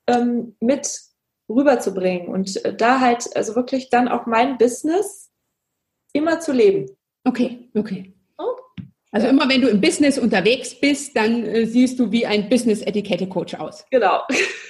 ähm, 0.06 0.56
mit 0.60 1.00
rüberzubringen 1.48 2.28
und 2.28 2.64
äh, 2.64 2.74
da 2.74 3.00
halt 3.00 3.36
also 3.36 3.54
wirklich 3.54 3.88
dann 3.90 4.08
auch 4.08 4.26
mein 4.26 4.58
Business 4.58 5.30
immer 6.12 6.40
zu 6.40 6.52
leben. 6.52 6.90
Okay, 7.24 7.70
okay. 7.74 8.14
Also 9.14 9.26
immer 9.28 9.46
wenn 9.46 9.60
du 9.60 9.68
im 9.68 9.82
Business 9.82 10.18
unterwegs 10.18 10.74
bist, 10.74 11.14
dann 11.14 11.44
äh, 11.44 11.66
siehst 11.66 11.98
du 11.98 12.10
wie 12.10 12.24
ein 12.24 12.48
Business-Etikette-Coach 12.48 13.54
aus. 13.56 13.84
Genau. 13.90 14.22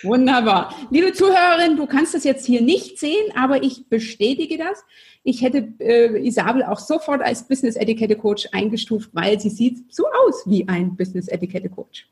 Wunderbar. 0.03 0.75
Liebe 0.91 1.13
Zuhörerin, 1.13 1.77
du 1.77 1.87
kannst 1.87 2.13
das 2.13 2.25
jetzt 2.25 2.45
hier 2.45 2.61
nicht 2.61 2.99
sehen, 2.99 3.31
aber 3.37 3.63
ich 3.63 3.87
bestätige 3.89 4.59
das. 4.59 4.85
Ich 5.23 5.43
hätte 5.43 5.73
äh, 5.79 6.27
Isabel 6.27 6.65
auch 6.65 6.81
sofort 6.81 7.23
als 7.23 7.47
Business-Etikette-Coach 7.47 8.49
eingestuft, 8.51 9.11
weil 9.13 9.39
sie 9.39 9.49
sieht 9.49 9.95
so 9.95 10.07
aus 10.27 10.43
wie 10.45 10.67
ein 10.67 10.97
Business-Etikette-Coach. 10.97 12.09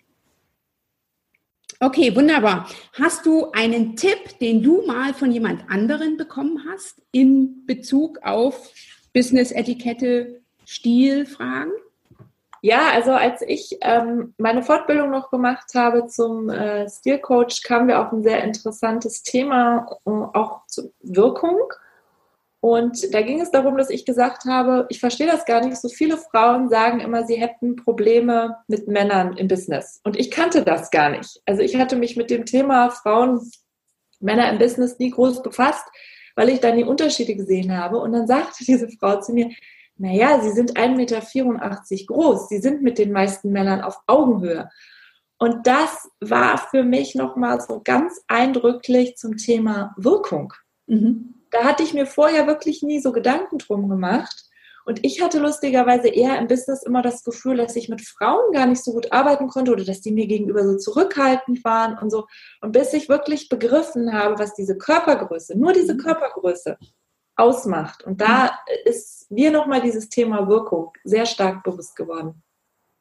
Okay, 1.80 2.14
wunderbar. 2.14 2.70
Hast 2.92 3.26
du 3.26 3.50
einen 3.50 3.96
Tipp, 3.96 4.38
den 4.40 4.62
du 4.62 4.82
mal 4.86 5.14
von 5.14 5.32
jemand 5.32 5.68
anderen 5.68 6.16
bekommen 6.16 6.64
hast 6.70 7.02
in 7.10 7.66
Bezug 7.66 8.20
auf 8.22 8.70
Business-Etikette, 9.12 10.42
Stilfragen? 10.64 11.72
Ja, 12.62 12.90
also 12.92 13.12
als 13.12 13.42
ich 13.42 13.78
ähm, 13.80 14.34
meine 14.36 14.62
Fortbildung 14.62 15.10
noch 15.10 15.30
gemacht 15.30 15.74
habe 15.74 16.06
zum 16.06 16.50
äh, 16.50 16.88
Stilcoach, 16.88 17.62
kamen 17.64 17.88
wir 17.88 18.00
auf 18.00 18.12
ein 18.12 18.22
sehr 18.22 18.44
interessantes 18.44 19.22
Thema, 19.22 19.86
auch 20.04 20.66
zur 20.66 20.92
Wirkung. 21.00 21.58
Und 22.60 23.14
da 23.14 23.22
ging 23.22 23.40
es 23.40 23.50
darum, 23.50 23.78
dass 23.78 23.88
ich 23.88 24.04
gesagt 24.04 24.44
habe, 24.44 24.84
ich 24.90 25.00
verstehe 25.00 25.26
das 25.26 25.46
gar 25.46 25.64
nicht. 25.64 25.78
So 25.78 25.88
viele 25.88 26.18
Frauen 26.18 26.68
sagen 26.68 27.00
immer, 27.00 27.24
sie 27.24 27.36
hätten 27.36 27.76
Probleme 27.76 28.58
mit 28.68 28.86
Männern 28.86 29.34
im 29.38 29.48
Business. 29.48 30.00
Und 30.04 30.18
ich 30.18 30.30
kannte 30.30 30.62
das 30.62 30.90
gar 30.90 31.08
nicht. 31.08 31.40
Also 31.46 31.62
ich 31.62 31.76
hatte 31.76 31.96
mich 31.96 32.16
mit 32.16 32.30
dem 32.30 32.44
Thema 32.44 32.90
Frauen, 32.90 33.40
Männer 34.20 34.50
im 34.50 34.58
Business 34.58 34.98
nie 34.98 35.10
groß 35.10 35.42
befasst, 35.42 35.86
weil 36.36 36.50
ich 36.50 36.60
dann 36.60 36.76
die 36.76 36.84
Unterschiede 36.84 37.34
gesehen 37.34 37.74
habe. 37.74 37.96
Und 37.96 38.12
dann 38.12 38.26
sagte 38.26 38.62
diese 38.66 38.90
Frau 38.90 39.18
zu 39.20 39.32
mir, 39.32 39.48
naja, 40.00 40.40
sie 40.40 40.52
sind 40.52 40.78
1,84 40.78 40.96
Meter 40.96 42.06
groß, 42.06 42.48
sie 42.48 42.58
sind 42.58 42.82
mit 42.82 42.96
den 42.96 43.12
meisten 43.12 43.52
Männern 43.52 43.82
auf 43.82 44.00
Augenhöhe. 44.06 44.70
Und 45.38 45.66
das 45.66 46.08
war 46.20 46.56
für 46.56 46.82
mich 46.82 47.14
nochmal 47.14 47.60
so 47.60 47.82
ganz 47.84 48.22
eindrücklich 48.26 49.16
zum 49.16 49.36
Thema 49.36 49.94
Wirkung. 49.98 50.54
Mhm. 50.86 51.34
Da 51.50 51.64
hatte 51.64 51.82
ich 51.82 51.92
mir 51.92 52.06
vorher 52.06 52.46
wirklich 52.46 52.82
nie 52.82 53.00
so 53.00 53.12
Gedanken 53.12 53.58
drum 53.58 53.90
gemacht. 53.90 54.44
Und 54.86 55.04
ich 55.04 55.22
hatte 55.22 55.38
lustigerweise 55.38 56.08
eher 56.08 56.38
im 56.38 56.46
Business 56.46 56.82
immer 56.82 57.02
das 57.02 57.22
Gefühl, 57.22 57.58
dass 57.58 57.76
ich 57.76 57.90
mit 57.90 58.00
Frauen 58.00 58.52
gar 58.52 58.66
nicht 58.66 58.82
so 58.82 58.92
gut 58.92 59.12
arbeiten 59.12 59.48
konnte 59.48 59.70
oder 59.70 59.84
dass 59.84 60.00
die 60.00 60.12
mir 60.12 60.26
gegenüber 60.26 60.64
so 60.64 60.78
zurückhaltend 60.78 61.62
waren 61.62 61.98
und 61.98 62.08
so. 62.10 62.26
Und 62.62 62.72
bis 62.72 62.94
ich 62.94 63.10
wirklich 63.10 63.50
begriffen 63.50 64.14
habe, 64.14 64.38
was 64.38 64.54
diese 64.54 64.78
Körpergröße, 64.78 65.58
nur 65.58 65.74
diese 65.74 65.94
mhm. 65.94 65.98
Körpergröße 65.98 66.78
ausmacht. 67.40 68.04
Und 68.04 68.20
da 68.20 68.50
ist 68.84 69.30
mir 69.30 69.50
nochmal 69.50 69.80
dieses 69.80 70.08
Thema 70.08 70.48
Wirkung 70.48 70.92
sehr 71.04 71.26
stark 71.26 71.62
bewusst 71.62 71.96
geworden. 71.96 72.42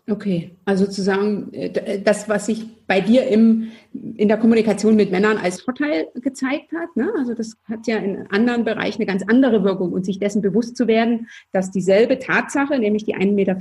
Okay, 0.10 0.56
also 0.66 0.86
sozusagen 0.86 1.54
äh, 1.54 2.02
das, 2.02 2.28
was 2.28 2.48
sich 2.48 2.66
bei 2.88 3.00
dir 3.00 3.28
im, 3.28 3.72
in 3.94 4.28
der 4.28 4.38
Kommunikation 4.38 4.96
mit 4.96 5.12
Männern 5.12 5.38
als 5.38 5.62
Vorteil 5.62 6.08
gezeigt 6.16 6.72
hat. 6.74 6.96
Ne? 6.96 7.12
Also 7.18 7.36
das 7.36 7.58
hat 7.66 7.86
ja 7.86 7.98
in 7.98 8.26
anderen 8.32 8.64
Bereichen 8.64 9.02
eine 9.02 9.06
ganz 9.06 9.24
andere 9.28 9.64
Wirkung 9.64 9.94
und 9.94 10.06
sich 10.06 10.18
dessen 10.18 10.42
bewusst 10.42 10.76
zu 10.78 10.88
werden, 10.88 11.28
dass 11.52 11.70
dieselbe 11.70 12.18
Tatsache, 12.18 12.80
nämlich 12.80 13.04
die 13.04 13.16
1,84 13.16 13.34
Meter, 13.34 13.58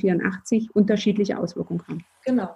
unterschiedliche 0.73 1.39
Auswirkungen 1.39 1.83
haben. 1.87 2.05
Genau. 2.25 2.49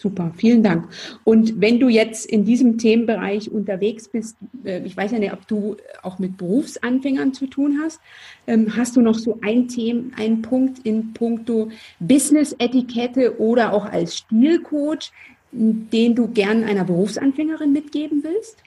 Super, 0.00 0.30
vielen 0.36 0.62
Dank. 0.62 0.88
Und 1.24 1.60
wenn 1.60 1.80
du 1.80 1.88
jetzt 1.88 2.24
in 2.24 2.44
diesem 2.44 2.78
Themenbereich 2.78 3.50
unterwegs 3.50 4.06
bist, 4.06 4.36
äh, 4.64 4.80
ich 4.84 4.96
weiß 4.96 5.10
ja 5.10 5.18
nicht, 5.18 5.32
ob 5.32 5.44
du 5.48 5.76
auch 6.02 6.20
mit 6.20 6.36
Berufsanfängern 6.36 7.34
zu 7.34 7.48
tun 7.48 7.80
hast, 7.82 8.00
ähm, 8.46 8.76
hast 8.76 8.94
du 8.94 9.00
noch 9.00 9.16
so 9.16 9.40
ein 9.42 9.66
Thema, 9.66 10.16
einen 10.16 10.40
Punkt 10.40 10.86
in 10.86 11.12
puncto 11.14 11.70
Business-Etikette 11.98 13.40
oder 13.40 13.72
auch 13.72 13.86
als 13.86 14.18
Stilcoach, 14.18 15.10
den 15.50 16.14
du 16.14 16.28
gern 16.28 16.62
einer 16.62 16.84
Berufsanfängerin 16.84 17.72
mitgeben 17.72 18.22
willst? 18.22 18.58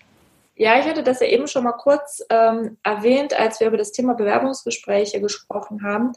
Ja, 0.55 0.79
ich 0.79 0.85
hatte 0.85 1.01
das 1.01 1.21
ja 1.21 1.27
eben 1.27 1.47
schon 1.47 1.63
mal 1.63 1.71
kurz 1.71 2.21
ähm, 2.29 2.77
erwähnt, 2.83 3.39
als 3.39 3.61
wir 3.61 3.67
über 3.67 3.77
das 3.77 3.93
Thema 3.93 4.15
Bewerbungsgespräche 4.15 5.21
gesprochen 5.21 5.81
haben. 5.83 6.11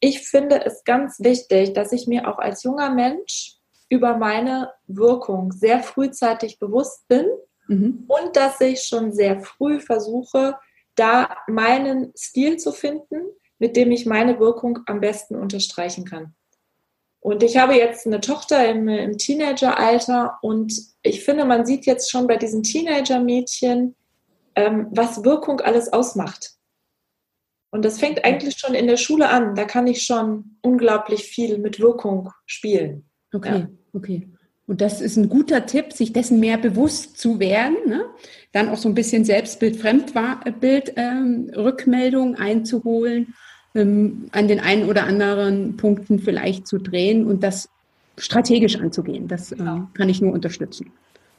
Ich 0.00 0.28
finde 0.28 0.64
es 0.66 0.82
ganz 0.82 1.20
wichtig, 1.20 1.72
dass 1.72 1.92
ich 1.92 2.08
mir 2.08 2.28
auch 2.28 2.38
als 2.38 2.64
junger 2.64 2.90
Mensch 2.90 3.55
über 3.88 4.16
meine 4.16 4.72
Wirkung 4.86 5.52
sehr 5.52 5.82
frühzeitig 5.82 6.58
bewusst 6.58 7.06
bin 7.08 7.26
mhm. 7.68 8.04
und 8.08 8.36
dass 8.36 8.60
ich 8.60 8.82
schon 8.82 9.12
sehr 9.12 9.40
früh 9.40 9.80
versuche, 9.80 10.56
da 10.94 11.36
meinen 11.46 12.12
Stil 12.16 12.56
zu 12.56 12.72
finden, 12.72 13.20
mit 13.58 13.76
dem 13.76 13.90
ich 13.92 14.06
meine 14.06 14.38
Wirkung 14.38 14.80
am 14.86 15.00
besten 15.00 15.36
unterstreichen 15.36 16.04
kann. 16.04 16.34
Und 17.20 17.42
ich 17.42 17.56
habe 17.56 17.74
jetzt 17.74 18.06
eine 18.06 18.20
Tochter 18.20 18.68
im, 18.68 18.88
im 18.88 19.18
Teenageralter 19.18 20.38
und 20.42 20.72
ich 21.02 21.24
finde, 21.24 21.44
man 21.44 21.66
sieht 21.66 21.84
jetzt 21.84 22.10
schon 22.10 22.26
bei 22.26 22.36
diesen 22.36 22.62
Teenager-Mädchen, 22.62 23.96
ähm, 24.54 24.88
was 24.90 25.24
Wirkung 25.24 25.60
alles 25.60 25.92
ausmacht. 25.92 26.52
Und 27.70 27.84
das 27.84 27.98
fängt 27.98 28.24
eigentlich 28.24 28.56
schon 28.58 28.74
in 28.74 28.86
der 28.86 28.96
Schule 28.96 29.28
an. 29.28 29.54
Da 29.54 29.64
kann 29.64 29.86
ich 29.86 30.04
schon 30.04 30.58
unglaublich 30.62 31.24
viel 31.24 31.58
mit 31.58 31.80
Wirkung 31.80 32.30
spielen. 32.46 33.05
Okay, 33.32 33.58
ja. 33.60 33.68
okay. 33.92 34.26
Und 34.66 34.80
das 34.80 35.00
ist 35.00 35.16
ein 35.16 35.28
guter 35.28 35.66
Tipp, 35.66 35.92
sich 35.92 36.12
dessen 36.12 36.40
mehr 36.40 36.58
bewusst 36.58 37.18
zu 37.18 37.38
werden. 37.38 37.76
Ne? 37.86 38.04
Dann 38.52 38.68
auch 38.68 38.78
so 38.78 38.88
ein 38.88 38.94
bisschen 38.94 39.24
Selbstbild, 39.24 39.76
Fremdbild, 39.76 40.94
ähm, 40.96 41.50
Rückmeldung 41.54 42.34
einzuholen, 42.34 43.34
ähm, 43.74 44.28
an 44.32 44.48
den 44.48 44.58
einen 44.58 44.88
oder 44.88 45.04
anderen 45.04 45.76
Punkten 45.76 46.18
vielleicht 46.18 46.66
zu 46.66 46.78
drehen 46.78 47.26
und 47.26 47.44
das 47.44 47.68
strategisch 48.18 48.76
anzugehen. 48.76 49.28
Das 49.28 49.52
äh, 49.52 49.56
kann 49.94 50.08
ich 50.08 50.20
nur 50.20 50.32
unterstützen. 50.32 50.90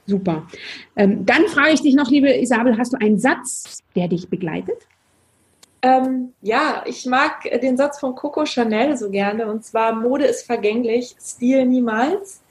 Super. 0.05 0.47
Ähm, 0.95 1.25
dann 1.25 1.47
frage 1.47 1.73
ich 1.73 1.81
dich 1.81 1.95
noch, 1.95 2.09
liebe 2.09 2.33
Isabel, 2.33 2.77
hast 2.77 2.93
du 2.93 2.97
einen 3.01 3.19
Satz, 3.19 3.79
der 3.95 4.07
dich 4.07 4.29
begleitet? 4.29 4.88
Ähm, 5.82 6.34
ja, 6.41 6.84
ich 6.86 7.05
mag 7.05 7.43
den 7.61 7.78
Satz 7.78 7.99
von 7.99 8.15
Coco 8.15 8.45
Chanel 8.45 8.97
so 8.97 9.09
gerne 9.09 9.47
und 9.47 9.63
zwar 9.63 9.93
Mode 9.93 10.25
ist 10.25 10.45
vergänglich, 10.45 11.15
Stil 11.19 11.65
niemals. 11.65 12.41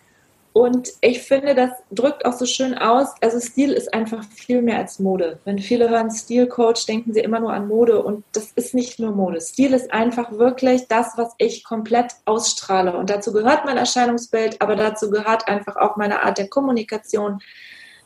Und 0.53 0.95
ich 1.03 1.21
finde, 1.21 1.55
das 1.55 1.71
drückt 1.91 2.25
auch 2.25 2.33
so 2.33 2.47
schön 2.47 2.79
aus. 2.79 3.09
Also 3.21 3.39
Stil 3.41 3.73
ist 3.73 3.93
einfach 3.93 4.25
viel 4.25 4.63
mehr 4.63 4.79
als 4.79 4.99
Mode. 4.99 5.39
Wenn 5.45 5.59
viele 5.59 5.91
hören 5.91 6.11
Stilcoach, 6.11 6.87
denken 6.87 7.13
sie 7.13 7.21
immer 7.21 7.41
nur 7.41 7.53
an 7.53 7.69
Mode 7.69 8.03
und 8.03 8.25
das 8.33 8.53
ist 8.53 8.73
nicht 8.73 8.99
nur 8.99 9.13
Mode. 9.13 9.43
Stil 9.43 9.75
ist 9.75 9.93
einfach 9.93 10.33
wirklich 10.33 10.89
das, 10.89 11.13
was 11.17 11.35
ich 11.37 11.63
komplett 11.63 12.13
ausstrahle. 12.25 12.97
Und 12.97 13.11
dazu 13.11 13.35
gehört 13.35 13.67
mein 13.67 13.77
Erscheinungsbild, 13.77 14.63
aber 14.63 14.77
dazu 14.77 15.11
gehört 15.11 15.47
einfach 15.47 15.77
auch 15.77 15.97
meine 15.97 16.23
Art 16.23 16.39
der 16.39 16.49
Kommunikation. 16.49 17.43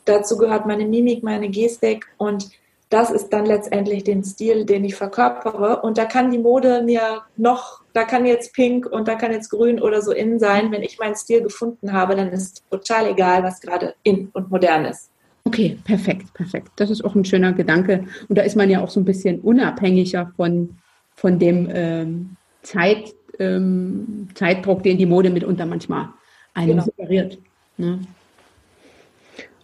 Dazu 0.04 0.36
gehört 0.36 0.66
meine 0.66 0.86
Mimik, 0.86 1.22
meine 1.22 1.50
Gestik 1.50 2.08
und 2.16 2.50
das 2.90 3.10
ist 3.10 3.28
dann 3.30 3.46
letztendlich 3.46 4.02
den 4.02 4.24
Stil, 4.24 4.66
den 4.66 4.84
ich 4.84 4.96
verkörpere. 4.96 5.80
Und 5.82 5.96
da 5.96 6.04
kann 6.04 6.30
die 6.32 6.38
Mode 6.38 6.82
mir 6.84 7.22
noch, 7.36 7.82
da 7.92 8.02
kann 8.02 8.26
jetzt 8.26 8.52
pink 8.52 8.84
und 8.84 9.06
da 9.06 9.14
kann 9.14 9.32
jetzt 9.32 9.50
grün 9.50 9.80
oder 9.80 10.02
so 10.02 10.10
in 10.12 10.40
sein. 10.40 10.72
Wenn 10.72 10.82
ich 10.82 10.98
meinen 10.98 11.14
Stil 11.14 11.40
gefunden 11.42 11.92
habe, 11.92 12.16
dann 12.16 12.30
ist 12.30 12.64
total 12.68 13.06
egal, 13.06 13.44
was 13.44 13.60
gerade 13.60 13.94
in 14.02 14.28
und 14.32 14.50
modern 14.50 14.84
ist. 14.84 15.10
Okay, 15.44 15.78
perfekt, 15.84 16.34
perfekt. 16.34 16.68
Das 16.76 16.90
ist 16.90 17.04
auch 17.04 17.14
ein 17.14 17.24
schöner 17.24 17.52
Gedanke. 17.52 18.04
Und 18.28 18.36
da 18.36 18.42
ist 18.42 18.56
man 18.56 18.68
ja 18.68 18.82
auch 18.82 18.90
so 18.90 19.00
ein 19.00 19.04
bisschen 19.04 19.40
unabhängiger 19.40 20.32
von, 20.36 20.76
von 21.14 21.38
dem 21.38 21.68
ähm, 21.72 22.36
Zeit, 22.62 23.14
ähm, 23.38 24.28
Zeitdruck, 24.34 24.82
den 24.82 24.98
die 24.98 25.06
Mode 25.06 25.30
mitunter 25.30 25.64
manchmal 25.64 26.08
einem 26.54 26.70
genau. 26.70 26.84
suggeriert. 26.84 27.38
Ne? 27.76 28.00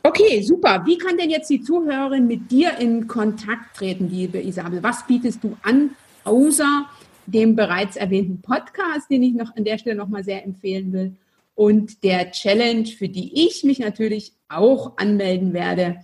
Okay, 0.07 0.41
super. 0.41 0.85
Wie 0.87 0.99
kann 0.99 1.17
denn 1.17 1.31
jetzt 1.31 1.51
die 1.51 1.61
Zuhörerin 1.61 2.29
mit 2.29 2.53
dir 2.53 2.79
in 2.79 3.09
Kontakt 3.09 3.77
treten, 3.77 4.09
liebe 4.09 4.41
Isabel? 4.41 4.81
Was 4.81 5.05
bietest 5.05 5.43
du 5.43 5.57
an, 5.63 5.97
außer 6.23 6.87
dem 7.27 7.57
bereits 7.57 7.97
erwähnten 7.97 8.41
Podcast, 8.41 9.11
den 9.11 9.25
ich 9.25 9.35
noch 9.35 9.57
an 9.57 9.65
der 9.65 9.79
Stelle 9.79 9.97
nochmal 9.97 10.23
sehr 10.23 10.45
empfehlen 10.45 10.93
will, 10.93 11.17
und 11.57 12.05
der 12.05 12.31
Challenge, 12.31 12.87
für 12.87 13.09
die 13.09 13.49
ich 13.49 13.65
mich 13.65 13.81
natürlich 13.81 14.35
auch 14.49 14.97
anmelden 14.97 15.53
werde. 15.53 15.97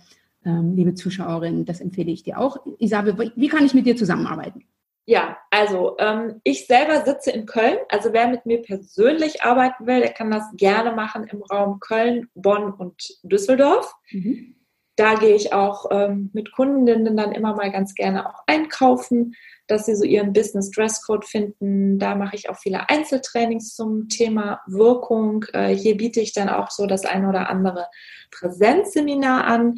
Ähm, 0.43 0.75
liebe 0.75 0.95
Zuschauerin, 0.95 1.63
das 1.63 1.79
empfehle 1.79 2.11
ich 2.11 2.23
dir 2.23 2.39
auch. 2.39 2.57
Isabel, 2.79 3.31
wie 3.37 3.47
kann 3.47 3.65
ich 3.65 3.73
mit 3.73 3.85
dir 3.85 3.95
zusammenarbeiten? 3.95 4.65
Ja, 5.05 5.37
also 5.49 5.97
ähm, 5.99 6.39
ich 6.43 6.65
selber 6.65 7.03
sitze 7.03 7.31
in 7.31 7.45
Köln. 7.45 7.77
Also 7.89 8.13
wer 8.13 8.27
mit 8.27 8.45
mir 8.45 8.61
persönlich 8.61 9.43
arbeiten 9.43 9.85
will, 9.85 9.99
der 9.99 10.13
kann 10.13 10.31
das 10.31 10.43
gerne 10.55 10.93
machen 10.93 11.25
im 11.25 11.43
Raum 11.43 11.79
Köln, 11.81 12.29
Bonn 12.35 12.71
und 12.71 13.19
Düsseldorf. 13.23 13.93
Mhm. 14.11 14.55
Da 14.95 15.15
gehe 15.15 15.35
ich 15.35 15.53
auch 15.53 15.87
ähm, 15.91 16.29
mit 16.33 16.51
Kundinnen 16.51 17.17
dann 17.17 17.31
immer 17.31 17.55
mal 17.55 17.71
ganz 17.71 17.95
gerne 17.95 18.29
auch 18.29 18.43
einkaufen, 18.45 19.35
dass 19.67 19.87
sie 19.87 19.95
so 19.95 20.05
ihren 20.05 20.33
Business 20.33 20.69
Dresscode 20.69 21.25
finden. 21.25 21.97
Da 21.97 22.15
mache 22.15 22.35
ich 22.35 22.49
auch 22.49 22.57
viele 22.57 22.89
Einzeltrainings 22.89 23.75
zum 23.75 24.07
Thema 24.07 24.61
Wirkung. 24.67 25.45
Äh, 25.53 25.75
hier 25.75 25.97
biete 25.97 26.21
ich 26.21 26.33
dann 26.33 26.47
auch 26.47 26.69
so 26.69 26.85
das 26.85 27.05
ein 27.05 27.25
oder 27.25 27.49
andere 27.49 27.87
Präsenzseminar 28.31 29.45
an. 29.45 29.75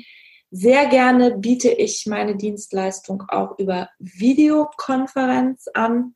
Sehr 0.51 0.87
gerne 0.87 1.37
biete 1.37 1.69
ich 1.69 2.05
meine 2.07 2.35
Dienstleistung 2.35 3.23
auch 3.27 3.57
über 3.59 3.89
Videokonferenz 3.99 5.67
an. 5.73 6.15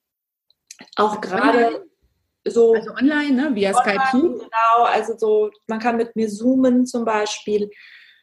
Auch 0.95 1.19
gerade 1.19 1.85
so. 2.45 2.73
Also 2.73 2.91
online, 2.91 3.33
ne? 3.33 3.53
via 3.55 3.75
online, 3.75 4.01
Skype. 4.01 4.21
Genau, 4.21 4.85
also 4.85 5.17
so, 5.17 5.49
man 5.67 5.79
kann 5.79 5.97
mit 5.97 6.15
mir 6.15 6.29
zoomen 6.29 6.85
zum 6.85 7.03
Beispiel. 7.05 7.71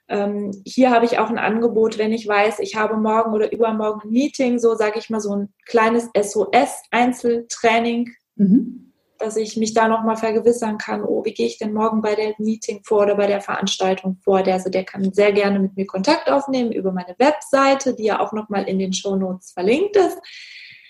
Ähm, 0.08 0.52
hier 0.64 0.90
habe 0.90 1.04
ich 1.04 1.18
auch 1.18 1.28
ein 1.28 1.38
Angebot, 1.38 1.98
wenn 1.98 2.12
ich 2.12 2.28
weiß, 2.28 2.60
ich 2.60 2.76
habe 2.76 2.96
morgen 2.96 3.34
oder 3.34 3.52
übermorgen 3.52 4.02
ein 4.04 4.10
Meeting, 4.10 4.60
so 4.60 4.74
sage 4.74 5.00
ich 5.00 5.10
mal 5.10 5.20
so 5.20 5.34
ein 5.34 5.52
kleines 5.66 6.08
SOS-Einzeltraining. 6.14 8.14
Mhm 8.36 8.85
dass 9.18 9.36
ich 9.36 9.56
mich 9.56 9.74
da 9.74 9.88
nochmal 9.88 10.16
vergewissern 10.16 10.78
kann, 10.78 11.02
oh, 11.02 11.24
wie 11.24 11.34
gehe 11.34 11.46
ich 11.46 11.58
denn 11.58 11.72
morgen 11.72 12.02
bei 12.02 12.14
der 12.14 12.34
Meeting 12.38 12.82
vor 12.84 13.02
oder 13.02 13.16
bei 13.16 13.26
der 13.26 13.40
Veranstaltung 13.40 14.18
vor. 14.22 14.42
Der, 14.42 14.54
also 14.54 14.70
der 14.70 14.84
kann 14.84 15.12
sehr 15.12 15.32
gerne 15.32 15.58
mit 15.58 15.76
mir 15.76 15.86
Kontakt 15.86 16.30
aufnehmen 16.30 16.72
über 16.72 16.92
meine 16.92 17.14
Webseite, 17.18 17.94
die 17.94 18.04
ja 18.04 18.20
auch 18.20 18.32
nochmal 18.32 18.64
in 18.64 18.78
den 18.78 18.92
Show 18.92 19.16
Notes 19.16 19.52
verlinkt 19.52 19.96
ist. 19.96 20.18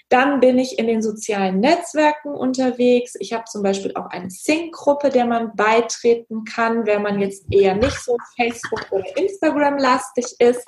Dann 0.09 0.39
bin 0.39 0.59
ich 0.59 0.79
in 0.79 0.87
den 0.87 1.03
sozialen 1.03 1.59
Netzwerken 1.59 2.29
unterwegs. 2.29 3.15
Ich 3.19 3.33
habe 3.33 3.45
zum 3.45 3.63
Beispiel 3.63 3.93
auch 3.97 4.07
eine 4.07 4.31
Sync-Gruppe, 4.31 5.11
der 5.11 5.27
man 5.27 5.57
beitreten 5.57 6.45
kann, 6.45 6.87
wenn 6.87 7.03
man 7.03 7.21
jetzt 7.21 7.47
eher 7.51 7.75
nicht 7.75 7.99
so 8.01 8.17
Facebook- 8.37 8.93
oder 8.93 9.17
Instagram-lastig 9.17 10.37
ist. 10.39 10.65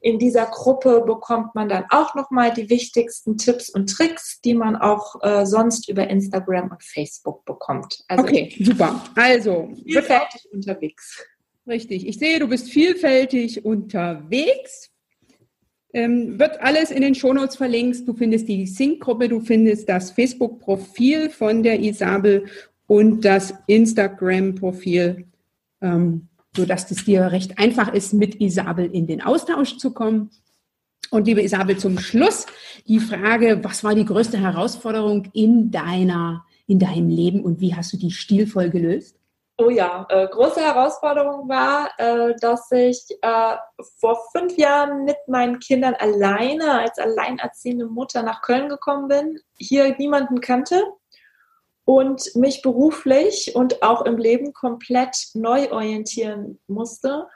In 0.00 0.18
dieser 0.18 0.46
Gruppe 0.46 1.02
bekommt 1.06 1.54
man 1.54 1.68
dann 1.68 1.84
auch 1.90 2.14
nochmal 2.14 2.52
die 2.54 2.70
wichtigsten 2.70 3.36
Tipps 3.36 3.68
und 3.68 3.90
Tricks, 3.90 4.40
die 4.40 4.54
man 4.54 4.76
auch 4.76 5.22
äh, 5.22 5.44
sonst 5.44 5.88
über 5.90 6.08
Instagram 6.08 6.70
und 6.70 6.82
Facebook 6.82 7.44
bekommt. 7.44 8.02
Also 8.08 8.24
okay, 8.24 8.54
super. 8.60 9.04
Also 9.14 9.70
vielfältig 9.84 10.48
unterwegs. 10.52 11.22
Richtig. 11.66 12.06
Ich 12.06 12.18
sehe, 12.18 12.38
du 12.38 12.48
bist 12.48 12.70
vielfältig 12.70 13.64
unterwegs. 13.64 14.90
Ähm, 15.92 16.38
wird 16.38 16.60
alles 16.60 16.90
in 16.90 17.02
den 17.02 17.14
Shownotes 17.14 17.56
verlinkt. 17.56 18.08
Du 18.08 18.14
findest 18.14 18.48
die 18.48 18.66
Sync-Gruppe, 18.66 19.28
du 19.28 19.40
findest 19.40 19.88
das 19.88 20.12
Facebook-Profil 20.12 21.30
von 21.30 21.62
der 21.62 21.80
Isabel 21.80 22.46
und 22.86 23.24
das 23.24 23.52
Instagram-Profil 23.66 25.26
ähm, 25.82 26.29
sodass 26.56 26.90
es 26.90 27.04
dir 27.04 27.30
recht 27.32 27.58
einfach 27.58 27.92
ist, 27.92 28.12
mit 28.12 28.40
Isabel 28.40 28.90
in 28.92 29.06
den 29.06 29.22
Austausch 29.22 29.76
zu 29.78 29.92
kommen. 29.92 30.30
Und 31.10 31.26
liebe 31.26 31.42
Isabel, 31.42 31.76
zum 31.76 31.98
Schluss 31.98 32.46
die 32.86 33.00
Frage, 33.00 33.62
was 33.62 33.82
war 33.82 33.94
die 33.94 34.04
größte 34.04 34.38
Herausforderung 34.38 35.28
in 35.32 35.70
deiner, 35.70 36.44
in 36.66 36.78
deinem 36.78 37.08
Leben 37.08 37.44
und 37.44 37.60
wie 37.60 37.74
hast 37.74 37.92
du 37.92 37.96
die 37.96 38.10
stilvoll 38.10 38.70
gelöst? 38.70 39.16
Oh 39.58 39.68
ja, 39.68 40.06
äh, 40.08 40.26
große 40.26 40.60
Herausforderung 40.60 41.46
war, 41.48 41.90
äh, 41.98 42.34
dass 42.40 42.70
ich 42.70 43.04
äh, 43.20 43.56
vor 43.98 44.18
fünf 44.32 44.56
Jahren 44.56 45.04
mit 45.04 45.18
meinen 45.26 45.58
Kindern 45.58 45.94
alleine 45.98 46.80
als 46.80 46.98
alleinerziehende 46.98 47.86
Mutter 47.86 48.22
nach 48.22 48.40
Köln 48.40 48.70
gekommen 48.70 49.08
bin, 49.08 49.38
hier 49.58 49.94
niemanden 49.98 50.40
kannte 50.40 50.82
und 51.90 52.36
mich 52.36 52.62
beruflich 52.62 53.56
und 53.56 53.82
auch 53.82 54.02
im 54.02 54.16
Leben 54.16 54.52
komplett 54.52 55.30
neu 55.34 55.72
orientieren 55.72 56.60
musste 56.68 57.26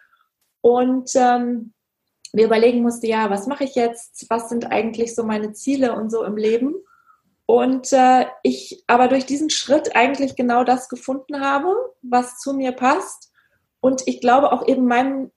und 0.60 1.10
ähm, 1.16 1.72
mir 2.32 2.44
überlegen 2.44 2.80
musste, 2.80 3.08
ja, 3.08 3.30
was 3.30 3.48
mache 3.48 3.64
ich 3.64 3.74
jetzt? 3.74 4.26
Was 4.30 4.48
sind 4.48 4.70
eigentlich 4.70 5.16
so 5.16 5.24
meine 5.24 5.54
Ziele 5.54 5.96
und 5.96 6.08
so 6.08 6.22
im 6.22 6.36
Leben? 6.36 6.72
Und 7.46 7.92
äh, 7.92 8.26
ich 8.44 8.84
aber 8.86 9.08
durch 9.08 9.26
diesen 9.26 9.50
Schritt 9.50 9.96
eigentlich 9.96 10.36
genau 10.36 10.62
das 10.62 10.88
gefunden 10.88 11.40
habe, 11.40 11.74
was 12.02 12.38
zu 12.38 12.54
mir 12.54 12.70
passt. 12.70 13.32
Und 13.80 14.02
ich 14.06 14.20
glaube 14.20 14.52
auch 14.52 14.68
eben 14.68 14.86
meinem 14.86 15.32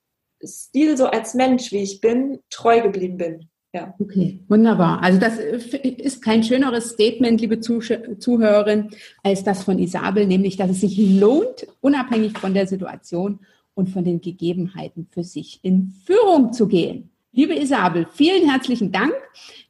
Stil 0.45 0.95
so 0.95 1.07
als 1.07 1.33
Mensch, 1.33 1.71
wie 1.71 1.81
ich 1.81 2.01
bin, 2.01 2.43
treu 2.51 2.81
geblieben 2.81 3.17
bin. 3.17 3.49
Ja. 3.73 3.93
Okay, 3.99 4.39
wunderbar. 4.47 5.03
Also 5.03 5.19
das 5.19 5.37
äh, 5.37 5.87
ist 5.89 6.21
kein 6.21 6.43
schöneres 6.43 6.91
Statement, 6.91 7.41
liebe 7.41 7.59
Zuhörerin, 7.59 8.89
als 9.23 9.43
das 9.43 9.63
von 9.63 9.77
Isabel, 9.77 10.25
nämlich, 10.25 10.55
dass 10.55 10.71
es 10.71 10.81
sich 10.81 10.97
lohnt, 10.97 11.67
unabhängig 11.81 12.37
von 12.37 12.53
der 12.53 12.65
Situation 12.65 13.39
und 13.73 13.89
von 13.89 14.03
den 14.03 14.21
Gegebenheiten 14.21 15.07
für 15.11 15.23
sich 15.23 15.59
in 15.63 15.93
Führung 16.05 16.53
zu 16.53 16.67
gehen. 16.67 17.11
Liebe 17.33 17.53
Isabel, 17.53 18.07
vielen 18.11 18.49
herzlichen 18.49 18.91
Dank, 18.91 19.13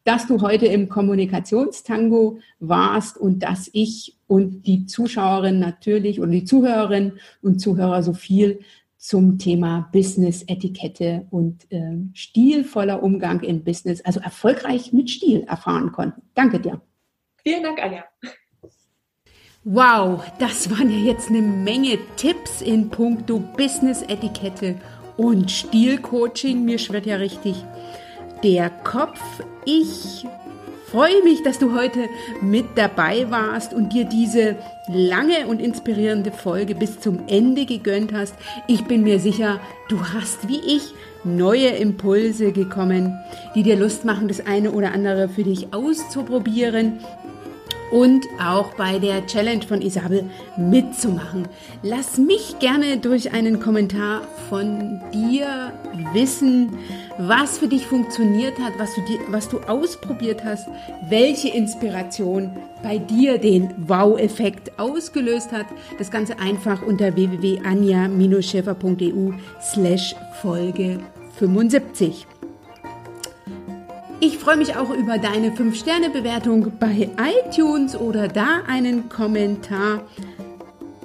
dass 0.05 0.27
du 0.27 0.41
heute 0.41 0.67
im 0.67 0.87
Kommunikationstango 0.87 2.39
warst 2.59 3.17
und 3.17 3.39
dass 3.43 3.69
ich 3.73 4.15
und 4.27 4.65
die 4.67 4.85
Zuschauerin 4.85 5.59
natürlich 5.59 6.21
und 6.21 6.31
die 6.31 6.45
Zuhörerinnen 6.45 7.19
und 7.41 7.59
Zuhörer 7.59 8.03
so 8.03 8.13
viel 8.13 8.59
zum 8.97 9.37
Thema 9.37 9.89
Business-Etikette 9.93 11.27
und 11.29 11.71
äh, 11.71 11.97
stilvoller 12.13 13.03
Umgang 13.03 13.41
in 13.41 13.63
Business, 13.63 14.01
also 14.01 14.19
erfolgreich 14.19 14.91
mit 14.91 15.09
Stil 15.09 15.41
erfahren 15.41 15.91
konnten. 15.91 16.21
Danke 16.33 16.59
dir. 16.59 16.81
Vielen 17.43 17.63
Dank, 17.63 17.81
Anja. 17.81 18.03
Wow, 19.63 20.23
das 20.39 20.69
waren 20.71 20.89
ja 20.89 20.97
jetzt 20.97 21.29
eine 21.29 21.41
Menge 21.41 21.99
Tipps 22.15 22.61
in 22.61 22.89
puncto 22.89 23.39
Business-Etikette 23.39 24.75
und 25.17 25.51
Stilcoaching. 25.51 26.63
Mir 26.63 26.79
schwirrt 26.79 27.05
ja 27.05 27.17
richtig 27.17 27.55
der 28.43 28.69
Kopf. 28.69 29.19
Ich 29.65 30.25
freue 30.91 31.21
mich, 31.23 31.43
dass 31.43 31.59
du 31.59 31.73
heute 31.73 32.07
mit 32.41 32.65
dabei 32.75 33.29
warst 33.29 33.73
und 33.73 33.93
dir 33.93 34.05
diese 34.05 34.55
lange 34.87 35.47
und 35.47 35.61
inspirierende 35.61 36.31
Folge 36.31 36.75
bis 36.75 36.99
zum 36.99 37.19
Ende 37.27 37.65
gegönnt 37.65 38.13
hast. 38.13 38.35
Ich 38.67 38.85
bin 38.85 39.03
mir 39.03 39.19
sicher, 39.19 39.59
du 39.89 39.99
hast 40.01 40.47
wie 40.47 40.59
ich 40.59 40.93
neue 41.23 41.69
Impulse 41.69 42.53
gekommen, 42.53 43.19
die 43.53 43.63
dir 43.63 43.75
Lust 43.75 44.05
machen, 44.05 44.29
das 44.29 44.45
eine 44.45 44.71
oder 44.71 44.93
andere 44.93 45.27
für 45.27 45.43
dich 45.43 45.73
auszuprobieren 45.73 46.99
und 47.91 48.25
auch 48.41 48.73
bei 48.73 48.99
der 48.99 49.25
Challenge 49.27 49.63
von 49.63 49.81
Isabel 49.81 50.25
mitzumachen. 50.57 51.47
Lass 51.83 52.17
mich 52.17 52.59
gerne 52.59 52.97
durch 52.97 53.33
einen 53.33 53.59
Kommentar 53.59 54.21
von 54.49 55.01
dir 55.13 55.73
wissen, 56.13 56.77
was 57.17 57.57
für 57.57 57.67
dich 57.67 57.87
funktioniert 57.87 58.59
hat, 58.59 58.73
was 58.77 58.93
du, 58.95 59.01
dir, 59.01 59.19
was 59.29 59.49
du 59.49 59.59
ausprobiert 59.59 60.43
hast, 60.43 60.67
welche 61.09 61.49
Inspiration 61.49 62.55
bei 62.83 62.97
dir 62.97 63.37
den 63.37 63.69
Wow-Effekt 63.87 64.79
ausgelöst 64.79 65.51
hat. 65.51 65.67
Das 65.97 66.09
Ganze 66.11 66.39
einfach 66.39 66.81
unter 66.81 67.15
www.anja-schäfer.eu 67.15 69.31
slash 69.61 70.15
Folge 70.41 70.99
75. 71.37 72.27
Ich 74.19 74.39
freue 74.39 74.57
mich 74.57 74.75
auch 74.75 74.89
über 74.89 75.19
deine 75.19 75.51
5-Sterne-Bewertung 75.51 76.71
bei 76.79 77.11
iTunes 77.45 77.95
oder 77.95 78.27
da 78.27 78.63
einen 78.67 79.09
Kommentar. 79.09 80.01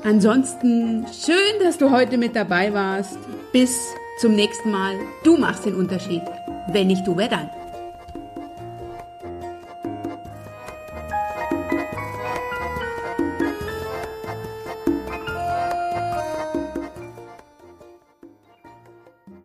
Ansonsten 0.02 1.04
schön, 1.12 1.62
dass 1.62 1.76
du 1.78 1.90
heute 1.90 2.16
mit 2.16 2.34
dabei 2.34 2.72
warst. 2.72 3.18
Bis 3.52 3.78
zum 4.22 4.36
nächsten 4.36 4.70
Mal. 4.70 5.00
Du 5.24 5.36
machst 5.36 5.66
den 5.66 5.74
Unterschied. 5.74 6.22
Wenn 6.68 6.86
nicht 6.86 7.04
du, 7.04 7.16
wer 7.16 7.26
dann? 7.26 7.50